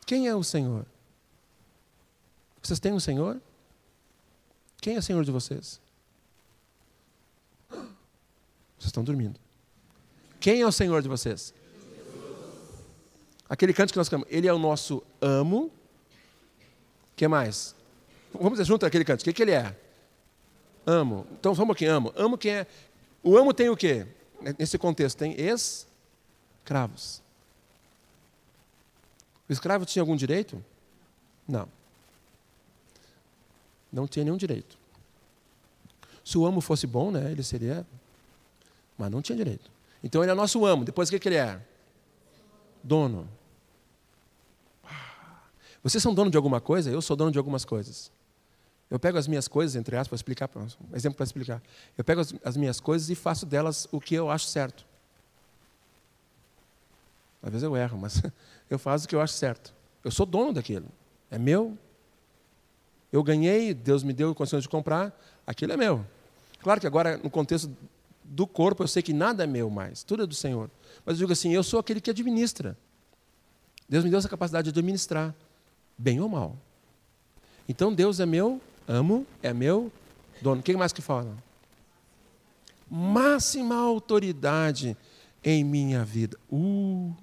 Quem 0.06 0.26
é 0.26 0.34
o 0.34 0.42
Senhor? 0.42 0.84
Vocês 2.60 2.80
têm 2.80 2.92
um 2.92 3.00
Senhor? 3.00 3.40
Quem 4.80 4.96
é 4.96 4.98
o 4.98 5.02
Senhor 5.02 5.24
de 5.24 5.30
vocês? 5.30 5.80
Vocês 7.68 8.86
estão 8.86 9.04
dormindo. 9.04 9.38
Quem 10.40 10.62
é 10.62 10.66
o 10.66 10.72
Senhor 10.72 11.02
de 11.02 11.08
vocês? 11.08 11.54
Aquele 13.48 13.72
canto 13.72 13.92
que 13.92 13.98
nós 13.98 14.08
cantamos, 14.08 14.34
ele 14.34 14.48
é 14.48 14.52
o 14.52 14.58
nosso 14.58 15.02
amo. 15.20 15.70
Que 17.14 17.28
mais? 17.28 17.74
Vamos 18.32 18.52
dizer 18.52 18.64
junto 18.64 18.86
aquele 18.86 19.04
canto. 19.04 19.20
O 19.20 19.24
que, 19.24 19.32
que 19.32 19.42
ele 19.42 19.52
é? 19.52 19.76
Amo. 20.86 21.26
Então, 21.32 21.54
vamos 21.54 21.74
aqui, 21.74 21.86
amo. 21.86 22.12
Amo 22.16 22.38
quem 22.38 22.52
é. 22.52 22.66
O 23.22 23.36
amo 23.36 23.52
tem 23.52 23.68
o 23.68 23.76
quê? 23.76 24.06
Nesse 24.58 24.78
contexto, 24.78 25.18
tem 25.18 25.36
escravos. 25.38 27.22
O 29.48 29.52
escravo 29.52 29.84
tinha 29.84 30.02
algum 30.02 30.16
direito? 30.16 30.64
Não. 31.46 31.68
Não 33.92 34.06
tinha 34.06 34.24
nenhum 34.24 34.36
direito. 34.36 34.78
Se 36.24 36.38
o 36.38 36.46
amo 36.46 36.60
fosse 36.60 36.86
bom, 36.86 37.10
né, 37.10 37.30
ele 37.32 37.42
seria. 37.42 37.86
Mas 38.96 39.10
não 39.10 39.20
tinha 39.20 39.36
direito. 39.36 39.70
Então 40.02 40.22
ele 40.22 40.30
é 40.30 40.34
nosso 40.34 40.64
amo. 40.64 40.84
Depois 40.84 41.08
o 41.08 41.12
que, 41.12 41.18
que 41.18 41.28
ele 41.28 41.36
é? 41.36 41.60
Dono. 42.82 43.28
Vocês 45.82 46.02
são 46.02 46.14
dono 46.14 46.30
de 46.30 46.36
alguma 46.36 46.60
coisa? 46.60 46.90
Eu 46.90 47.02
sou 47.02 47.16
dono 47.16 47.32
de 47.32 47.38
algumas 47.38 47.64
coisas. 47.64 48.12
Eu 48.90 48.98
pego 48.98 49.16
as 49.16 49.28
minhas 49.28 49.46
coisas, 49.46 49.76
entre 49.76 49.96
aspas, 49.96 50.08
para 50.08 50.16
explicar, 50.16 50.50
um 50.56 50.96
exemplo 50.96 51.16
para 51.16 51.24
explicar. 51.24 51.62
Eu 51.96 52.02
pego 52.02 52.20
as, 52.20 52.34
as, 52.44 52.56
minhas 52.56 52.80
coisas 52.80 53.08
e 53.08 53.14
faço 53.14 53.46
delas 53.46 53.86
o 53.92 54.00
que 54.00 54.14
eu 54.16 54.28
acho 54.28 54.46
certo. 54.46 54.84
Às 57.40 57.50
vezes 57.50 57.62
eu 57.62 57.76
erro, 57.76 57.96
mas 57.96 58.20
eu 58.68 58.78
faço 58.78 59.04
o 59.04 59.08
que 59.08 59.14
eu 59.14 59.20
acho 59.20 59.34
certo. 59.34 59.72
Eu 60.02 60.10
sou 60.10 60.26
dono 60.26 60.52
daquilo. 60.52 60.86
É 61.30 61.38
meu. 61.38 61.78
Eu 63.12 63.22
ganhei, 63.22 63.72
Deus 63.72 64.02
me 64.02 64.12
deu 64.12 64.34
condições 64.34 64.62
de 64.62 64.68
comprar, 64.68 65.16
aquilo 65.46 65.72
é 65.72 65.76
meu. 65.76 66.04
Claro 66.60 66.80
que 66.80 66.86
agora, 66.86 67.16
no 67.16 67.30
contexto 67.30 67.74
do 68.24 68.46
corpo, 68.46 68.82
eu 68.82 68.88
sei 68.88 69.02
que 69.02 69.12
nada 69.12 69.44
é 69.44 69.46
meu 69.46 69.70
mais, 69.70 70.02
tudo 70.02 70.22
é 70.22 70.26
do 70.26 70.34
Senhor. 70.34 70.70
Mas 71.04 71.14
eu 71.14 71.18
digo 71.20 71.32
assim, 71.32 71.52
eu 71.52 71.62
sou 71.62 71.80
aquele 71.80 72.00
que 72.00 72.10
administra. 72.10 72.76
Deus 73.88 74.04
me 74.04 74.10
deu 74.10 74.18
essa 74.18 74.28
capacidade 74.28 74.70
de 74.70 74.78
administrar 74.78 75.34
bem 75.98 76.20
ou 76.20 76.28
mal. 76.28 76.56
Então 77.68 77.92
Deus 77.92 78.20
é 78.20 78.26
meu, 78.26 78.60
amo, 78.90 79.24
é 79.40 79.54
meu 79.54 79.92
dono. 80.42 80.60
O 80.60 80.64
que 80.64 80.76
mais 80.76 80.92
que 80.92 81.00
fala? 81.00 81.36
Máxima 82.90 83.76
autoridade 83.76 84.96
em 85.44 85.62
minha 85.62 86.04
vida. 86.04 86.36
Uh, 86.50 87.14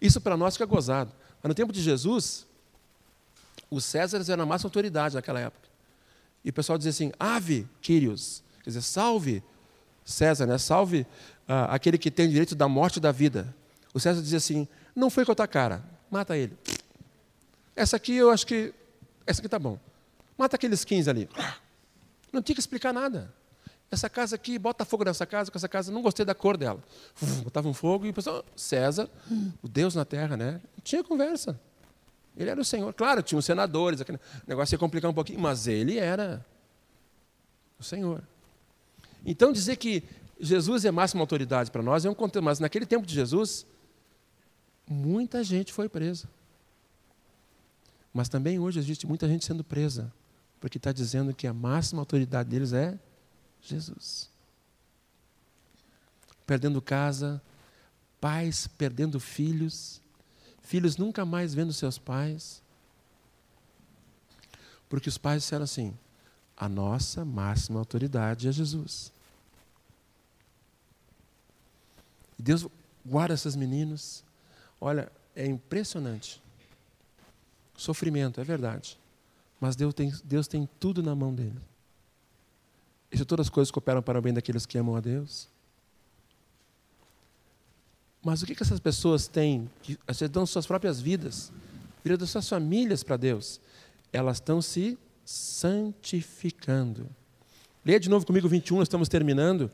isso 0.00 0.20
para 0.20 0.36
nós 0.36 0.54
fica 0.54 0.64
gozado. 0.64 1.12
Mas 1.42 1.48
no 1.48 1.54
tempo 1.54 1.72
de 1.72 1.82
Jesus, 1.82 2.46
os 3.70 3.84
Césares 3.84 4.30
eram 4.30 4.44
a 4.44 4.46
máxima 4.46 4.68
autoridade 4.68 5.14
naquela 5.14 5.38
época. 5.38 5.68
E 6.42 6.48
o 6.48 6.52
pessoal 6.52 6.78
dizia 6.78 6.90
assim: 6.90 7.12
Ave, 7.20 7.68
Quírios, 7.82 8.42
quer 8.64 8.70
dizer, 8.70 8.82
salve 8.82 9.42
César, 10.04 10.46
né? 10.46 10.56
salve 10.56 11.06
ah, 11.46 11.74
aquele 11.74 11.98
que 11.98 12.10
tem 12.10 12.28
direito 12.28 12.54
da 12.54 12.68
morte 12.68 12.96
e 12.96 13.00
da 13.00 13.12
vida. 13.12 13.54
O 13.92 14.00
César 14.00 14.22
dizia 14.22 14.38
assim: 14.38 14.66
Não 14.94 15.10
foi 15.10 15.26
com 15.26 15.32
a 15.32 15.34
tua 15.34 15.46
cara, 15.46 15.84
mata 16.10 16.36
ele. 16.36 16.56
Essa 17.74 17.96
aqui 17.96 18.14
eu 18.14 18.30
acho 18.30 18.46
que. 18.46 18.72
Essa 19.26 19.40
aqui 19.40 19.48
tá 19.48 19.58
bom. 19.58 19.78
Mata 20.36 20.56
aqueles 20.56 20.84
15 20.84 21.10
ali. 21.10 21.28
Não 22.32 22.42
tinha 22.42 22.54
que 22.54 22.60
explicar 22.60 22.92
nada. 22.92 23.32
Essa 23.90 24.10
casa 24.10 24.34
aqui, 24.34 24.58
bota 24.58 24.84
fogo 24.84 25.04
nessa 25.04 25.24
casa, 25.24 25.50
com 25.50 25.56
essa 25.56 25.68
casa, 25.68 25.92
não 25.92 26.02
gostei 26.02 26.24
da 26.24 26.34
cor 26.34 26.56
dela. 26.56 26.82
Botava 27.44 27.68
um 27.68 27.74
fogo 27.74 28.04
e 28.04 28.10
o 28.10 28.14
pessoal, 28.14 28.44
César, 28.56 29.08
o 29.62 29.68
Deus 29.68 29.94
na 29.94 30.04
terra, 30.04 30.36
né? 30.36 30.60
Tinha 30.82 31.04
conversa. 31.04 31.58
Ele 32.36 32.50
era 32.50 32.60
o 32.60 32.64
Senhor. 32.64 32.92
Claro, 32.92 33.22
tinha 33.22 33.38
os 33.38 33.44
senadores, 33.44 34.00
aquele 34.00 34.18
negócio 34.46 34.74
ia 34.74 34.78
complicar 34.78 35.10
um 35.10 35.14
pouquinho, 35.14 35.40
mas 35.40 35.66
ele 35.66 35.98
era 35.98 36.44
o 37.78 37.84
Senhor. 37.84 38.22
Então, 39.24 39.52
dizer 39.52 39.76
que 39.76 40.02
Jesus 40.38 40.84
é 40.84 40.90
máxima 40.90 41.22
autoridade 41.22 41.70
para 41.70 41.82
nós 41.82 42.04
é 42.04 42.10
um 42.10 42.14
contexto, 42.14 42.44
mas 42.44 42.58
naquele 42.58 42.84
tempo 42.84 43.06
de 43.06 43.14
Jesus, 43.14 43.64
muita 44.86 45.42
gente 45.42 45.72
foi 45.72 45.88
presa. 45.88 46.28
Mas 48.12 48.28
também 48.28 48.58
hoje 48.58 48.78
existe 48.78 49.06
muita 49.06 49.28
gente 49.28 49.44
sendo 49.44 49.64
presa, 49.64 50.12
porque 50.60 50.78
está 50.78 50.92
dizendo 50.92 51.34
que 51.34 51.46
a 51.46 51.52
máxima 51.52 52.02
autoridade 52.02 52.48
deles 52.48 52.72
é 52.72 52.98
Jesus. 53.60 54.30
Perdendo 56.46 56.80
casa, 56.80 57.42
pais 58.20 58.66
perdendo 58.66 59.20
filhos, 59.20 60.00
filhos 60.62 60.96
nunca 60.96 61.24
mais 61.24 61.54
vendo 61.54 61.72
seus 61.72 61.98
pais. 61.98 62.62
Porque 64.88 65.08
os 65.08 65.18
pais 65.18 65.42
disseram 65.42 65.64
assim: 65.64 65.96
a 66.56 66.68
nossa 66.68 67.24
máxima 67.24 67.78
autoridade 67.78 68.48
é 68.48 68.52
Jesus. 68.52 69.12
E 72.38 72.42
Deus 72.42 72.66
guarda 73.04 73.34
esses 73.34 73.56
meninos. 73.56 74.24
Olha, 74.80 75.10
é 75.34 75.46
impressionante. 75.46 76.42
Sofrimento, 77.76 78.40
é 78.40 78.44
verdade. 78.44 78.98
Mas 79.60 79.76
Deus 79.76 79.94
tem, 79.94 80.12
Deus 80.24 80.46
tem 80.46 80.68
tudo 80.78 81.02
na 81.02 81.14
mão 81.14 81.34
dele. 81.34 81.60
E 83.10 83.16
se 83.16 83.24
todas 83.24 83.46
as 83.46 83.50
coisas 83.50 83.70
cooperam 83.70 84.02
para 84.02 84.18
o 84.18 84.22
bem 84.22 84.34
daqueles 84.34 84.66
que 84.66 84.76
amam 84.76 84.96
a 84.96 85.00
Deus? 85.00 85.48
Mas 88.22 88.42
o 88.42 88.46
que, 88.46 88.54
que 88.54 88.62
essas 88.62 88.80
pessoas 88.80 89.28
têm? 89.28 89.70
Que 89.82 89.98
dão 90.28 90.44
suas 90.44 90.66
próprias 90.66 91.00
vidas, 91.00 91.52
vida 92.02 92.16
das 92.16 92.30
suas 92.30 92.48
famílias 92.48 93.02
para 93.02 93.16
Deus. 93.16 93.60
Elas 94.12 94.38
estão 94.38 94.60
se 94.60 94.98
santificando. 95.24 97.08
Leia 97.84 98.00
de 98.00 98.08
novo 98.08 98.26
comigo 98.26 98.48
21, 98.48 98.78
nós 98.78 98.86
estamos 98.86 99.08
terminando. 99.08 99.70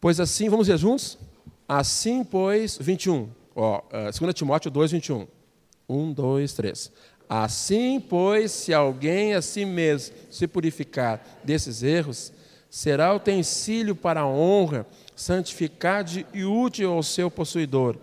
Pois 0.00 0.20
assim, 0.20 0.48
vamos 0.48 0.66
ver 0.66 0.78
juntos? 0.78 1.18
Assim, 1.66 2.22
pois, 2.22 2.78
21. 2.78 3.30
Ó, 3.54 3.82
2 3.90 4.22
eh, 4.22 4.32
Timóteo 4.32 4.70
2, 4.70 4.92
21. 4.92 5.26
Um, 5.88 6.12
dois, 6.12 6.52
três. 6.52 6.92
Assim, 7.28 8.00
pois, 8.00 8.52
se 8.52 8.72
alguém 8.72 9.34
a 9.34 9.42
si 9.42 9.64
mesmo 9.64 10.14
se 10.30 10.46
purificar 10.46 11.22
desses 11.44 11.82
erros, 11.82 12.32
será 12.70 13.14
utensílio 13.14 13.94
para 13.94 14.20
a 14.20 14.26
honra, 14.26 14.86
santificado 15.14 16.24
e 16.32 16.44
útil 16.44 16.92
ao 16.92 17.02
seu 17.02 17.30
possuidor, 17.30 17.96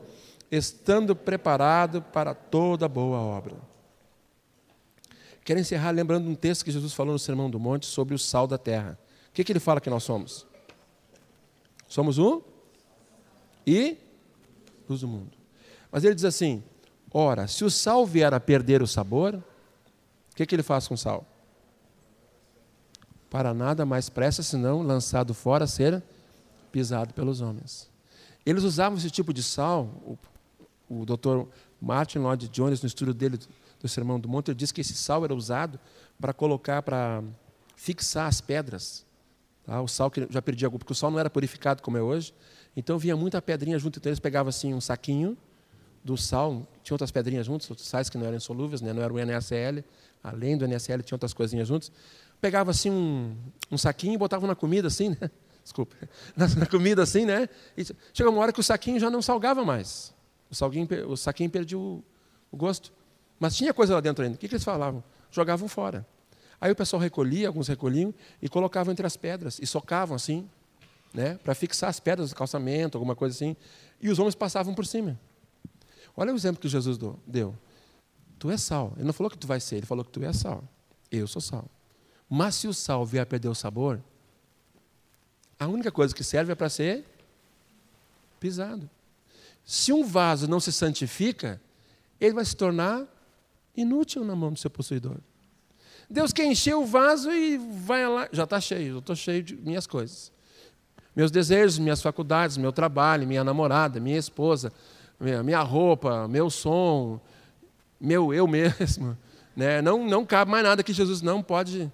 estando 0.51 1.15
preparado 1.15 2.01
para 2.01 2.35
toda 2.35 2.87
boa 2.87 3.17
obra. 3.17 3.55
Quero 5.43 5.59
encerrar 5.59 5.91
lembrando 5.91 6.29
um 6.29 6.35
texto 6.35 6.65
que 6.65 6.71
Jesus 6.71 6.93
falou 6.93 7.13
no 7.13 7.19
Sermão 7.19 7.49
do 7.49 7.59
Monte 7.59 7.85
sobre 7.85 8.13
o 8.13 8.19
sal 8.19 8.47
da 8.47 8.57
terra. 8.57 8.97
O 9.29 9.33
que, 9.33 9.43
que 9.43 9.51
ele 9.51 9.59
fala 9.59 9.81
que 9.81 9.89
nós 9.89 10.03
somos? 10.03 10.45
Somos 11.87 12.17
um 12.17 12.41
e 13.65 13.97
luz 14.89 15.01
do 15.01 15.07
mundo. 15.07 15.31
Mas 15.91 16.03
ele 16.03 16.15
diz 16.15 16.25
assim: 16.25 16.63
Ora, 17.17 17.47
se 17.47 17.63
o 17.63 17.71
sal 17.71 18.05
vier 18.05 18.33
a 18.33 18.41
perder 18.41 18.81
o 18.81 18.87
sabor, 18.87 19.35
o 19.35 20.35
que, 20.35 20.45
que 20.45 20.53
ele 20.53 20.61
faz 20.61 20.85
com 20.85 20.95
o 20.95 20.97
sal? 20.97 21.25
Para 23.29 23.53
nada 23.53 23.85
mais 23.85 24.09
presta 24.09 24.43
senão 24.43 24.81
lançado 24.81 25.33
fora 25.33 25.65
ser 25.65 26.03
pisado 26.73 27.13
pelos 27.13 27.39
homens. 27.39 27.89
Eles 28.45 28.65
usavam 28.65 28.97
esse 28.97 29.09
tipo 29.09 29.33
de 29.33 29.41
sal, 29.41 29.85
o, 30.03 30.17
o 30.89 31.05
Dr. 31.05 31.47
Martin 31.79 32.17
Lloyd 32.17 32.49
Jones, 32.49 32.81
no 32.81 32.87
estudo 32.87 33.13
dele 33.13 33.39
do 33.79 33.87
Sermão 33.87 34.19
do 34.19 34.27
Monte, 34.27 34.51
ele 34.51 34.57
diz 34.57 34.73
que 34.73 34.81
esse 34.81 34.93
sal 34.93 35.23
era 35.23 35.33
usado 35.33 35.79
para 36.19 36.33
colocar, 36.33 36.81
para 36.81 37.23
fixar 37.77 38.27
as 38.27 38.41
pedras. 38.41 39.05
Tá? 39.65 39.81
O 39.81 39.87
sal 39.87 40.11
que 40.11 40.27
já 40.29 40.41
perdia, 40.41 40.69
porque 40.69 40.91
o 40.91 40.95
sal 40.95 41.09
não 41.11 41.19
era 41.19 41.29
purificado 41.29 41.81
como 41.81 41.97
é 41.97 42.01
hoje, 42.01 42.33
então 42.75 42.99
vinha 42.99 43.15
muita 43.15 43.41
pedrinha 43.41 43.79
junto, 43.79 43.99
então 43.99 44.09
eles 44.09 44.19
pegavam 44.19 44.49
assim 44.49 44.73
um 44.73 44.81
saquinho, 44.81 45.37
do 46.03 46.17
sal, 46.17 46.67
tinha 46.85 46.93
outras 46.93 47.09
pedrinhas 47.09 47.47
juntas, 47.47 47.67
outros 47.67 47.87
sais 47.87 48.09
que 48.11 48.17
não 48.17 48.27
eram 48.27 48.37
insolúveis, 48.37 48.79
né? 48.79 48.93
não 48.93 49.01
era 49.01 49.11
o 49.11 49.17
NaCl, 49.17 49.83
além 50.23 50.55
do 50.55 50.67
NaCl 50.67 51.01
tinha 51.01 51.15
outras 51.15 51.33
coisinhas 51.33 51.67
juntas. 51.67 51.91
Pegava 52.39 52.69
assim 52.69 52.91
um, 52.91 53.35
um 53.71 53.77
saquinho 53.77 54.13
e 54.13 54.17
botava 54.17 54.45
na 54.45 54.53
comida 54.53 54.87
assim, 54.87 55.09
né? 55.09 55.31
Desculpa, 55.63 55.95
na, 56.37 56.47
na, 56.47 56.65
comida 56.67 57.01
assim, 57.01 57.25
né? 57.25 57.49
E 57.75 57.83
chegou 58.13 58.31
uma 58.31 58.39
hora 58.39 58.53
que 58.53 58.59
o 58.59 58.63
saquinho 58.63 58.99
já 58.99 59.09
não 59.09 59.19
salgava 59.19 59.65
mais. 59.65 60.13
O, 60.51 60.53
salguinho, 60.53 60.87
o 61.09 61.17
saquinho 61.17 61.49
perdia 61.49 61.77
o, 61.79 62.03
o 62.51 62.55
gosto. 62.55 62.93
Mas 63.39 63.55
tinha 63.55 63.73
coisa 63.73 63.95
lá 63.95 63.99
dentro 63.99 64.23
ainda. 64.23 64.35
O 64.35 64.37
que, 64.37 64.47
que 64.47 64.53
eles 64.53 64.63
falavam? 64.63 65.03
Jogavam 65.31 65.67
fora. 65.67 66.05
Aí 66.61 66.71
o 66.71 66.75
pessoal 66.75 67.01
recolhia, 67.01 67.47
alguns 67.47 67.67
recolhiam, 67.67 68.13
e 68.39 68.47
colocavam 68.47 68.91
entre 68.91 69.07
as 69.07 69.17
pedras, 69.17 69.59
e 69.59 69.65
socavam 69.65 70.15
assim, 70.15 70.47
né, 71.13 71.39
para 71.43 71.55
fixar 71.55 71.89
as 71.89 71.99
pedras 71.99 72.29
do 72.29 72.35
calçamento, 72.35 72.95
alguma 72.95 73.15
coisa 73.15 73.35
assim, 73.35 73.55
e 73.99 74.09
os 74.09 74.19
homens 74.19 74.35
passavam 74.35 74.73
por 74.73 74.85
cima. 74.85 75.19
Olha 76.15 76.31
o 76.33 76.35
exemplo 76.35 76.61
que 76.61 76.67
Jesus 76.67 76.97
deu. 77.25 77.55
Tu 78.39 78.49
é 78.49 78.57
sal. 78.57 78.93
Ele 78.95 79.05
não 79.05 79.13
falou 79.13 79.29
que 79.29 79.37
tu 79.37 79.47
vai 79.47 79.59
ser, 79.59 79.77
ele 79.77 79.85
falou 79.85 80.03
que 80.03 80.11
tu 80.11 80.23
é 80.23 80.31
sal. 80.33 80.63
Eu 81.11 81.27
sou 81.27 81.41
sal. 81.41 81.65
Mas 82.29 82.55
se 82.55 82.67
o 82.67 82.73
sal 82.73 83.05
vier 83.05 83.23
a 83.23 83.25
perder 83.25 83.49
o 83.49 83.55
sabor, 83.55 84.01
a 85.59 85.67
única 85.67 85.91
coisa 85.91 86.13
que 86.13 86.23
serve 86.23 86.51
é 86.51 86.55
para 86.55 86.69
ser 86.69 87.05
pisado. 88.39 88.89
Se 89.65 89.91
um 89.91 90.03
vaso 90.03 90.47
não 90.47 90.59
se 90.59 90.71
santifica, 90.71 91.61
ele 92.19 92.33
vai 92.33 92.45
se 92.45 92.55
tornar 92.55 93.05
inútil 93.75 94.23
na 94.23 94.35
mão 94.35 94.53
do 94.53 94.59
seu 94.59 94.69
possuidor. 94.69 95.17
Deus 96.09 96.31
quer 96.31 96.45
encher 96.45 96.75
o 96.75 96.85
vaso 96.85 97.31
e 97.31 97.57
vai 97.57 98.07
lá, 98.07 98.29
já 98.31 98.43
está 98.43 98.61
cheio, 98.61 98.95
eu 98.95 98.99
estou 98.99 99.15
cheio 99.15 99.41
de 99.41 99.55
minhas 99.55 99.87
coisas. 99.87 100.31
Meus 101.15 101.31
desejos, 101.31 101.79
minhas 101.79 102.01
faculdades, 102.01 102.57
meu 102.57 102.71
trabalho, 102.71 103.27
minha 103.27 103.43
namorada, 103.43 103.99
minha 103.99 104.17
esposa, 104.17 104.71
minha, 105.19 105.61
roupa, 105.61 106.27
meu 106.27 106.49
som, 106.49 107.19
meu 107.99 108.33
eu 108.33 108.47
mesmo. 108.47 109.17
Né? 109.55 109.81
Não, 109.81 110.05
não 110.05 110.25
cabe 110.25 110.51
mais 110.51 110.63
nada 110.63 110.83
que 110.83 110.93
Jesus 110.93 111.21
não 111.21 111.41
pode. 111.41 111.91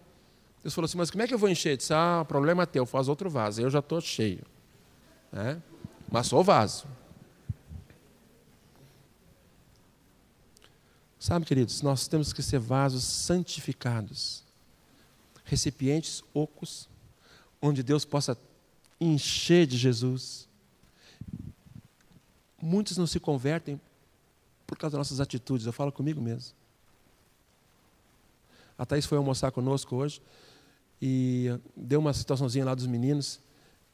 Deus 0.63 0.73
falou 0.73 0.85
assim, 0.85 0.97
mas 0.97 1.09
como 1.09 1.23
é 1.23 1.27
que 1.27 1.33
eu 1.33 1.39
vou 1.39 1.49
encher? 1.49 1.77
Disse, 1.77 1.93
ah, 1.93 2.25
problema 2.27 2.63
é 2.63 2.65
teu, 2.65 2.85
faz 2.85 3.07
outro 3.07 3.29
vaso. 3.29 3.61
Eu 3.61 3.69
já 3.69 3.79
estou 3.79 4.01
cheio. 4.01 4.43
Né? 5.31 5.61
Mas 6.11 6.27
sou 6.27 6.43
vaso. 6.43 6.85
Sabe, 11.21 11.45
queridos, 11.45 11.83
nós 11.83 12.07
temos 12.07 12.33
que 12.33 12.41
ser 12.41 12.57
vasos 12.57 13.03
santificados, 13.03 14.43
recipientes 15.45 16.23
ocos, 16.33 16.89
onde 17.61 17.83
Deus 17.83 18.03
possa 18.03 18.35
encher 18.99 19.67
de 19.67 19.77
Jesus. 19.77 20.49
Muitos 22.61 22.97
não 22.97 23.07
se 23.07 23.19
convertem 23.19 23.79
por 24.67 24.77
causa 24.77 24.97
das 24.97 25.09
nossas 25.09 25.19
atitudes, 25.19 25.65
eu 25.65 25.73
falo 25.73 25.91
comigo 25.91 26.21
mesmo. 26.21 26.53
A 28.77 28.85
Thaís 28.85 29.05
foi 29.05 29.17
almoçar 29.17 29.51
conosco 29.51 29.95
hoje 29.95 30.21
e 31.01 31.47
deu 31.75 31.99
uma 31.99 32.13
situaçãozinha 32.13 32.65
lá 32.65 32.73
dos 32.73 32.87
meninos. 32.87 33.39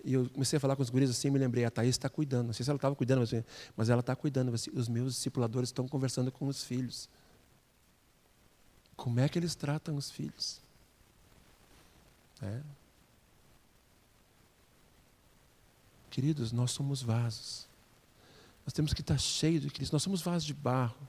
E 0.04 0.14
eu 0.14 0.30
comecei 0.30 0.58
a 0.58 0.60
falar 0.60 0.76
com 0.76 0.82
os 0.82 0.90
guris 0.90 1.10
assim, 1.10 1.30
me 1.30 1.40
lembrei, 1.40 1.66
a 1.66 1.72
Thaís 1.72 1.90
está 1.90 2.08
cuidando. 2.08 2.48
Não 2.48 2.54
sei 2.54 2.64
se 2.64 2.70
ela 2.70 2.78
estava 2.78 2.96
cuidando, 2.96 3.28
mas, 3.76 3.90
ela 3.90 4.02
está 4.02 4.16
cuidando. 4.16 4.54
Os 4.54 4.88
meus 4.88 5.16
discipuladores 5.16 5.70
estão 5.70 5.88
conversando 5.88 6.32
com 6.32 6.48
os 6.48 6.64
filhos. 6.64 7.10
Como 8.96 9.20
é 9.20 9.28
que 9.28 9.38
eles 9.38 9.56
tratam 9.56 9.96
os 9.96 10.10
filhos? 10.10 10.62
É. 12.42 12.62
Queridos, 16.10 16.52
nós 16.52 16.72
somos 16.72 17.02
vasos. 17.02 17.67
Nós 18.68 18.74
temos 18.74 18.94
que 18.94 19.02
estar 19.02 19.18
cheios 19.18 19.64
de 19.64 19.72
Cristo. 19.72 19.94
Nós 19.94 20.04
somos 20.04 20.22
vasos 20.22 20.46
de 20.46 20.54
barro. 20.54 21.08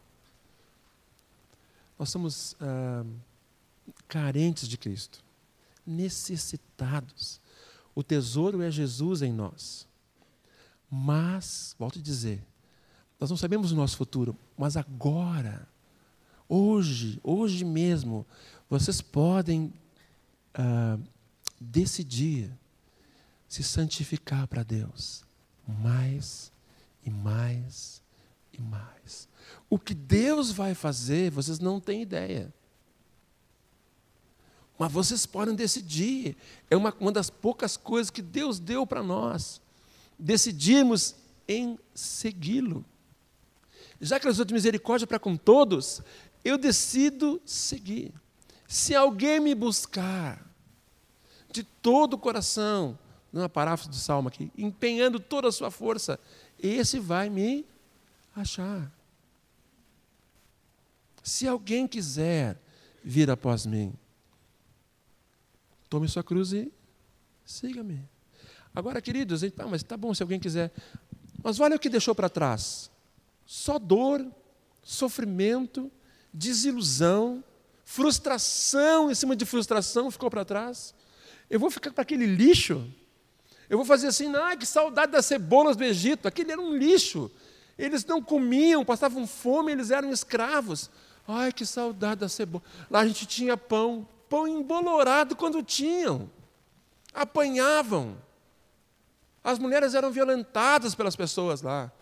Nós 1.98 2.08
somos 2.08 2.56
ah, 2.60 3.04
carentes 4.06 4.66
de 4.66 4.78
Cristo, 4.78 5.22
necessitados. 5.84 7.40
O 7.94 8.02
tesouro 8.02 8.62
é 8.62 8.70
Jesus 8.70 9.20
em 9.20 9.32
nós. 9.32 9.86
Mas, 10.90 11.74
volto 11.78 11.98
a 11.98 12.02
dizer, 12.02 12.42
nós 13.20 13.28
não 13.28 13.36
sabemos 13.36 13.72
o 13.72 13.76
nosso 13.76 13.96
futuro, 13.98 14.34
mas 14.56 14.76
agora 14.76 15.68
Hoje, 16.48 17.20
hoje 17.22 17.62
mesmo, 17.62 18.26
vocês 18.70 19.02
podem 19.02 19.70
ah, 20.54 20.98
decidir 21.60 22.50
se 23.46 23.62
santificar 23.62 24.46
para 24.48 24.62
Deus 24.62 25.24
mais 25.66 26.50
e 27.04 27.10
mais 27.10 28.02
e 28.52 28.60
mais. 28.60 29.28
O 29.70 29.78
que 29.78 29.94
Deus 29.94 30.50
vai 30.50 30.74
fazer, 30.74 31.30
vocês 31.30 31.58
não 31.58 31.80
têm 31.80 32.02
ideia. 32.02 32.52
Mas 34.78 34.92
vocês 34.92 35.26
podem 35.26 35.54
decidir. 35.54 36.36
É 36.70 36.76
uma, 36.76 36.94
uma 37.00 37.12
das 37.12 37.28
poucas 37.28 37.76
coisas 37.76 38.10
que 38.10 38.22
Deus 38.22 38.58
deu 38.60 38.86
para 38.86 39.02
nós. 39.02 39.60
Decidimos 40.18 41.16
em 41.46 41.78
segui-lo. 41.94 42.84
Já 44.00 44.20
que 44.20 44.26
ele 44.26 44.32
usou 44.32 44.44
de 44.44 44.54
misericórdia 44.54 45.06
para 45.06 45.18
com 45.18 45.36
todos, 45.36 46.00
eu 46.44 46.56
decido 46.56 47.40
seguir. 47.44 48.12
Se 48.68 48.94
alguém 48.94 49.40
me 49.40 49.54
buscar 49.54 50.46
de 51.50 51.64
todo 51.64 52.14
o 52.14 52.18
coração, 52.18 52.96
numa 53.32 53.48
paráfrase 53.48 53.90
do 53.90 53.96
salmo 53.96 54.28
aqui, 54.28 54.52
empenhando 54.56 55.18
toda 55.18 55.48
a 55.48 55.52
sua 55.52 55.70
força, 55.70 56.20
esse 56.58 56.98
vai 56.98 57.30
me 57.30 57.64
achar. 58.34 58.92
Se 61.22 61.46
alguém 61.46 61.86
quiser 61.86 62.58
vir 63.04 63.30
após 63.30 63.66
mim, 63.66 63.92
tome 65.88 66.08
sua 66.08 66.22
cruz 66.22 66.52
e 66.52 66.72
siga-me. 67.44 68.02
Agora, 68.74 69.00
queridos, 69.00 69.42
ah, 69.42 69.66
mas 69.68 69.82
tá 69.82 69.96
bom 69.96 70.14
se 70.14 70.22
alguém 70.22 70.40
quiser. 70.40 70.72
Mas 71.42 71.60
olha 71.60 71.76
o 71.76 71.78
que 71.78 71.88
deixou 71.88 72.14
para 72.14 72.28
trás: 72.28 72.90
só 73.44 73.78
dor, 73.78 74.24
sofrimento, 74.82 75.90
desilusão, 76.32 77.42
frustração 77.84 79.10
em 79.10 79.14
cima 79.14 79.34
de 79.34 79.44
frustração 79.44 80.10
ficou 80.10 80.30
para 80.30 80.44
trás. 80.44 80.94
Eu 81.48 81.58
vou 81.58 81.70
ficar 81.70 81.92
para 81.92 82.02
aquele 82.02 82.26
lixo. 82.26 82.92
Eu 83.68 83.76
vou 83.76 83.84
fazer 83.84 84.06
assim, 84.06 84.34
ah, 84.34 84.56
que 84.56 84.64
saudade 84.64 85.12
das 85.12 85.26
cebolas 85.26 85.76
do 85.76 85.84
Egito. 85.84 86.26
Aquele 86.26 86.52
era 86.52 86.60
um 86.60 86.76
lixo. 86.76 87.30
Eles 87.78 88.04
não 88.04 88.22
comiam, 88.22 88.84
passavam 88.84 89.26
fome, 89.26 89.72
eles 89.72 89.90
eram 89.90 90.10
escravos. 90.10 90.90
Ai, 91.26 91.52
que 91.52 91.66
saudade 91.66 92.20
da 92.20 92.28
cebola. 92.28 92.64
Lá 92.90 93.00
a 93.00 93.06
gente 93.06 93.26
tinha 93.26 93.56
pão, 93.56 94.08
pão 94.28 94.48
embolorado 94.48 95.36
quando 95.36 95.62
tinham. 95.62 96.30
Apanhavam. 97.12 98.16
As 99.44 99.58
mulheres 99.58 99.94
eram 99.94 100.10
violentadas 100.10 100.94
pelas 100.94 101.14
pessoas 101.14 101.62
lá. 101.62 101.92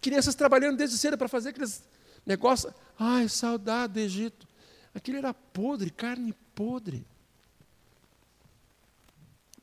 Crianças 0.00 0.34
trabalhando 0.34 0.76
desde 0.76 0.96
cedo 0.96 1.18
para 1.18 1.28
fazer 1.28 1.50
aqueles 1.50 1.82
negócios. 2.24 2.72
Ai, 2.98 3.28
saudade 3.28 3.94
do 3.94 3.98
Egito. 3.98 4.46
Aquilo 4.94 5.18
era 5.18 5.34
podre, 5.34 5.90
carne 5.90 6.32
podre. 6.54 7.04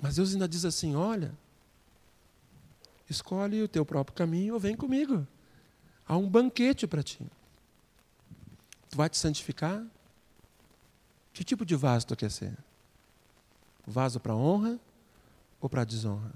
Mas 0.04 0.18
Deus 0.18 0.34
ainda 0.34 0.50
diz 0.50 0.66
assim: 0.66 0.98
olha, 0.98 1.34
escolhe 3.10 3.64
o 3.64 3.70
teu 3.70 3.86
próprio 3.86 4.14
caminho 4.14 4.54
ou 4.54 4.60
vem 4.60 4.76
comigo. 4.76 5.26
Há 6.06 6.18
um 6.18 6.30
banquete 6.30 6.86
para 6.86 7.02
ti. 7.02 7.26
Tu 8.90 8.98
vai 8.98 9.10
te 9.10 9.18
santificar? 9.18 9.82
Que 11.32 11.42
tipo 11.42 11.66
de 11.66 11.74
vaso 11.78 12.06
tu 12.06 12.18
quer 12.18 12.30
ser? 12.30 12.54
Vaso 13.88 14.20
para 14.20 14.36
honra 14.36 14.78
ou 15.62 15.70
para 15.70 15.86
desonra? 15.86 16.34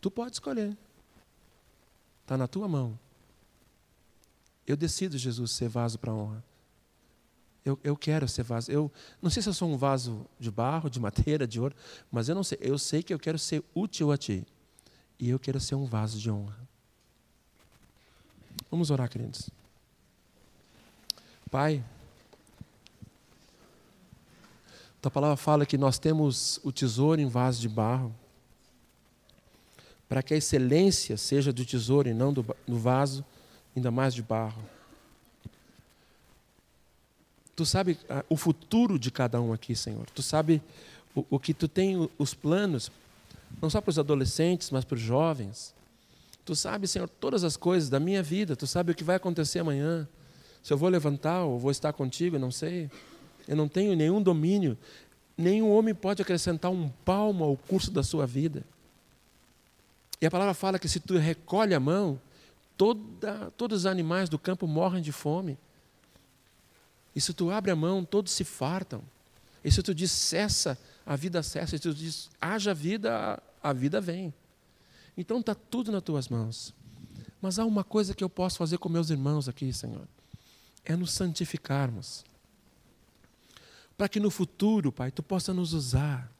Tu 0.00 0.10
pode 0.10 0.34
escolher. 0.34 0.76
Está 2.22 2.36
na 2.36 2.48
tua 2.48 2.66
mão. 2.66 2.98
Eu 4.66 4.76
decido, 4.76 5.16
Jesus, 5.16 5.52
ser 5.52 5.68
vaso 5.68 5.96
para 5.96 6.12
honra. 6.12 6.42
Eu, 7.64 7.78
eu 7.84 7.96
quero 7.96 8.28
ser 8.28 8.42
vaso. 8.42 8.70
Eu 8.70 8.90
não 9.20 9.30
sei 9.30 9.42
se 9.42 9.48
eu 9.48 9.54
sou 9.54 9.68
um 9.68 9.76
vaso 9.76 10.26
de 10.38 10.50
barro, 10.50 10.90
de 10.90 10.98
madeira, 10.98 11.46
de 11.46 11.60
ouro, 11.60 11.74
mas 12.10 12.28
eu 12.28 12.34
não 12.34 12.42
sei. 12.42 12.58
Eu 12.60 12.78
sei 12.78 13.02
que 13.02 13.14
eu 13.14 13.18
quero 13.18 13.38
ser 13.38 13.62
útil 13.74 14.10
a 14.10 14.16
Ti. 14.16 14.44
E 15.18 15.28
eu 15.28 15.38
quero 15.38 15.60
ser 15.60 15.76
um 15.76 15.84
vaso 15.84 16.18
de 16.18 16.30
honra. 16.30 16.58
Vamos 18.70 18.90
orar, 18.90 19.08
queridos. 19.08 19.48
Pai, 21.50 21.84
Tua 25.02 25.10
palavra 25.10 25.36
fala 25.36 25.66
que 25.66 25.76
nós 25.76 25.98
temos 25.98 26.60
o 26.62 26.70
tesouro 26.70 27.20
em 27.20 27.26
vaso 27.26 27.60
de 27.60 27.68
barro, 27.68 28.14
para 30.08 30.22
que 30.22 30.32
a 30.32 30.36
excelência 30.36 31.16
seja 31.16 31.52
do 31.52 31.66
tesouro 31.66 32.08
e 32.08 32.14
não 32.14 32.32
do, 32.32 32.46
do 32.68 32.78
vaso 32.78 33.24
ainda 33.74 33.90
mais 33.90 34.14
de 34.14 34.22
barro. 34.22 34.62
Tu 37.54 37.66
sabe 37.66 37.98
ah, 38.08 38.24
o 38.28 38.36
futuro 38.36 38.98
de 38.98 39.10
cada 39.10 39.40
um 39.40 39.52
aqui, 39.52 39.76
Senhor. 39.76 40.06
Tu 40.14 40.22
sabe 40.22 40.62
o, 41.14 41.24
o 41.30 41.38
que 41.38 41.52
tu 41.52 41.68
tem, 41.68 42.08
os 42.18 42.34
planos, 42.34 42.90
não 43.60 43.68
só 43.68 43.80
para 43.80 43.90
os 43.90 43.98
adolescentes, 43.98 44.70
mas 44.70 44.84
para 44.84 44.94
os 44.94 45.00
jovens. 45.00 45.74
Tu 46.44 46.56
sabe, 46.56 46.88
Senhor, 46.88 47.08
todas 47.08 47.44
as 47.44 47.56
coisas 47.56 47.88
da 47.88 48.00
minha 48.00 48.22
vida. 48.22 48.56
Tu 48.56 48.66
sabe 48.66 48.92
o 48.92 48.94
que 48.94 49.04
vai 49.04 49.16
acontecer 49.16 49.60
amanhã. 49.60 50.08
Se 50.62 50.72
eu 50.72 50.78
vou 50.78 50.88
levantar 50.88 51.44
ou 51.44 51.58
vou 51.58 51.70
estar 51.70 51.92
contigo, 51.92 52.36
eu 52.36 52.40
não 52.40 52.50
sei. 52.50 52.90
Eu 53.46 53.56
não 53.56 53.68
tenho 53.68 53.94
nenhum 53.94 54.22
domínio. 54.22 54.76
Nenhum 55.36 55.70
homem 55.70 55.94
pode 55.94 56.22
acrescentar 56.22 56.70
um 56.70 56.88
palmo 57.04 57.44
ao 57.44 57.56
curso 57.56 57.90
da 57.90 58.02
sua 58.02 58.26
vida. 58.26 58.64
E 60.20 60.26
a 60.26 60.30
palavra 60.30 60.54
fala 60.54 60.78
que 60.78 60.88
se 60.88 61.00
tu 61.00 61.16
recolhe 61.16 61.74
a 61.74 61.80
mão, 61.80 62.20
toda, 62.76 63.52
todos 63.56 63.80
os 63.80 63.86
animais 63.86 64.28
do 64.28 64.38
campo 64.38 64.66
morrem 64.66 65.02
de 65.02 65.10
fome. 65.12 65.58
E 67.14 67.20
se 67.20 67.32
tu 67.32 67.50
abre 67.50 67.70
a 67.70 67.76
mão, 67.76 68.04
todos 68.04 68.32
se 68.32 68.44
fartam. 68.44 69.02
E 69.64 69.70
se 69.70 69.82
tu 69.82 69.94
diz 69.94 70.10
cessa, 70.10 70.78
a 71.04 71.14
vida 71.14 71.42
cessa. 71.42 71.74
E 71.74 71.78
se 71.78 71.82
tu 71.82 71.94
diz 71.94 72.30
haja 72.40 72.72
vida, 72.74 73.42
a 73.62 73.72
vida 73.72 74.00
vem. 74.00 74.32
Então 75.16 75.40
está 75.40 75.54
tudo 75.54 75.92
nas 75.92 76.02
tuas 76.02 76.28
mãos. 76.28 76.74
Mas 77.40 77.58
há 77.58 77.64
uma 77.64 77.84
coisa 77.84 78.14
que 78.14 78.24
eu 78.24 78.30
posso 78.30 78.56
fazer 78.56 78.78
com 78.78 78.88
meus 78.88 79.10
irmãos 79.10 79.48
aqui, 79.48 79.72
Senhor: 79.72 80.06
é 80.84 80.96
nos 80.96 81.12
santificarmos. 81.12 82.24
Para 83.96 84.08
que 84.08 84.18
no 84.18 84.30
futuro, 84.30 84.90
Pai, 84.90 85.10
tu 85.10 85.22
possa 85.22 85.52
nos 85.52 85.72
usar. 85.72 86.30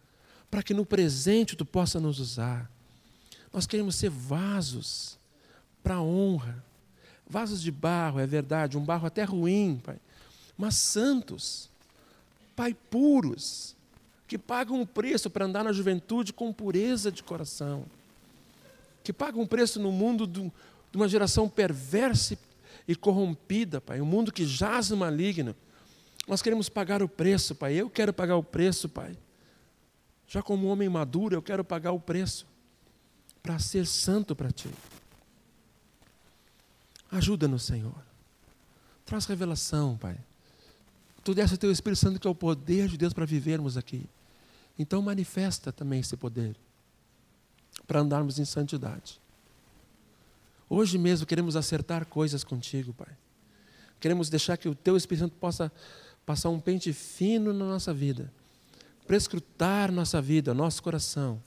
Para 0.50 0.62
que 0.62 0.74
no 0.74 0.86
presente 0.86 1.56
tu 1.56 1.64
possa 1.64 2.00
nos 2.00 2.18
usar. 2.18 2.70
Nós 3.52 3.66
queremos 3.66 3.96
ser 3.96 4.10
vasos 4.10 5.18
para 5.82 6.00
honra. 6.00 6.64
Vasos 7.28 7.62
de 7.62 7.70
barro, 7.70 8.18
é 8.18 8.26
verdade, 8.26 8.76
um 8.76 8.84
barro 8.84 9.06
até 9.06 9.24
ruim, 9.24 9.80
Pai, 9.82 9.98
mas 10.62 10.76
santos, 10.76 11.68
Pai, 12.54 12.72
puros, 12.72 13.74
que 14.28 14.38
pagam 14.38 14.80
um 14.80 14.86
preço 14.86 15.28
para 15.28 15.44
andar 15.44 15.64
na 15.64 15.72
juventude 15.72 16.32
com 16.32 16.52
pureza 16.52 17.10
de 17.10 17.20
coração, 17.20 17.84
que 19.02 19.12
pagam 19.12 19.42
um 19.42 19.46
preço 19.46 19.80
no 19.80 19.90
mundo 19.90 20.24
de 20.24 20.52
uma 20.94 21.08
geração 21.08 21.48
perversa 21.48 22.38
e 22.86 22.94
corrompida, 22.94 23.80
Pai, 23.80 24.00
um 24.00 24.06
mundo 24.06 24.30
que 24.30 24.46
jaz 24.46 24.90
no 24.90 24.96
maligno. 24.96 25.56
Nós 26.28 26.40
queremos 26.40 26.68
pagar 26.68 27.02
o 27.02 27.08
preço, 27.08 27.56
Pai. 27.56 27.74
Eu 27.74 27.90
quero 27.90 28.12
pagar 28.12 28.36
o 28.36 28.44
preço, 28.44 28.88
Pai. 28.88 29.18
Já 30.28 30.44
como 30.44 30.68
homem 30.68 30.88
maduro, 30.88 31.34
eu 31.34 31.42
quero 31.42 31.64
pagar 31.64 31.90
o 31.90 31.98
preço 31.98 32.46
para 33.42 33.58
ser 33.58 33.84
santo 33.84 34.36
para 34.36 34.52
Ti. 34.52 34.70
Ajuda-nos, 37.10 37.64
Senhor. 37.64 38.00
Traz 39.04 39.26
revelação, 39.26 39.98
Pai. 39.98 40.16
Tu 41.24 41.34
deste 41.34 41.54
o 41.54 41.58
Teu 41.58 41.70
Espírito 41.70 42.00
Santo, 42.00 42.18
que 42.18 42.26
é 42.26 42.30
o 42.30 42.34
poder 42.34 42.88
de 42.88 42.96
Deus 42.96 43.12
para 43.12 43.24
vivermos 43.24 43.76
aqui. 43.76 44.06
Então, 44.78 45.00
manifesta 45.00 45.72
também 45.72 46.00
esse 46.00 46.16
poder 46.16 46.56
para 47.86 48.00
andarmos 48.00 48.38
em 48.38 48.44
santidade. 48.44 49.20
Hoje 50.68 50.98
mesmo 50.98 51.26
queremos 51.26 51.54
acertar 51.54 52.06
coisas 52.06 52.42
contigo, 52.42 52.92
Pai. 52.92 53.16
Queremos 54.00 54.28
deixar 54.28 54.56
que 54.56 54.68
o 54.68 54.74
Teu 54.74 54.96
Espírito 54.96 55.24
Santo 55.24 55.36
possa 55.36 55.70
passar 56.26 56.48
um 56.48 56.58
pente 56.58 56.92
fino 56.92 57.52
na 57.52 57.64
nossa 57.64 57.92
vida, 57.92 58.32
prescrutar 59.06 59.92
nossa 59.92 60.20
vida, 60.20 60.54
nosso 60.54 60.82
coração 60.82 61.42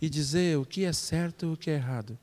e 0.00 0.08
dizer 0.08 0.58
o 0.58 0.66
que 0.66 0.84
é 0.84 0.92
certo 0.92 1.46
e 1.46 1.52
o 1.52 1.56
que 1.56 1.70
é 1.70 1.74
errado 1.74 2.18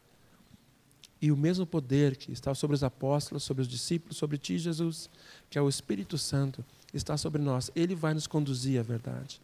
e 1.24 1.32
o 1.32 1.38
mesmo 1.38 1.66
poder 1.66 2.18
que 2.18 2.34
está 2.34 2.54
sobre 2.54 2.76
os 2.76 2.84
apóstolos, 2.84 3.44
sobre 3.44 3.62
os 3.62 3.68
discípulos, 3.70 4.18
sobre 4.18 4.38
ti, 4.38 4.60
Jesus, 4.60 5.10
que 5.50 5.58
é 5.58 5.62
o 5.62 5.70
Espírito 5.70 6.18
Santo, 6.18 6.66
está 6.94 7.16
sobre 7.16 7.42
nós. 7.42 7.72
Ele 7.74 7.96
vai 7.96 8.14
nos 8.14 8.28
conduzir 8.28 8.78
à 8.78 8.84
verdade. 8.84 9.40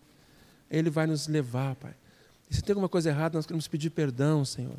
Ele 0.69 0.89
vai 0.89 1.07
nos 1.07 1.29
levar, 1.29 1.77
Pai. 1.77 1.95
E 2.51 2.53
se 2.53 2.61
tem 2.61 2.73
alguma 2.73 2.89
coisa 2.89 3.07
errada, 3.07 3.37
nós 3.37 3.45
queremos 3.45 3.65
pedir 3.65 3.91
perdão, 3.91 4.43
Senhor. 4.43 4.75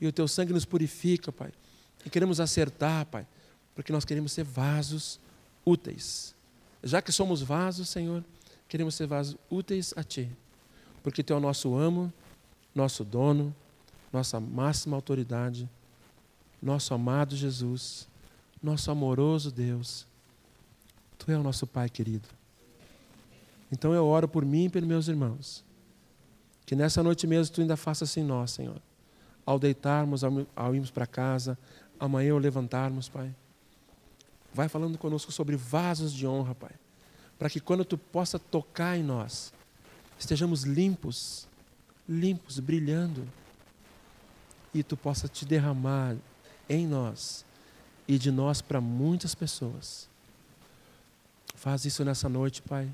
E 0.00 0.06
o 0.06 0.12
teu 0.12 0.26
sangue 0.26 0.54
nos 0.54 0.64
purifica, 0.64 1.30
Pai. 1.30 1.52
E 2.02 2.08
queremos 2.08 2.40
acertar, 2.40 3.04
Pai, 3.04 3.26
porque 3.74 3.92
nós 3.92 4.06
queremos 4.06 4.32
ser 4.32 4.44
vasos 4.44 5.20
úteis. 5.66 6.34
Já 6.82 7.02
que 7.02 7.12
somos 7.12 7.42
vasos, 7.42 7.90
Senhor, 7.90 8.24
queremos 8.70 8.94
ser 8.94 9.06
vasos 9.06 9.36
úteis 9.50 9.92
a 9.98 10.02
Ti. 10.02 10.30
Porque 11.02 11.22
Tu 11.22 11.34
é 11.34 11.36
o 11.36 11.40
nosso 11.40 11.76
amo, 11.76 12.10
nosso 12.74 13.04
dono, 13.04 13.54
nossa 14.10 14.40
máxima 14.40 14.96
autoridade 14.96 15.68
nosso 16.62 16.94
amado 16.94 17.34
Jesus, 17.34 18.08
nosso 18.62 18.90
amoroso 18.90 19.50
Deus. 19.50 20.06
Tu 21.18 21.30
é 21.32 21.36
o 21.36 21.42
nosso 21.42 21.66
Pai 21.66 21.88
querido. 21.88 22.28
Então 23.70 23.92
eu 23.92 24.06
oro 24.06 24.28
por 24.28 24.44
mim 24.44 24.66
e 24.66 24.68
pelos 24.68 24.88
meus 24.88 25.08
irmãos. 25.08 25.64
Que 26.64 26.76
nessa 26.76 27.02
noite 27.02 27.26
mesmo 27.26 27.54
tu 27.54 27.60
ainda 27.60 27.76
faças 27.76 28.10
assim 28.10 28.22
nós, 28.22 28.52
Senhor. 28.52 28.80
Ao 29.44 29.58
deitarmos, 29.58 30.22
ao, 30.22 30.46
ao 30.54 30.74
irmos 30.74 30.90
para 30.90 31.06
casa, 31.06 31.58
amanhã 31.98 32.32
ao 32.32 32.38
levantarmos, 32.38 33.08
Pai. 33.08 33.34
Vai 34.54 34.68
falando 34.68 34.96
conosco 34.98 35.32
sobre 35.32 35.56
vasos 35.56 36.12
de 36.12 36.26
honra, 36.26 36.54
Pai. 36.54 36.72
Para 37.38 37.50
que 37.50 37.58
quando 37.58 37.84
tu 37.84 37.98
possa 37.98 38.38
tocar 38.38 38.96
em 38.96 39.02
nós, 39.02 39.52
estejamos 40.18 40.62
limpos, 40.62 41.48
limpos, 42.08 42.60
brilhando. 42.60 43.26
E 44.72 44.82
tu 44.82 44.96
possa 44.96 45.26
te 45.26 45.44
derramar 45.44 46.16
em 46.68 46.86
nós 46.86 47.44
e 48.06 48.18
de 48.18 48.30
nós 48.30 48.60
para 48.60 48.80
muitas 48.80 49.34
pessoas. 49.34 50.08
Faz 51.54 51.84
isso 51.84 52.04
nessa 52.04 52.28
noite, 52.28 52.60
Pai. 52.62 52.90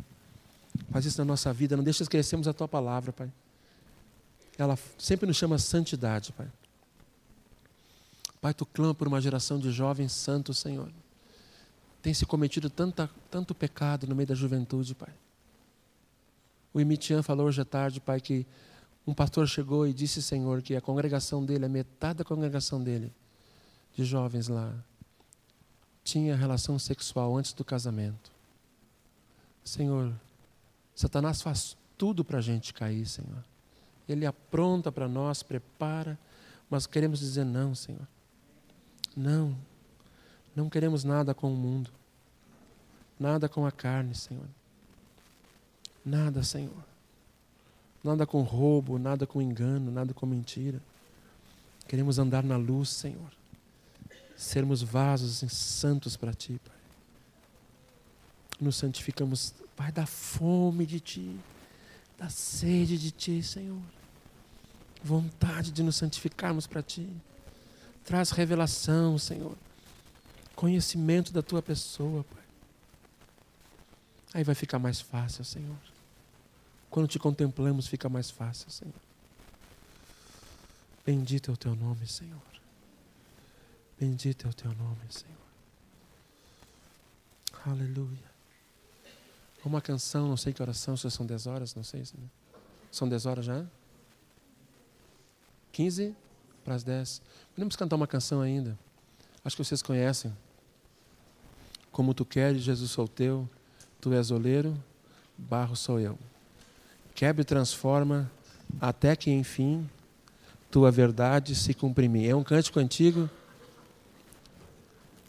Faz 0.90 1.04
isso 1.06 1.18
na 1.18 1.24
nossa 1.24 1.52
vida. 1.52 1.76
Não 1.76 1.84
deixa 1.84 2.02
esquecermos 2.02 2.46
a 2.46 2.52
Tua 2.52 2.68
palavra, 2.68 3.12
Pai. 3.12 3.32
Ela 4.56 4.78
sempre 4.98 5.26
nos 5.26 5.36
chama 5.36 5.58
santidade, 5.58 6.32
Pai. 6.32 6.48
Pai, 8.40 8.54
Tu 8.54 8.66
clama 8.66 8.94
por 8.94 9.08
uma 9.08 9.20
geração 9.20 9.58
de 9.58 9.70
jovens 9.70 10.12
santos, 10.12 10.58
Senhor. 10.58 10.90
Tem 12.02 12.14
se 12.14 12.26
cometido 12.26 12.70
tanta, 12.70 13.10
tanto 13.30 13.54
pecado 13.54 14.06
no 14.06 14.14
meio 14.14 14.26
da 14.26 14.34
juventude, 14.34 14.94
Pai. 14.94 15.12
O 16.72 16.80
Imitian 16.80 17.22
falou 17.22 17.46
hoje 17.46 17.60
à 17.60 17.64
tarde, 17.64 18.00
Pai, 18.00 18.20
que 18.20 18.46
um 19.06 19.14
pastor 19.14 19.48
chegou 19.48 19.86
e 19.86 19.92
disse, 19.92 20.22
Senhor, 20.22 20.60
que 20.60 20.76
a 20.76 20.80
congregação 20.80 21.44
dele, 21.44 21.64
a 21.64 21.68
metade 21.68 22.18
da 22.18 22.24
congregação 22.24 22.82
dele, 22.82 23.12
de 23.94 24.04
jovens 24.04 24.48
lá 24.48 24.74
tinha 26.08 26.34
relação 26.34 26.78
sexual 26.78 27.36
antes 27.36 27.52
do 27.52 27.62
casamento. 27.62 28.32
Senhor, 29.62 30.10
Satanás 30.94 31.42
faz 31.42 31.76
tudo 31.98 32.24
para 32.24 32.38
a 32.38 32.40
gente 32.40 32.72
cair, 32.72 33.04
Senhor. 33.04 33.44
Ele 34.08 34.24
apronta 34.24 34.90
para 34.90 35.06
nós, 35.06 35.42
prepara, 35.42 36.18
mas 36.70 36.86
queremos 36.86 37.18
dizer 37.18 37.44
não, 37.44 37.74
Senhor. 37.74 38.08
Não, 39.14 39.54
não 40.56 40.70
queremos 40.70 41.04
nada 41.04 41.34
com 41.34 41.52
o 41.52 41.56
mundo, 41.56 41.90
nada 43.20 43.46
com 43.46 43.66
a 43.66 43.70
carne, 43.70 44.14
Senhor. 44.14 44.48
Nada, 46.02 46.42
Senhor. 46.42 46.84
Nada 48.02 48.26
com 48.26 48.40
roubo, 48.40 48.98
nada 48.98 49.26
com 49.26 49.42
engano, 49.42 49.90
nada 49.90 50.14
com 50.14 50.24
mentira. 50.24 50.80
Queremos 51.86 52.18
andar 52.18 52.42
na 52.42 52.56
luz, 52.56 52.88
Senhor 52.88 53.37
sermos 54.38 54.82
vasos 54.82 55.38
santos 55.52 56.16
para 56.16 56.32
Ti, 56.32 56.60
Pai. 56.64 56.76
Nos 58.60 58.76
santificamos, 58.76 59.52
Pai, 59.74 59.90
da 59.90 60.06
fome 60.06 60.86
de 60.86 61.00
Ti, 61.00 61.38
da 62.16 62.30
sede 62.30 62.96
de 62.96 63.10
Ti, 63.10 63.42
Senhor. 63.42 63.82
Vontade 65.02 65.72
de 65.72 65.82
nos 65.82 65.96
santificarmos 65.96 66.68
para 66.68 66.82
Ti. 66.82 67.08
Traz 68.04 68.30
revelação, 68.30 69.18
Senhor. 69.18 69.56
Conhecimento 70.54 71.32
da 71.32 71.42
Tua 71.42 71.60
pessoa, 71.60 72.24
Pai. 72.24 72.44
Aí 74.34 74.44
vai 74.44 74.54
ficar 74.54 74.78
mais 74.78 75.00
fácil, 75.00 75.44
Senhor. 75.44 75.76
Quando 76.88 77.08
te 77.08 77.18
contemplamos, 77.18 77.88
fica 77.88 78.08
mais 78.08 78.30
fácil, 78.30 78.70
Senhor. 78.70 78.94
Bendito 81.04 81.50
é 81.50 81.54
o 81.54 81.56
Teu 81.56 81.74
nome, 81.74 82.06
Senhor. 82.06 82.40
Bendito 84.00 84.46
é 84.46 84.50
o 84.50 84.54
teu 84.54 84.72
nome, 84.74 85.00
Senhor. 85.10 85.36
Aleluia. 87.66 88.28
Uma 89.64 89.80
canção, 89.80 90.28
não 90.28 90.36
sei 90.36 90.52
que 90.52 90.62
oração, 90.62 90.96
se 90.96 91.10
são 91.10 91.26
10 91.26 91.46
horas, 91.48 91.74
não 91.74 91.82
sei. 91.82 92.00
Né? 92.00 92.28
São 92.92 93.08
10 93.08 93.26
horas 93.26 93.44
já? 93.44 93.66
15 95.72 96.14
para 96.64 96.76
as 96.76 96.84
10. 96.84 97.20
Podemos 97.54 97.74
cantar 97.74 97.96
uma 97.96 98.06
canção 98.06 98.40
ainda. 98.40 98.78
Acho 99.44 99.56
que 99.56 99.64
vocês 99.64 99.82
conhecem. 99.82 100.32
Como 101.90 102.14
tu 102.14 102.24
queres, 102.24 102.62
Jesus 102.62 102.92
sou 102.92 103.08
teu, 103.08 103.48
tu 104.00 104.12
és 104.12 104.30
oleiro, 104.30 104.80
barro 105.36 105.74
sou 105.74 105.98
eu. 105.98 106.16
Quebre 107.14 107.42
e 107.42 107.44
transforma, 107.44 108.30
até 108.80 109.16
que 109.16 109.30
enfim 109.32 109.90
tua 110.70 110.90
verdade 110.90 111.56
se 111.56 111.76
mim. 112.08 112.26
É 112.26 112.36
um 112.36 112.44
cântico 112.44 112.78
antigo 112.78 113.28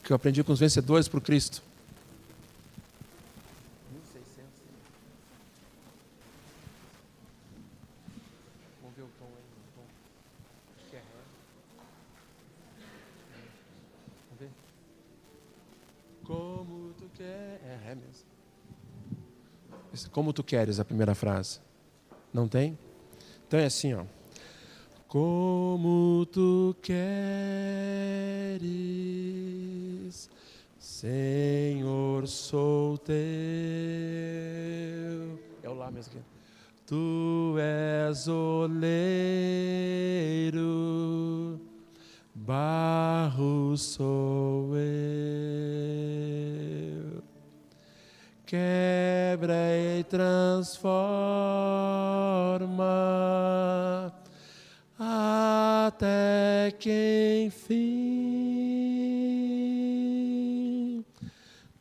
que 0.10 0.14
eu 0.14 0.16
aprendi 0.16 0.44
com 0.44 0.52
os 0.52 0.60
vencedores 0.60 1.08
por 1.08 1.22
Cristo. 1.22 1.62
É. 14.42 14.48
Como 16.24 16.92
tu 16.98 17.08
queres. 17.16 17.62
É 17.64 17.80
ré 17.86 17.94
mesmo. 17.94 18.26
Como 20.12 20.34
tu 20.34 20.44
queres, 20.44 20.80
a 20.80 20.86
primeira 20.86 21.14
frase. 21.14 21.60
Não 22.34 22.48
tem? 22.48 22.76
Então 23.48 23.60
é 23.60 23.66
assim, 23.66 23.94
ó. 23.94 24.06
Como 25.10 26.24
tu 26.28 26.76
queres, 26.84 27.00
Senhor, 30.78 32.28
sou 32.28 32.96
teu. 33.00 33.16
É 35.64 35.68
o 35.68 35.74
lá 35.74 35.90
mesmo 35.90 36.14
aqui. 36.14 36.24
Tu 36.86 37.56
és 37.58 38.28
oleiro, 38.28 39.00
barro 42.36 43.76
sou 43.76 44.78
eu. 44.78 45.50
Quebra 48.46 49.76
e 49.76 50.04
transforma 50.04 51.40
até 55.00 56.76
que 56.78 57.46
enfim 57.46 58.20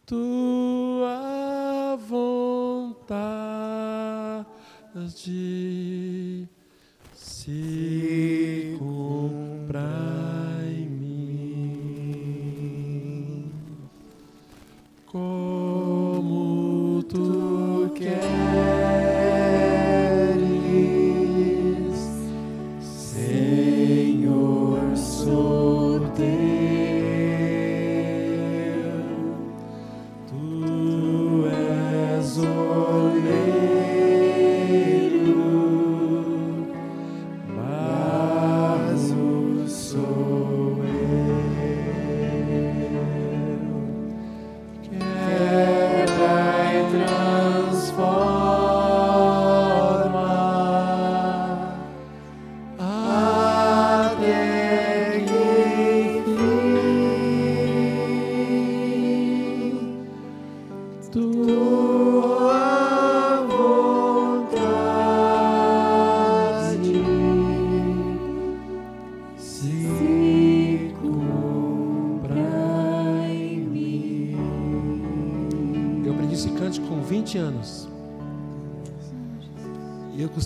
tua 0.07 1.97
vontade 1.97 3.29
se 7.12 8.28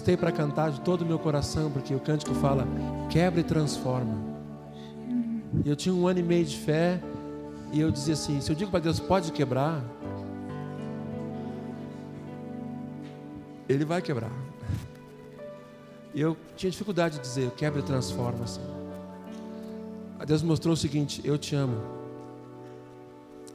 custei 0.02 0.16
para 0.16 0.32
cantar 0.32 0.72
de 0.72 0.80
todo 0.80 1.02
o 1.02 1.06
meu 1.06 1.16
coração, 1.16 1.70
porque 1.70 1.94
o 1.94 2.00
cântico 2.00 2.34
fala: 2.34 2.66
quebra 3.08 3.38
e 3.38 3.44
transforma. 3.44 4.16
E 5.64 5.68
eu 5.68 5.76
tinha 5.76 5.94
um 5.94 6.08
ano 6.08 6.18
e 6.18 6.22
meio 6.24 6.44
de 6.44 6.58
fé, 6.58 7.00
e 7.72 7.80
eu 7.80 7.88
dizia 7.88 8.14
assim: 8.14 8.40
se 8.40 8.50
eu 8.50 8.56
digo 8.56 8.68
para 8.68 8.80
Deus, 8.80 8.98
pode 8.98 9.30
quebrar, 9.30 9.80
Ele 13.68 13.84
vai 13.84 14.02
quebrar. 14.02 14.32
E 16.12 16.20
eu 16.20 16.36
tinha 16.56 16.68
dificuldade 16.68 17.16
de 17.16 17.20
dizer: 17.20 17.52
quebra 17.52 17.78
e 17.78 17.84
transforma. 17.84 18.42
Assim. 18.42 18.60
A 20.18 20.24
Deus 20.24 20.42
mostrou 20.42 20.74
o 20.74 20.76
seguinte: 20.76 21.20
eu 21.24 21.38
te 21.38 21.54
amo, 21.54 21.80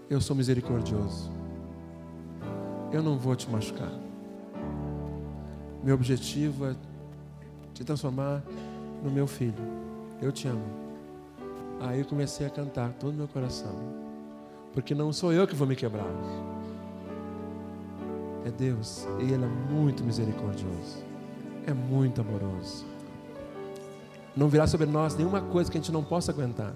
eu 0.10 0.22
sou 0.22 0.34
misericordioso, 0.34 1.30
eu 2.94 3.04
não 3.04 3.18
vou 3.18 3.36
te 3.36 3.50
machucar. 3.50 4.07
Meu 5.88 5.96
objetivo 5.96 6.66
é 6.66 6.76
te 7.74 7.82
transformar 7.86 8.44
no 9.02 9.10
meu 9.10 9.26
filho. 9.26 9.64
Eu 10.22 10.34
te 10.34 10.46
amo. 10.46 10.66
Aí 11.80 12.00
eu 12.00 12.06
comecei 12.06 12.46
a 12.46 12.50
cantar 12.50 12.92
todo 13.00 13.14
o 13.14 13.18
meu 13.18 13.28
coração. 13.30 13.74
Porque 14.74 14.94
não 14.94 15.14
sou 15.14 15.32
eu 15.32 15.48
que 15.48 15.56
vou 15.56 15.66
me 15.66 15.78
quebrar. 15.78 16.12
É 18.46 18.52
Deus. 18.52 19.08
E 19.22 19.32
Ele 19.32 19.46
é 19.46 19.48
muito 19.48 20.04
misericordioso. 20.04 21.06
É 21.66 21.74
muito 21.74 22.20
amoroso. 22.20 22.86
Não 24.36 24.50
virá 24.50 24.68
sobre 24.68 24.88
nós 24.88 25.16
nenhuma 25.16 25.40
coisa 25.40 25.72
que 25.72 25.78
a 25.78 25.80
gente 25.80 25.94
não 25.94 26.04
possa 26.04 26.34
aguentar. 26.34 26.74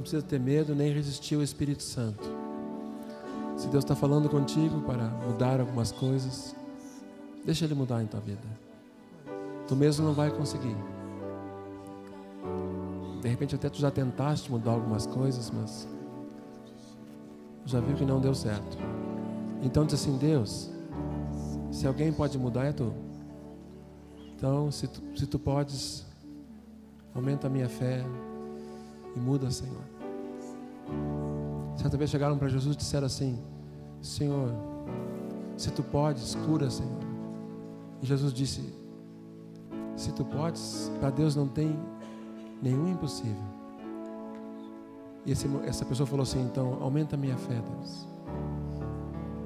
Não 0.00 0.02
precisa 0.02 0.22
ter 0.22 0.40
medo 0.40 0.74
nem 0.74 0.94
resistir 0.94 1.34
ao 1.34 1.42
Espírito 1.42 1.82
Santo. 1.82 2.26
Se 3.54 3.68
Deus 3.68 3.84
está 3.84 3.94
falando 3.94 4.30
contigo 4.30 4.80
para 4.80 5.04
mudar 5.04 5.60
algumas 5.60 5.92
coisas, 5.92 6.56
deixa 7.44 7.66
Ele 7.66 7.74
mudar 7.74 8.02
em 8.02 8.06
tua 8.06 8.18
vida. 8.18 8.40
Tu 9.68 9.76
mesmo 9.76 10.06
não 10.06 10.14
vai 10.14 10.30
conseguir. 10.30 10.74
De 13.20 13.28
repente 13.28 13.54
até 13.54 13.68
tu 13.68 13.78
já 13.78 13.90
tentaste 13.90 14.50
mudar 14.50 14.70
algumas 14.70 15.04
coisas, 15.04 15.50
mas 15.50 15.86
já 17.66 17.78
viu 17.78 17.94
que 17.94 18.06
não 18.06 18.22
deu 18.22 18.34
certo. 18.34 18.78
Então 19.62 19.84
diz 19.84 19.96
assim, 19.96 20.16
Deus, 20.16 20.70
se 21.70 21.86
alguém 21.86 22.10
pode 22.10 22.38
mudar 22.38 22.64
é 22.64 22.72
tu. 22.72 22.90
Então, 24.34 24.70
se 24.72 24.88
tu, 24.88 25.02
se 25.14 25.26
tu 25.26 25.38
podes, 25.38 26.06
aumenta 27.14 27.48
a 27.48 27.50
minha 27.50 27.68
fé 27.68 28.02
e 29.14 29.18
muda, 29.18 29.50
Senhor. 29.50 29.82
Certa 31.76 31.96
vez 31.96 32.10
chegaram 32.10 32.36
para 32.36 32.48
Jesus 32.48 32.74
e 32.74 32.78
disseram 32.78 33.06
assim: 33.06 33.38
Senhor, 34.02 34.50
se 35.56 35.70
tu 35.70 35.82
podes, 35.82 36.34
cura, 36.46 36.70
Senhor. 36.70 37.00
E 38.02 38.06
Jesus 38.06 38.32
disse: 38.32 38.62
Se 39.96 40.12
tu 40.12 40.24
podes, 40.24 40.90
para 41.00 41.10
Deus 41.10 41.34
não 41.34 41.48
tem 41.48 41.78
nenhum 42.62 42.88
impossível. 42.88 43.42
E 45.24 45.32
esse, 45.32 45.48
essa 45.66 45.84
pessoa 45.84 46.06
falou 46.06 46.22
assim: 46.22 46.42
Então, 46.42 46.78
aumenta 46.80 47.16
a 47.16 47.18
minha 47.18 47.36
fé, 47.36 47.54
Deus. 47.54 48.06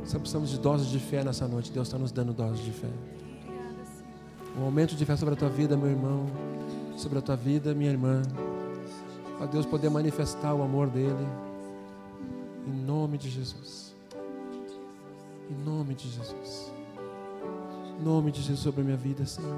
Só 0.04 0.18
precisamos 0.18 0.50
de 0.50 0.58
doses 0.58 0.88
de 0.88 0.98
fé 0.98 1.24
nessa 1.24 1.48
noite. 1.48 1.72
Deus 1.72 1.88
está 1.88 1.98
nos 1.98 2.12
dando 2.12 2.32
doses 2.32 2.64
de 2.64 2.70
fé. 2.70 2.90
Um 4.58 4.64
aumento 4.64 4.94
de 4.94 5.04
fé 5.04 5.16
sobre 5.16 5.34
a 5.34 5.36
tua 5.36 5.48
vida, 5.48 5.76
meu 5.76 5.88
irmão. 5.88 6.26
Sobre 6.96 7.18
a 7.18 7.22
tua 7.22 7.36
vida, 7.36 7.74
minha 7.74 7.90
irmã. 7.90 8.22
Para 9.44 9.52
Deus 9.52 9.66
poder 9.66 9.90
manifestar 9.90 10.54
o 10.54 10.62
amor 10.62 10.88
dele. 10.88 11.28
Em 12.66 12.72
nome 12.72 13.18
de 13.18 13.28
Jesus. 13.28 13.94
Em 15.50 15.62
nome 15.62 15.94
de 15.94 16.08
Jesus. 16.08 16.72
Em 18.00 18.02
nome 18.02 18.32
de 18.32 18.40
Jesus 18.40 18.60
sobre 18.60 18.80
a 18.80 18.84
minha 18.84 18.96
vida, 18.96 19.26
Senhor. 19.26 19.54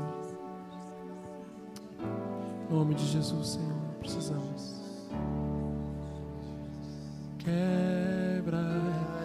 Em 2.69 2.75
nome 2.75 2.97
de 2.97 3.07
Jesus, 3.07 3.51
Senhor. 3.51 3.79
Precisamos. 4.01 4.75
Quebra 7.39 8.59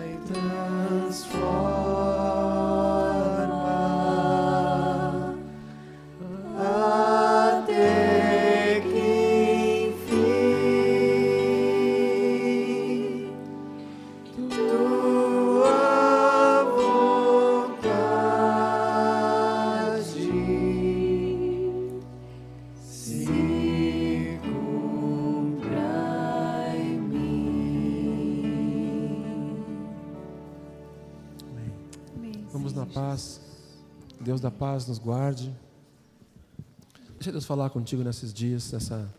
e 0.05 0.17
transforma. 0.31 1.90
Paz 34.61 34.85
nos 34.85 34.99
guarde. 34.99 35.51
Deixa 37.15 37.31
Deus 37.31 37.45
falar 37.45 37.71
contigo 37.71 38.03
nesses 38.03 38.31
dias, 38.31 38.71
nessa 38.71 39.11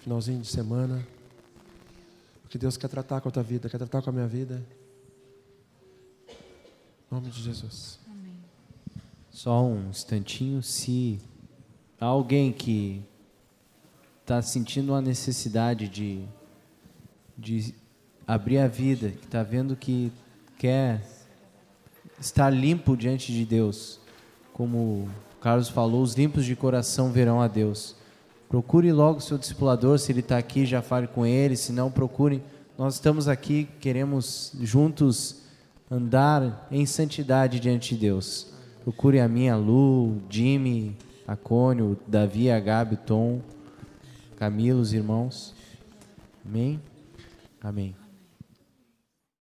finalzinho 0.00 0.40
de 0.40 0.48
semana. 0.48 1.06
Porque 2.42 2.58
Deus 2.58 2.76
quer 2.76 2.88
tratar 2.88 3.20
com 3.20 3.28
a 3.28 3.30
tua 3.30 3.44
vida, 3.44 3.68
quer 3.68 3.78
tratar 3.78 4.02
com 4.02 4.10
a 4.10 4.12
minha 4.12 4.26
vida. 4.26 4.60
Em 6.28 7.14
nome 7.14 7.30
de 7.30 7.40
Jesus. 7.40 8.00
Só 9.30 9.64
um 9.64 9.88
instantinho, 9.88 10.60
se 10.64 11.20
há 12.00 12.06
alguém 12.06 12.52
que 12.52 13.04
está 14.22 14.42
sentindo 14.42 14.90
uma 14.90 15.00
necessidade 15.00 15.86
de, 15.86 16.24
de 17.38 17.72
abrir 18.26 18.58
a 18.58 18.66
vida, 18.66 19.12
que 19.12 19.26
está 19.26 19.44
vendo 19.44 19.76
que 19.76 20.10
quer 20.58 21.06
estar 22.18 22.50
limpo 22.50 22.96
diante 22.96 23.30
de 23.30 23.44
Deus, 23.44 24.01
como 24.52 25.08
Carlos 25.40 25.68
falou, 25.68 26.02
os 26.02 26.14
limpos 26.14 26.44
de 26.44 26.54
coração 26.54 27.10
verão 27.10 27.40
a 27.40 27.48
Deus. 27.48 27.96
Procure 28.48 28.92
logo 28.92 29.20
seu 29.20 29.38
discipulador, 29.38 29.98
se 29.98 30.12
ele 30.12 30.20
está 30.20 30.36
aqui, 30.36 30.66
já 30.66 30.82
fale 30.82 31.06
com 31.06 31.24
ele, 31.24 31.56
se 31.56 31.72
não, 31.72 31.90
procure. 31.90 32.42
Nós 32.76 32.94
estamos 32.94 33.26
aqui, 33.26 33.68
queremos 33.80 34.52
juntos 34.60 35.42
andar 35.90 36.68
em 36.70 36.84
santidade 36.86 37.58
diante 37.58 37.94
de 37.94 38.00
Deus. 38.02 38.52
Procure 38.82 39.20
a 39.20 39.28
minha 39.28 39.56
Lu, 39.56 40.20
Jimmy, 40.28 40.96
a 41.26 41.36
Cônio, 41.36 41.98
Davi, 42.06 42.50
a 42.50 42.60
Gabi, 42.60 42.96
Tom, 42.96 43.40
Camilo, 44.36 44.80
os 44.80 44.92
irmãos. 44.92 45.54
Amém? 46.44 46.80
Amém. 47.62 48.01